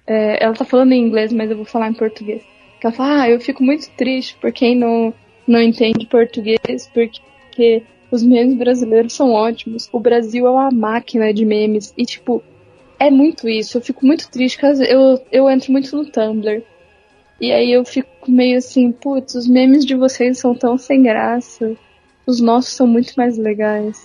é, 0.07 0.43
ela 0.45 0.55
tá 0.55 0.64
falando 0.64 0.93
em 0.93 1.01
inglês, 1.03 1.33
mas 1.33 1.51
eu 1.51 1.57
vou 1.57 1.64
falar 1.64 1.89
em 1.89 1.95
português. 1.95 2.43
Que 2.81 2.87
ela 2.87 2.95
fala, 2.95 3.22
ah, 3.22 3.31
eu 3.31 3.41
fico 3.41 3.62
muito 3.62 3.91
triste 3.91 4.37
por 4.41 4.53
quem 4.53 4.76
não, 4.76 5.12
não 5.47 5.61
entende 5.61 6.07
português, 6.07 6.91
porque 6.93 7.83
os 8.11 8.22
memes 8.22 8.57
brasileiros 8.57 9.12
são 9.12 9.33
ótimos. 9.33 9.89
O 9.93 10.01
Brasil 10.01 10.47
é 10.47 10.51
uma 10.51 10.70
máquina 10.70 11.33
de 11.33 11.45
memes. 11.45 11.93
E, 11.97 12.05
tipo, 12.05 12.43
é 12.99 13.11
muito 13.11 13.49
isso. 13.49 13.79
Eu 13.79 13.83
fico 13.83 14.05
muito 14.07 14.31
triste, 14.31 14.59
eu, 14.62 15.22
eu 15.31 15.51
entro 15.51 15.72
muito 15.72 15.95
no 15.97 16.07
Tumblr. 16.07 16.62
E 17.41 17.53
aí 17.53 17.72
eu 17.72 17.85
fico 17.85 18.29
meio 18.29 18.59
assim, 18.59 18.91
putz, 18.91 19.35
os 19.35 19.47
memes 19.47 19.85
de 19.85 19.95
vocês 19.95 20.39
são 20.39 20.55
tão 20.55 20.76
sem 20.76 21.03
graça. 21.03 21.76
Os 22.26 22.41
nossos 22.41 22.72
são 22.72 22.87
muito 22.87 23.14
mais 23.16 23.39
legais. 23.39 23.99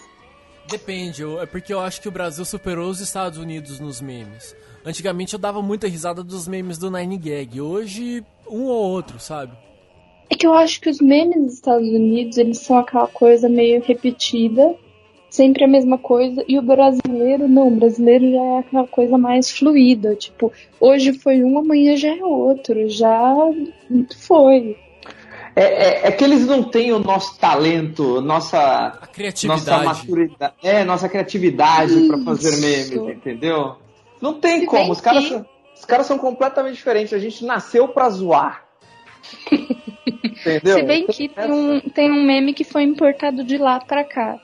Depende, 0.70 1.24
é 1.42 1.46
porque 1.46 1.74
eu 1.74 1.80
acho 1.80 2.00
que 2.02 2.08
o 2.08 2.12
Brasil 2.12 2.46
superou 2.46 2.90
os 2.90 3.02
Estados 3.02 3.38
Unidos 3.38 3.80
nos 3.80 4.00
memes. 4.00 4.56
Antigamente 4.86 5.34
eu 5.34 5.40
dava 5.40 5.62
muita 5.62 5.88
risada 5.88 6.24
dos 6.24 6.48
memes 6.48 6.78
do 6.78 6.92
Nine 6.92 7.18
Gag, 7.18 7.62
hoje 7.62 8.24
um 8.50 8.64
ou 8.64 8.92
outro, 8.92 9.20
sabe? 9.20 9.54
É 10.30 10.36
que 10.36 10.46
eu 10.46 10.54
acho 10.54 10.82
que 10.82 10.90
os 10.90 11.00
memes 11.00 11.42
dos 11.44 11.54
Estados 11.54 11.88
Unidos, 11.88 12.38
eles 12.38 12.60
são 12.60 12.78
aquela 12.78 13.08
coisa 13.08 13.48
meio 13.48 13.82
repetida, 13.82 14.76
sempre 15.30 15.64
a 15.64 15.68
mesma 15.68 15.98
coisa, 15.98 16.44
e 16.48 16.58
o 16.58 16.62
brasileiro, 16.62 17.48
não, 17.48 17.68
o 17.68 17.76
brasileiro 17.76 18.32
já 18.32 18.42
é 18.42 18.60
aquela 18.60 18.88
coisa 18.88 19.18
mais 19.18 19.50
fluida, 19.50 20.16
tipo, 20.16 20.52
hoje 20.80 21.14
foi 21.14 21.44
um, 21.44 21.58
amanhã 21.58 21.96
já 21.96 22.16
é 22.16 22.24
outro, 22.24 22.90
já 22.90 23.36
foi. 24.18 24.78
É, 25.56 25.64
é, 25.64 26.08
é 26.08 26.12
que 26.12 26.24
eles 26.24 26.46
não 26.46 26.64
têm 26.64 26.92
o 26.92 27.00
nosso 27.00 27.38
talento, 27.40 28.22
nossa 28.22 29.00
criatividade. 29.14 29.70
nossa 29.70 29.84
maturidade, 29.84 30.54
é, 30.64 30.84
nossa 30.84 31.08
criatividade 31.08 32.08
pra 32.08 32.18
fazer 32.20 32.58
memes, 32.58 33.16
entendeu? 33.16 33.83
Não 34.24 34.40
tem 34.40 34.62
Se 34.62 34.66
como, 34.66 34.90
os 34.94 35.02
caras, 35.02 35.28
que- 35.28 35.46
os 35.76 35.84
caras 35.86 36.08
são 36.08 36.18
completamente 36.18 36.76
diferentes, 36.76 37.14
a 37.14 37.20
gente 37.20 37.44
nasceu 37.44 37.90
pra 37.90 38.10
zoar. 38.10 38.64
entendeu? 40.24 40.78
Se 40.78 40.84
bem 40.84 41.06
que 41.08 41.28
tem 41.28 41.52
um, 41.52 41.80
tem 41.82 42.10
um 42.12 42.24
meme 42.24 42.54
que 42.54 42.64
foi 42.64 42.84
importado 42.84 43.44
de 43.44 43.58
lá 43.58 43.80
pra 43.82 44.04
cá. 44.06 44.40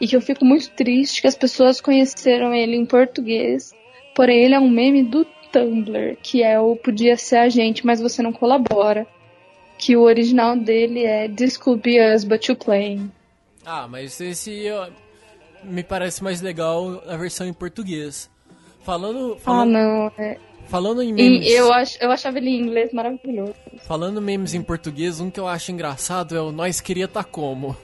e 0.00 0.08
que 0.08 0.16
eu 0.16 0.20
fico 0.20 0.44
muito 0.44 0.68
triste 0.72 1.20
que 1.22 1.28
as 1.28 1.36
pessoas 1.36 1.80
conheceram 1.80 2.52
ele 2.52 2.74
em 2.74 2.84
português, 2.84 3.72
porém 4.16 4.42
ele 4.44 4.54
é 4.54 4.58
um 4.58 4.68
meme 4.68 5.04
do 5.04 5.24
Tumblr, 5.52 6.16
que 6.20 6.42
é 6.42 6.58
o 6.58 6.74
Podia 6.74 7.16
Ser 7.16 7.36
a 7.36 7.48
Gente, 7.48 7.86
mas 7.86 8.00
você 8.00 8.20
não 8.20 8.32
colabora. 8.32 9.06
Que 9.78 9.96
o 9.96 10.02
original 10.02 10.56
dele 10.56 11.04
é 11.04 11.28
Be 11.28 12.14
Us, 12.14 12.24
But 12.24 12.48
You 12.48 12.56
Playing. 12.56 13.10
Ah, 13.64 13.86
mas 13.88 14.20
esse 14.20 14.68
ó, 14.72 14.88
me 15.62 15.84
parece 15.84 16.22
mais 16.22 16.40
legal 16.42 17.00
a 17.06 17.16
versão 17.16 17.46
em 17.46 17.52
português. 17.52 18.28
Falando. 18.84 19.34
Ah, 19.36 19.40
falando 19.40 19.70
não, 19.72 20.12
é. 20.18 20.38
Falando 20.66 21.02
em 21.02 21.12
memes. 21.12 21.46
E 21.46 21.52
eu, 21.52 21.72
ach, 21.72 21.96
eu 22.00 22.10
achava 22.10 22.38
ele 22.38 22.48
em 22.50 22.60
inglês 22.62 22.92
maravilhoso. 22.92 23.54
Falando 23.86 24.20
memes 24.20 24.54
em 24.54 24.62
português, 24.62 25.20
um 25.20 25.30
que 25.30 25.38
eu 25.38 25.46
acho 25.46 25.70
engraçado 25.72 26.34
é 26.36 26.40
o 26.40 26.50
Nós 26.50 26.80
Queria 26.80 27.06
Tá 27.06 27.22
Como. 27.22 27.76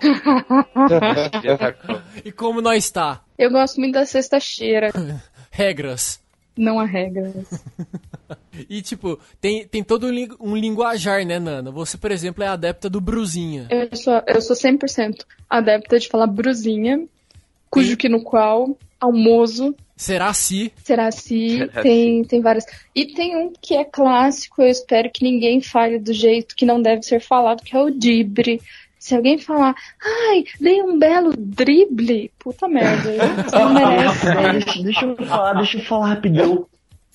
e 2.24 2.32
como 2.32 2.60
nós 2.60 2.90
tá? 2.90 3.22
Eu 3.38 3.50
gosto 3.50 3.78
muito 3.78 3.94
da 3.94 4.06
sexta-feira. 4.06 4.90
Regras. 5.50 6.20
Não 6.56 6.78
há 6.80 6.84
regras. 6.84 7.44
E 8.70 8.80
tipo, 8.80 9.20
tem, 9.40 9.68
tem 9.68 9.84
todo 9.84 10.06
um, 10.06 10.10
lin- 10.10 10.30
linguajar, 10.40 11.24
né, 11.26 11.38
Nana? 11.38 11.70
Você, 11.70 11.98
por 11.98 12.10
exemplo, 12.10 12.42
é 12.42 12.46
adepta 12.48 12.88
do 12.88 13.00
Bruzinha. 13.02 13.68
Eu 13.70 13.94
sou, 13.94 14.20
eu 14.26 14.40
sou 14.40 14.56
100% 14.56 15.24
adepta 15.48 15.98
de 16.00 16.08
falar 16.08 16.26
brusinha, 16.26 17.06
cujo 17.70 17.96
que 17.98 18.08
no 18.08 18.22
qual, 18.22 18.76
almoço, 18.98 19.74
Será 19.96 20.32
se? 20.34 20.70
será 20.84 21.10
se, 21.10 21.58
Será 21.72 21.82
tem, 21.82 22.22
tem 22.22 22.40
várias. 22.42 22.66
E 22.94 23.06
tem 23.06 23.36
um 23.36 23.52
que 23.60 23.74
é 23.74 23.84
clássico, 23.84 24.60
eu 24.60 24.68
espero 24.68 25.10
que 25.10 25.24
ninguém 25.24 25.60
fale 25.62 25.98
do 25.98 26.12
jeito 26.12 26.54
que 26.54 26.66
não 26.66 26.82
deve 26.82 27.02
ser 27.02 27.20
falado, 27.20 27.62
que 27.62 27.74
é 27.74 27.80
o 27.80 27.90
dibre. 27.90 28.60
Se 28.98 29.14
alguém 29.14 29.38
falar, 29.38 29.74
ai, 30.02 30.44
dei 30.60 30.82
um 30.82 30.98
belo 30.98 31.32
drible, 31.36 32.30
puta 32.38 32.68
merda, 32.68 33.10
você 33.44 33.58
não 33.58 33.72
merece. 33.72 34.52
deixa, 34.52 34.82
deixa 34.82 35.04
eu 35.06 35.16
falar, 35.16 35.52
deixa 35.54 35.78
eu 35.78 35.84
falar 35.84 36.08
rapidão. 36.08 36.66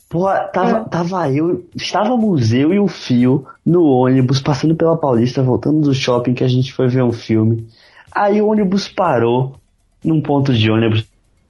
Porra, 0.09 0.39
tava, 0.53 0.89
tava 0.89 1.31
eu, 1.31 1.65
estávamos 1.75 2.51
eu 2.51 2.73
e 2.73 2.79
o 2.79 2.87
Fio 2.87 3.45
no 3.65 3.85
ônibus, 3.85 4.41
passando 4.41 4.75
pela 4.75 4.97
Paulista, 4.97 5.41
voltando 5.41 5.81
do 5.81 5.93
shopping 5.93 6.33
que 6.33 6.43
a 6.43 6.47
gente 6.47 6.73
foi 6.73 6.87
ver 6.87 7.03
um 7.03 7.13
filme. 7.13 7.67
Aí 8.11 8.41
o 8.41 8.47
ônibus 8.47 8.89
parou 8.89 9.55
num 10.03 10.21
ponto 10.21 10.53
de 10.53 10.69
ônibus, 10.69 11.05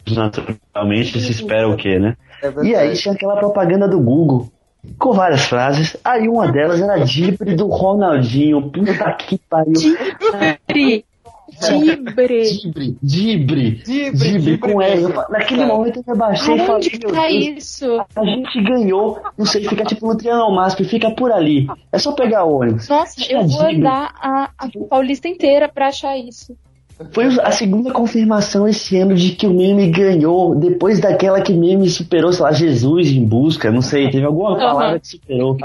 naturalmente, 0.07 1.19
se 1.19 1.31
espera 1.31 1.67
o 1.67 1.77
quê, 1.77 1.99
né? 1.99 2.15
e 2.63 2.75
aí 2.75 2.95
tinha 2.95 3.13
aquela 3.13 3.37
propaganda 3.37 3.87
do 3.87 3.99
Google, 3.99 4.51
com 4.97 5.13
várias 5.13 5.45
frases. 5.45 5.95
Aí 6.03 6.27
uma 6.27 6.51
delas 6.51 6.81
era 6.81 6.97
Dibre 7.03 7.55
do 7.55 7.67
Ronaldinho. 7.67 8.69
Puta 8.69 9.13
que 9.13 9.37
pariu. 9.37 9.73
Dibre. 9.73 11.05
Dibre. 11.59 12.97
Dibre. 13.03 13.81
Dibre. 13.83 14.11
Dibre 14.13 14.57
com 14.57 14.81
ela. 14.81 15.27
Naquele 15.29 15.65
momento 15.65 15.97
eu 15.97 16.03
me 16.07 16.13
abaixei 16.13 16.55
e 16.55 16.65
falei, 16.65 16.91
meu 17.03 17.11
tá 17.13 17.29
isso? 17.29 18.05
a 18.15 18.25
gente 18.25 18.61
ganhou. 18.63 19.21
Não 19.37 19.45
sei, 19.45 19.67
fica 19.67 19.83
tipo 19.83 20.07
no 20.07 20.17
Triângulo 20.17 20.55
Máximo, 20.55 20.87
fica 20.87 21.11
por 21.11 21.31
ali. 21.31 21.67
É 21.91 21.99
só 21.99 22.13
pegar 22.13 22.45
o 22.45 22.59
ônibus. 22.59 22.87
Nossa, 22.87 23.21
eu 23.29 23.45
vou 23.47 23.67
Dibre. 23.67 23.77
andar 23.77 24.13
a, 24.19 24.49
a 24.57 24.67
Paulista 24.89 25.27
inteira 25.27 25.69
pra 25.69 25.87
achar 25.87 26.17
isso. 26.17 26.55
Foi 27.11 27.25
a 27.25 27.51
segunda 27.51 27.91
confirmação 27.91 28.67
esse 28.67 28.97
ano 28.97 29.15
de 29.15 29.31
que 29.31 29.47
o 29.47 29.53
meme 29.53 29.89
ganhou, 29.89 30.55
depois 30.55 30.99
daquela 30.99 31.41
que 31.41 31.53
meme 31.53 31.89
superou, 31.89 32.31
sei 32.31 32.43
lá, 32.43 32.51
Jesus 32.51 33.11
em 33.11 33.25
busca, 33.25 33.71
não 33.71 33.81
sei, 33.81 34.09
teve 34.09 34.25
alguma 34.25 34.55
palavra 34.55 34.99
que 34.99 35.07
superou. 35.07 35.57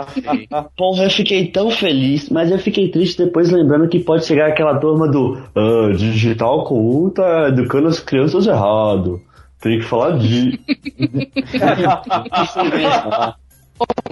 Porra, 0.77 1.05
eu 1.05 1.11
fiquei 1.11 1.49
tão 1.49 1.71
feliz, 1.71 2.29
mas 2.31 2.51
eu 2.51 2.59
fiquei 2.59 2.91
triste 2.91 3.25
depois 3.25 3.51
lembrando 3.51 3.89
que 3.89 4.01
pode 4.01 4.25
chegar 4.25 4.49
aquela 4.49 4.79
turma 4.79 5.09
do 5.09 5.39
ah, 5.55 5.93
digital 5.97 6.65
comum 6.65 7.11
tá 7.11 7.49
educando 7.49 7.89
as 7.89 8.01
crianças 8.01 8.47
errado. 8.47 9.21
Tem 9.61 9.79
que 9.79 9.85
falar 9.85 10.19
de. 10.19 10.59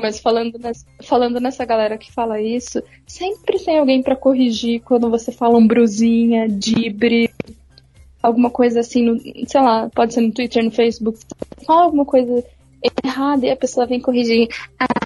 Mas 0.01 0.19
falando 0.21 0.59
nessa, 0.59 0.87
falando 1.03 1.41
nessa 1.41 1.65
galera 1.65 1.97
que 1.97 2.12
fala 2.12 2.41
isso, 2.41 2.83
sempre 3.07 3.59
tem 3.59 3.79
alguém 3.79 4.03
pra 4.03 4.17
corrigir 4.17 4.81
quando 4.81 5.09
você 5.09 5.33
fala 5.33 5.57
um 5.57 5.67
brusinha, 5.67 6.49
dibre, 6.49 7.31
alguma 8.23 8.51
coisa 8.51 8.81
assim, 8.81 9.05
no, 9.05 9.19
sei 9.47 9.61
lá, 9.61 9.89
pode 9.95 10.15
ser 10.15 10.21
no 10.21 10.33
Twitter, 10.33 10.65
no 10.65 10.71
Facebook, 10.71 11.19
fala 11.67 11.85
alguma 11.85 12.05
coisa 12.05 12.45
errada 13.05 13.47
e 13.47 13.51
a 13.51 13.57
pessoa 13.57 13.87
vem 13.87 14.01
corrigir. 14.01 14.49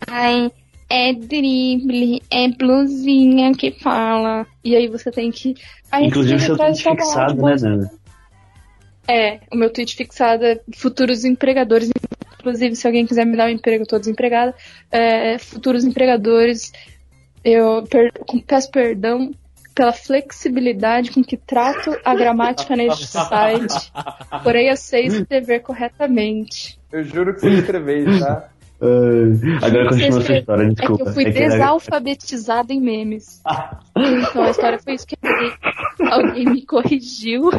Ai, 0.09 0.51
é 0.89 1.13
drible, 1.13 2.23
é 2.31 2.49
blusinha 2.49 3.53
que 3.55 3.73
fala. 3.73 4.47
E 4.65 4.75
aí 4.75 4.89
você 4.89 5.11
tem 5.11 5.31
que. 5.31 5.55
Aí 5.91 6.07
Inclusive 6.07 6.41
seu 6.41 6.57
tweet 6.57 6.83
fixado, 6.83 7.35
de 7.35 7.43
né, 7.43 7.57
Nana? 7.57 7.91
É, 9.07 9.41
o 9.51 9.57
meu 9.57 9.71
tweet 9.71 9.95
fixado 9.97 10.45
é 10.45 10.61
futuros 10.75 11.25
empregadores. 11.25 11.91
Inclusive, 12.49 12.77
se 12.77 12.87
alguém 12.87 13.07
quiser 13.07 13.25
me 13.27 13.37
dar 13.37 13.47
um 13.47 13.51
emprego, 13.51 13.83
eu 13.83 13.87
tô 13.87 13.99
desempregada. 13.99 14.55
É, 14.91 15.39
futuros 15.39 15.85
empregadores, 15.85 16.73
eu 17.45 17.83
per- 17.85 18.13
peço 18.47 18.71
perdão 18.71 19.31
pela 19.75 19.93
flexibilidade 19.93 21.11
com 21.13 21.23
que 21.23 21.37
trato 21.37 21.97
a 22.05 22.15
gramática 22.15 22.75
neste 22.75 23.07
site. 23.07 23.93
Porém, 24.43 24.69
eu 24.69 24.77
sei 24.77 25.07
escrever 25.07 25.61
corretamente. 25.61 26.79
Eu 26.91 27.05
juro 27.05 27.35
que 27.35 27.41
você 27.41 27.51
escreveu, 27.51 28.19
tá? 28.19 28.49
Ah, 28.81 29.67
agora 29.67 29.89
continua 29.89 30.11
sua 30.13 30.21
escreve- 30.21 30.41
história, 30.41 30.69
desculpa. 30.71 30.95
É 30.95 31.05
que 31.05 31.09
eu 31.11 31.15
fui 31.15 31.25
É 31.27 31.33
que 31.33 31.39
era- 31.39 31.49
desalfabetizada 31.51 32.73
em 32.73 32.81
memes. 32.81 33.41
Então 33.97 34.43
a 34.45 34.51
história 34.51 34.79
foi 34.79 34.95
isso 34.95 35.07
que 35.07 35.17
alguém, 35.23 35.53
alguém 36.11 36.45
me 36.47 36.65
corrigiu. 36.67 37.51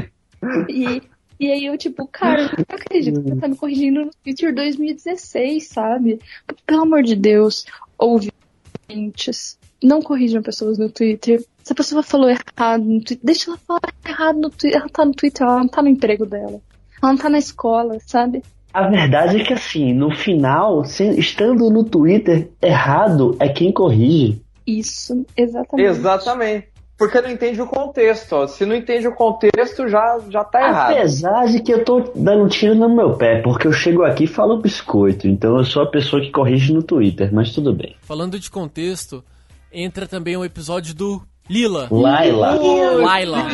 E, 0.69 1.01
e 1.39 1.51
aí 1.51 1.65
eu, 1.65 1.77
tipo, 1.77 2.05
cara, 2.07 2.41
eu 2.41 2.65
não 2.67 2.75
acredito 2.75 3.21
que 3.21 3.29
você 3.29 3.35
tá 3.37 3.47
me 3.47 3.55
corrigindo 3.55 4.05
no 4.05 4.11
Twitter 4.23 4.53
2016, 4.53 5.67
sabe? 5.67 6.19
Pelo 6.65 6.81
amor 6.81 7.01
de 7.01 7.15
Deus, 7.15 7.65
ouvintes, 7.97 9.57
não 9.81 10.01
corrijam 10.01 10.41
pessoas 10.41 10.77
no 10.77 10.89
Twitter. 10.89 11.43
Se 11.63 11.71
a 11.71 11.75
pessoa 11.75 12.03
falou 12.03 12.29
errado 12.29 12.83
no 12.83 12.99
Twitter, 12.99 13.19
deixa 13.23 13.51
ela 13.51 13.57
falar 13.57 13.93
errado 14.05 14.39
no 14.39 14.49
Twitter. 14.49 14.81
Ela 14.81 14.89
tá 14.89 15.05
no 15.05 15.13
Twitter, 15.13 15.47
ela 15.47 15.59
não 15.59 15.67
tá 15.67 15.81
no 15.81 15.87
emprego 15.87 16.25
dela. 16.25 16.59
Ela 17.01 17.13
não 17.13 17.17
tá 17.17 17.29
na 17.29 17.39
escola, 17.39 17.97
sabe? 18.05 18.43
A 18.73 18.87
verdade 18.87 19.41
é 19.41 19.43
que 19.43 19.53
assim, 19.53 19.93
no 19.93 20.11
final, 20.11 20.83
estando 21.17 21.69
no 21.69 21.83
Twitter, 21.83 22.51
errado 22.61 23.35
é 23.39 23.47
quem 23.49 23.71
corrige. 23.71 24.41
Isso, 24.67 25.25
exatamente. 25.35 25.89
Exatamente. 25.89 26.67
Porque 26.99 27.21
não 27.21 27.31
entende 27.31 27.61
o 27.61 27.65
contexto. 27.65 28.33
ó. 28.33 28.45
Se 28.45 28.65
não 28.65 28.75
entende 28.75 29.07
o 29.07 29.15
contexto, 29.15 29.87
já, 29.87 30.19
já 30.29 30.43
tá 30.43 30.67
errado. 30.67 30.91
Apesar 30.91 31.47
de 31.47 31.61
que 31.61 31.71
eu 31.71 31.85
tô 31.85 32.11
dando 32.13 32.49
tiro 32.49 32.75
no 32.75 32.93
meu 32.93 33.13
pé, 33.13 33.41
porque 33.41 33.65
eu 33.65 33.71
chego 33.71 34.03
aqui 34.03 34.25
e 34.25 34.27
falo 34.27 34.61
biscoito, 34.61 35.25
então 35.25 35.57
eu 35.57 35.63
sou 35.63 35.81
a 35.81 35.89
pessoa 35.89 36.21
que 36.21 36.29
corrige 36.29 36.73
no 36.73 36.83
Twitter, 36.83 37.33
mas 37.33 37.53
tudo 37.53 37.73
bem. 37.73 37.95
Falando 38.01 38.37
de 38.37 38.51
contexto, 38.51 39.23
entra 39.71 40.05
também 40.05 40.35
o 40.35 40.43
episódio 40.43 40.93
do 40.93 41.21
Lila. 41.49 41.87
Laila. 41.89 42.59
Laila. 43.01 43.47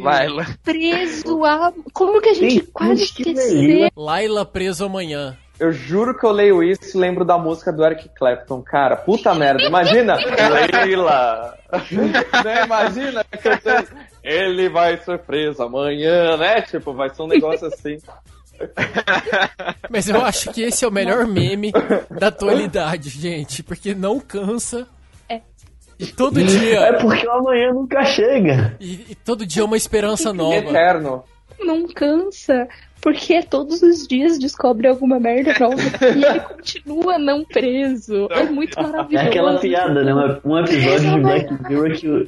Laila. 0.00 0.46
Preso 0.62 1.44
a. 1.44 1.72
Como 1.92 2.20
que 2.20 2.28
a 2.28 2.34
gente 2.34 2.60
quase 2.72 3.04
esqueceu? 3.04 3.88
Laila 3.96 4.44
preso 4.44 4.84
amanhã. 4.84 5.36
Eu 5.58 5.72
juro 5.72 6.14
que 6.14 6.24
eu 6.24 6.32
leio 6.32 6.62
isso 6.62 6.96
e 6.96 7.00
lembro 7.00 7.24
da 7.24 7.38
música 7.38 7.72
do 7.72 7.84
Eric 7.84 8.10
Clapton, 8.10 8.60
cara. 8.62 8.96
Puta 8.96 9.34
merda, 9.34 9.62
imagina! 9.62 10.16
Leila! 10.16 11.58
né? 12.44 12.64
Imagina. 12.64 13.24
Ele 14.22 14.68
vai 14.68 14.98
ser 14.98 15.18
preso 15.20 15.62
amanhã, 15.62 16.36
né? 16.36 16.60
Tipo, 16.60 16.92
vai 16.92 17.08
ser 17.08 17.22
um 17.22 17.28
negócio 17.28 17.66
assim. 17.68 17.98
Mas 19.90 20.08
eu 20.08 20.22
acho 20.22 20.52
que 20.52 20.62
esse 20.62 20.84
é 20.84 20.88
o 20.88 20.92
melhor 20.92 21.26
meme 21.26 21.72
da 22.10 22.28
atualidade, 22.28 23.08
gente, 23.08 23.62
porque 23.62 23.94
não 23.94 24.20
cansa. 24.20 24.86
É. 25.28 25.40
E 25.98 26.06
todo 26.06 26.42
dia. 26.42 26.80
É 26.80 26.92
porque 27.00 27.26
o 27.26 27.32
amanhã 27.32 27.72
nunca 27.72 28.04
chega. 28.04 28.76
E, 28.78 29.06
e 29.10 29.14
todo 29.14 29.46
dia 29.46 29.62
é 29.62 29.64
uma 29.64 29.76
esperança 29.76 30.32
nova. 30.32 30.54
Eterno. 30.56 31.24
Não 31.58 31.86
cansa, 31.88 32.68
porque 33.06 33.40
todos 33.40 33.82
os 33.82 34.04
dias 34.08 34.36
descobre 34.36 34.88
alguma 34.88 35.20
merda 35.20 35.54
nova 35.60 35.76
e 36.12 36.24
ele 36.24 36.40
continua 36.40 37.16
não 37.16 37.44
preso. 37.44 38.26
É 38.32 38.42
muito 38.42 38.76
É 38.76 38.82
maravilhoso. 38.82 39.28
aquela 39.28 39.58
piada, 39.60 40.02
né? 40.02 40.12
Um- 40.44 40.58
episódio 40.58 41.12
de 41.12 41.20
Black 41.20 41.68
Mirror 41.68 41.92
que 41.92 42.08
o. 42.08 42.26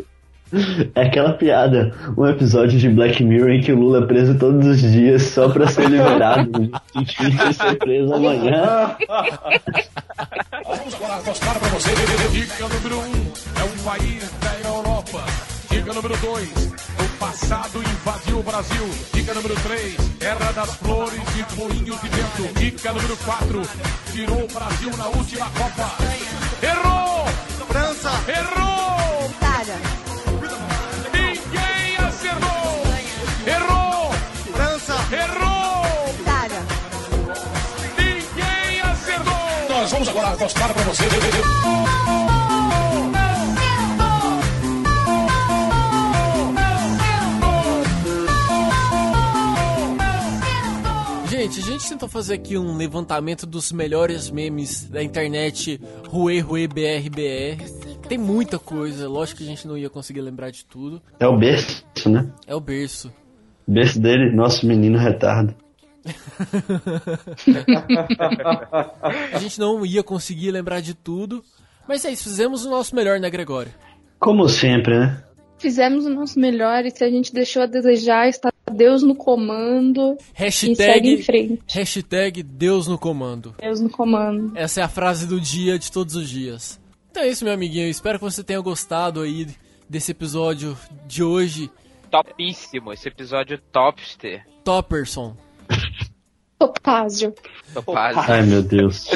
É 0.94 1.02
aquela 1.02 1.32
piada, 1.32 1.92
um 2.16 2.24
episódio 2.24 2.78
de 2.78 2.88
Black 2.88 3.24
Mirror 3.24 3.50
em 3.50 3.60
que 3.60 3.72
o 3.72 3.76
Lula 3.76 4.04
é 4.04 4.06
preso 4.06 4.38
todos 4.38 4.64
os 4.66 4.80
dias 4.80 5.22
só 5.22 5.48
pra 5.48 5.66
ser 5.66 5.90
liberado. 5.90 6.70
Vai 6.94 7.52
ser 7.52 7.76
preso 7.76 8.14
amanhã. 8.14 8.96
Vamos 10.64 11.26
mostrar 11.26 11.58
para 11.58 11.68
você. 11.70 11.90
Dica 12.30 12.68
número 12.68 12.98
1 12.98 13.00
um, 13.00 13.12
é 13.58 13.64
um 13.64 13.84
país 13.84 14.30
da 14.40 14.68
Europa. 14.68 15.24
Dica 15.70 15.92
número 15.92 16.16
2, 16.16 16.48
o 16.50 16.87
passado 17.18 17.82
invadiu 17.82 18.38
o 18.38 18.42
Brasil. 18.42 18.88
Dica 19.12 19.34
número 19.34 19.54
3, 19.54 19.96
terra 20.18 20.52
das 20.52 20.74
flores 20.76 21.20
e 21.36 21.56
Moinho 21.56 21.98
de 21.98 22.08
vento. 22.08 22.54
Dica 22.58 22.92
número 22.92 23.16
4, 23.16 23.62
tirou 24.12 24.44
o 24.44 24.48
Brasil 24.48 24.96
na 24.96 25.06
última 25.08 25.50
Copa. 25.50 25.96
Errou! 26.62 27.26
França! 27.68 28.10
Errou! 28.28 29.30
Itália! 29.30 29.74
Ninguém 31.12 31.96
acertou! 32.06 32.82
Errou! 33.46 34.12
França! 34.52 34.94
Errou! 35.12 36.14
Itália! 36.20 36.62
Ninguém 37.98 38.80
acertou! 38.80 39.76
Nós 39.76 39.90
vamos 39.90 40.08
agora 40.08 40.28
apostar 40.28 40.72
para 40.72 40.82
vocês. 40.84 42.27
Gente, 51.78 51.78
a 51.78 51.80
gente 51.80 51.88
tentou 51.90 52.08
fazer 52.08 52.34
aqui 52.34 52.58
um 52.58 52.76
levantamento 52.76 53.46
dos 53.46 53.70
melhores 53.70 54.28
memes 54.30 54.88
da 54.88 55.00
internet 55.02 55.80
Rue 56.08 56.40
Rue 56.40 56.66
BR 56.66 57.08
BR. 57.08 57.62
Tem 58.08 58.18
muita 58.18 58.58
coisa, 58.58 59.08
lógico 59.08 59.38
que 59.38 59.44
a 59.44 59.46
gente 59.46 59.68
não 59.68 59.78
ia 59.78 59.88
conseguir 59.88 60.20
lembrar 60.20 60.50
de 60.50 60.64
tudo. 60.64 61.00
É 61.20 61.26
o 61.26 61.36
berço, 61.36 61.84
né? 62.06 62.32
É 62.46 62.54
o 62.54 62.60
berço. 62.60 63.12
Berço 63.66 64.00
dele, 64.00 64.34
nosso 64.34 64.66
menino 64.66 64.98
retardo. 64.98 65.54
A 69.32 69.38
gente 69.38 69.60
não 69.60 69.86
ia 69.86 70.02
conseguir 70.02 70.50
lembrar 70.50 70.80
de 70.80 70.94
tudo. 70.94 71.44
Mas 71.86 72.04
é 72.04 72.10
isso, 72.10 72.24
fizemos 72.24 72.64
o 72.64 72.70
nosso 72.70 72.96
melhor, 72.96 73.20
né, 73.20 73.30
Gregório? 73.30 73.72
Como 74.18 74.48
sempre, 74.48 74.98
né? 74.98 75.22
Fizemos 75.58 76.06
o 76.06 76.10
nosso 76.10 76.40
melhor 76.40 76.84
e 76.84 76.90
se 76.90 77.04
a 77.04 77.10
gente 77.10 77.32
deixou 77.32 77.62
a 77.62 77.66
desejar, 77.66 78.28
está 78.28 78.50
Deus 78.68 79.02
no 79.02 79.14
comando. 79.14 80.16
E 80.38 80.50
segue 80.52 80.66
em 80.66 81.16
Hashtag, 81.16 81.22
frente. 81.22 81.62
hashtag 81.68 82.42
Deus 82.42 82.86
no 82.86 82.98
comando. 82.98 83.54
Deus 83.60 83.80
no 83.80 83.90
comando. 83.90 84.52
Essa 84.56 84.80
é 84.80 84.84
a 84.84 84.88
frase 84.88 85.26
do 85.26 85.40
dia 85.40 85.78
de 85.78 85.90
todos 85.90 86.14
os 86.14 86.28
dias. 86.28 86.80
Então 87.10 87.22
é 87.22 87.28
isso, 87.28 87.44
meu 87.44 87.52
amiguinho. 87.54 87.86
Eu 87.86 87.90
espero 87.90 88.18
que 88.18 88.24
você 88.24 88.44
tenha 88.44 88.60
gostado 88.60 89.20
aí 89.20 89.46
desse 89.88 90.12
episódio 90.12 90.76
de 91.06 91.22
hoje. 91.22 91.70
Topíssimo, 92.10 92.92
esse 92.92 93.08
episódio 93.08 93.58
topster. 93.72 94.46
Topperson. 94.64 95.36
Topázio. 96.58 97.34
Topázio. 97.72 98.22
Ai, 98.26 98.42
meu 98.42 98.62
Deus. 98.62 99.08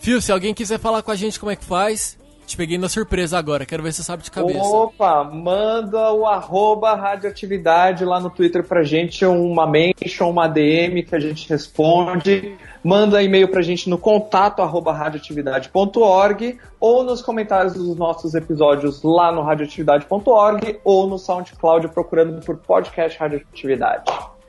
Fio, 0.00 0.20
se 0.20 0.32
alguém 0.32 0.52
quiser 0.52 0.78
falar 0.78 1.02
com 1.02 1.10
a 1.10 1.16
gente 1.16 1.38
como 1.38 1.52
é 1.52 1.56
que 1.56 1.64
faz, 1.64 2.18
te 2.46 2.56
peguei 2.56 2.78
na 2.78 2.88
surpresa 2.88 3.38
agora. 3.38 3.64
Quero 3.66 3.82
ver 3.82 3.92
se 3.92 3.98
você 3.98 4.04
sabe 4.04 4.22
de 4.22 4.30
cabeça. 4.30 4.58
Opa, 4.62 5.24
manda 5.24 6.12
o 6.12 6.26
arroba 6.26 6.94
radioatividade 6.94 8.04
lá 8.04 8.20
no 8.20 8.30
Twitter 8.30 8.62
pra 8.64 8.82
gente, 8.82 9.24
uma 9.24 9.66
mention, 9.66 10.30
uma 10.30 10.46
DM 10.46 11.02
que 11.02 11.14
a 11.14 11.20
gente 11.20 11.48
responde. 11.48 12.56
Manda 12.82 13.22
e-mail 13.22 13.48
pra 13.48 13.62
gente 13.62 13.88
no 13.88 13.96
contato 13.96 14.60
arroba 14.60 14.92
radioatividade.org 14.92 16.58
ou 16.78 17.02
nos 17.02 17.22
comentários 17.22 17.74
dos 17.74 17.96
nossos 17.96 18.34
episódios 18.34 19.02
lá 19.02 19.32
no 19.32 19.42
radioatividade.org 19.42 20.78
ou 20.84 21.06
no 21.06 21.18
SoundCloud 21.18 21.88
procurando 21.88 22.44
por 22.44 22.56
podcast 22.58 23.18
Radioatividade. 23.18 24.04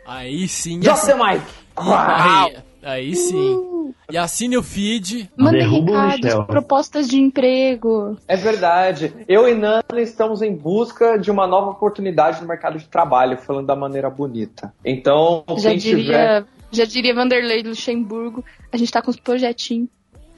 Aí 0.06 0.48
sim. 0.48 0.82
Assi- 0.88 1.08
the 1.08 1.16
mic! 1.16 1.42
Aí, 1.78 2.58
aí 2.84 3.16
sim. 3.16 3.75
E 4.12 4.18
assine 4.18 4.58
o 4.58 4.64
feed. 4.64 5.30
O 5.38 5.46
recados, 5.46 6.46
propostas 6.48 7.08
de 7.08 7.18
emprego. 7.20 8.18
É 8.28 8.36
verdade. 8.36 9.14
Eu 9.28 9.48
e 9.48 9.54
Nana 9.56 9.84
estamos 9.98 10.42
em 10.42 10.56
busca 10.56 11.18
de 11.18 11.30
uma 11.32 11.46
nova 11.48 11.72
oportunidade 11.72 12.42
no 12.42 12.48
mercado 12.48 12.78
de 12.78 12.88
trabalho, 12.88 13.38
falando 13.38 13.68
da 13.68 13.76
maneira 13.76 14.10
bonita. 14.10 14.74
Então, 14.84 15.44
Já 15.58 15.70
quem 15.70 15.78
tiver. 15.80 16.02
diria, 16.02 16.46
já 16.72 16.86
diria 16.86 17.14
Vanderlei 17.16 17.64
Luxemburgo, 17.64 18.44
a 18.72 18.78
gente 18.78 18.92
tá 18.92 19.02
com 19.02 19.12
os 19.12 19.20
projetinhos. 19.20 19.90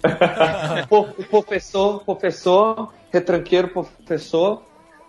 Po- 0.90 1.08
professor, 1.30 2.04
professor, 2.04 2.94
retranqueiro, 3.12 3.70
professor. 3.70 4.62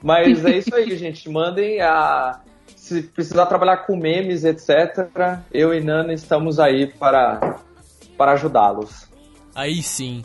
Mas 0.03 0.45
é 0.45 0.59
isso 0.59 0.74
aí, 0.74 0.97
gente. 0.97 1.28
Mandem 1.28 1.80
a. 1.80 2.41
Se 2.76 3.03
precisar 3.03 3.47
trabalhar 3.47 3.78
com 3.78 3.97
memes, 3.97 4.45
etc., 4.45 5.39
eu 5.53 5.74
e 5.74 5.80
Nana 5.80 6.12
estamos 6.12 6.59
aí 6.61 6.86
para, 6.86 7.59
para 8.19 8.33
ajudá-los. 8.33 9.09
Aí 9.55 9.83
sim. 9.83 10.23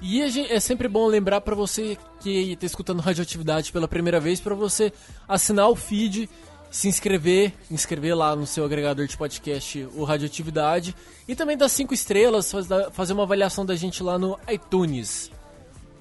E 0.00 0.22
é 0.22 0.60
sempre 0.60 0.88
bom 0.88 1.06
lembrar 1.06 1.40
pra 1.40 1.54
você 1.54 1.98
que 2.20 2.52
está 2.52 2.66
escutando 2.66 3.00
Radioatividade 3.00 3.72
pela 3.72 3.88
primeira 3.88 4.20
vez, 4.20 4.40
pra 4.40 4.54
você 4.54 4.92
assinar 5.26 5.68
o 5.68 5.74
feed, 5.74 6.28
se 6.70 6.86
inscrever, 6.86 7.52
inscrever 7.70 8.14
lá 8.14 8.36
no 8.36 8.46
seu 8.46 8.64
agregador 8.64 9.06
de 9.06 9.16
podcast, 9.16 9.88
o 9.94 10.04
Radioatividade, 10.04 10.94
e 11.26 11.34
também 11.34 11.56
dar 11.56 11.68
cinco 11.68 11.94
estrelas, 11.94 12.52
fazer 12.92 13.14
uma 13.14 13.22
avaliação 13.22 13.64
da 13.64 13.74
gente 13.74 14.02
lá 14.02 14.18
no 14.18 14.38
iTunes. 14.48 15.30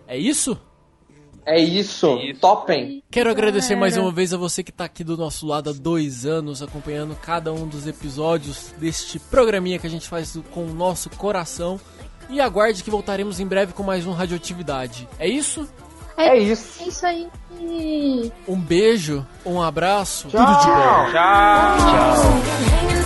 É 0.07 0.17
isso? 0.17 0.59
É 1.45 1.59
isso, 1.59 2.17
topem. 2.41 3.03
Quero 3.11 3.29
agradecer 3.29 3.75
mais 3.75 3.95
uma 3.97 4.11
vez 4.11 4.33
a 4.33 4.37
você 4.37 4.63
que 4.63 4.71
está 4.71 4.85
aqui 4.85 5.03
do 5.03 5.15
nosso 5.15 5.45
lado 5.45 5.69
há 5.69 5.73
dois 5.73 6.25
anos, 6.25 6.63
acompanhando 6.63 7.15
cada 7.15 7.53
um 7.53 7.67
dos 7.67 7.85
episódios 7.85 8.73
deste 8.79 9.19
programinha 9.19 9.77
que 9.77 9.85
a 9.85 9.89
gente 9.89 10.07
faz 10.07 10.37
com 10.51 10.65
o 10.65 10.73
nosso 10.73 11.09
coração. 11.11 11.79
E 12.29 12.41
aguarde 12.41 12.83
que 12.83 12.89
voltaremos 12.89 13.39
em 13.39 13.45
breve 13.45 13.73
com 13.73 13.83
mais 13.83 14.07
um 14.07 14.11
Radioatividade. 14.11 15.07
É 15.19 15.27
isso? 15.27 15.69
É 16.17 16.35
isso. 16.35 16.83
É 16.83 16.87
isso 16.87 17.05
aí. 17.05 17.27
Um 18.47 18.59
beijo, 18.59 19.25
um 19.45 19.61
abraço, 19.61 20.27
Tchau. 20.29 20.45
tudo 20.45 20.59
de 20.59 20.65
bom. 20.67 21.11
Tchau. 21.11 21.77
Tchau. 21.77 23.04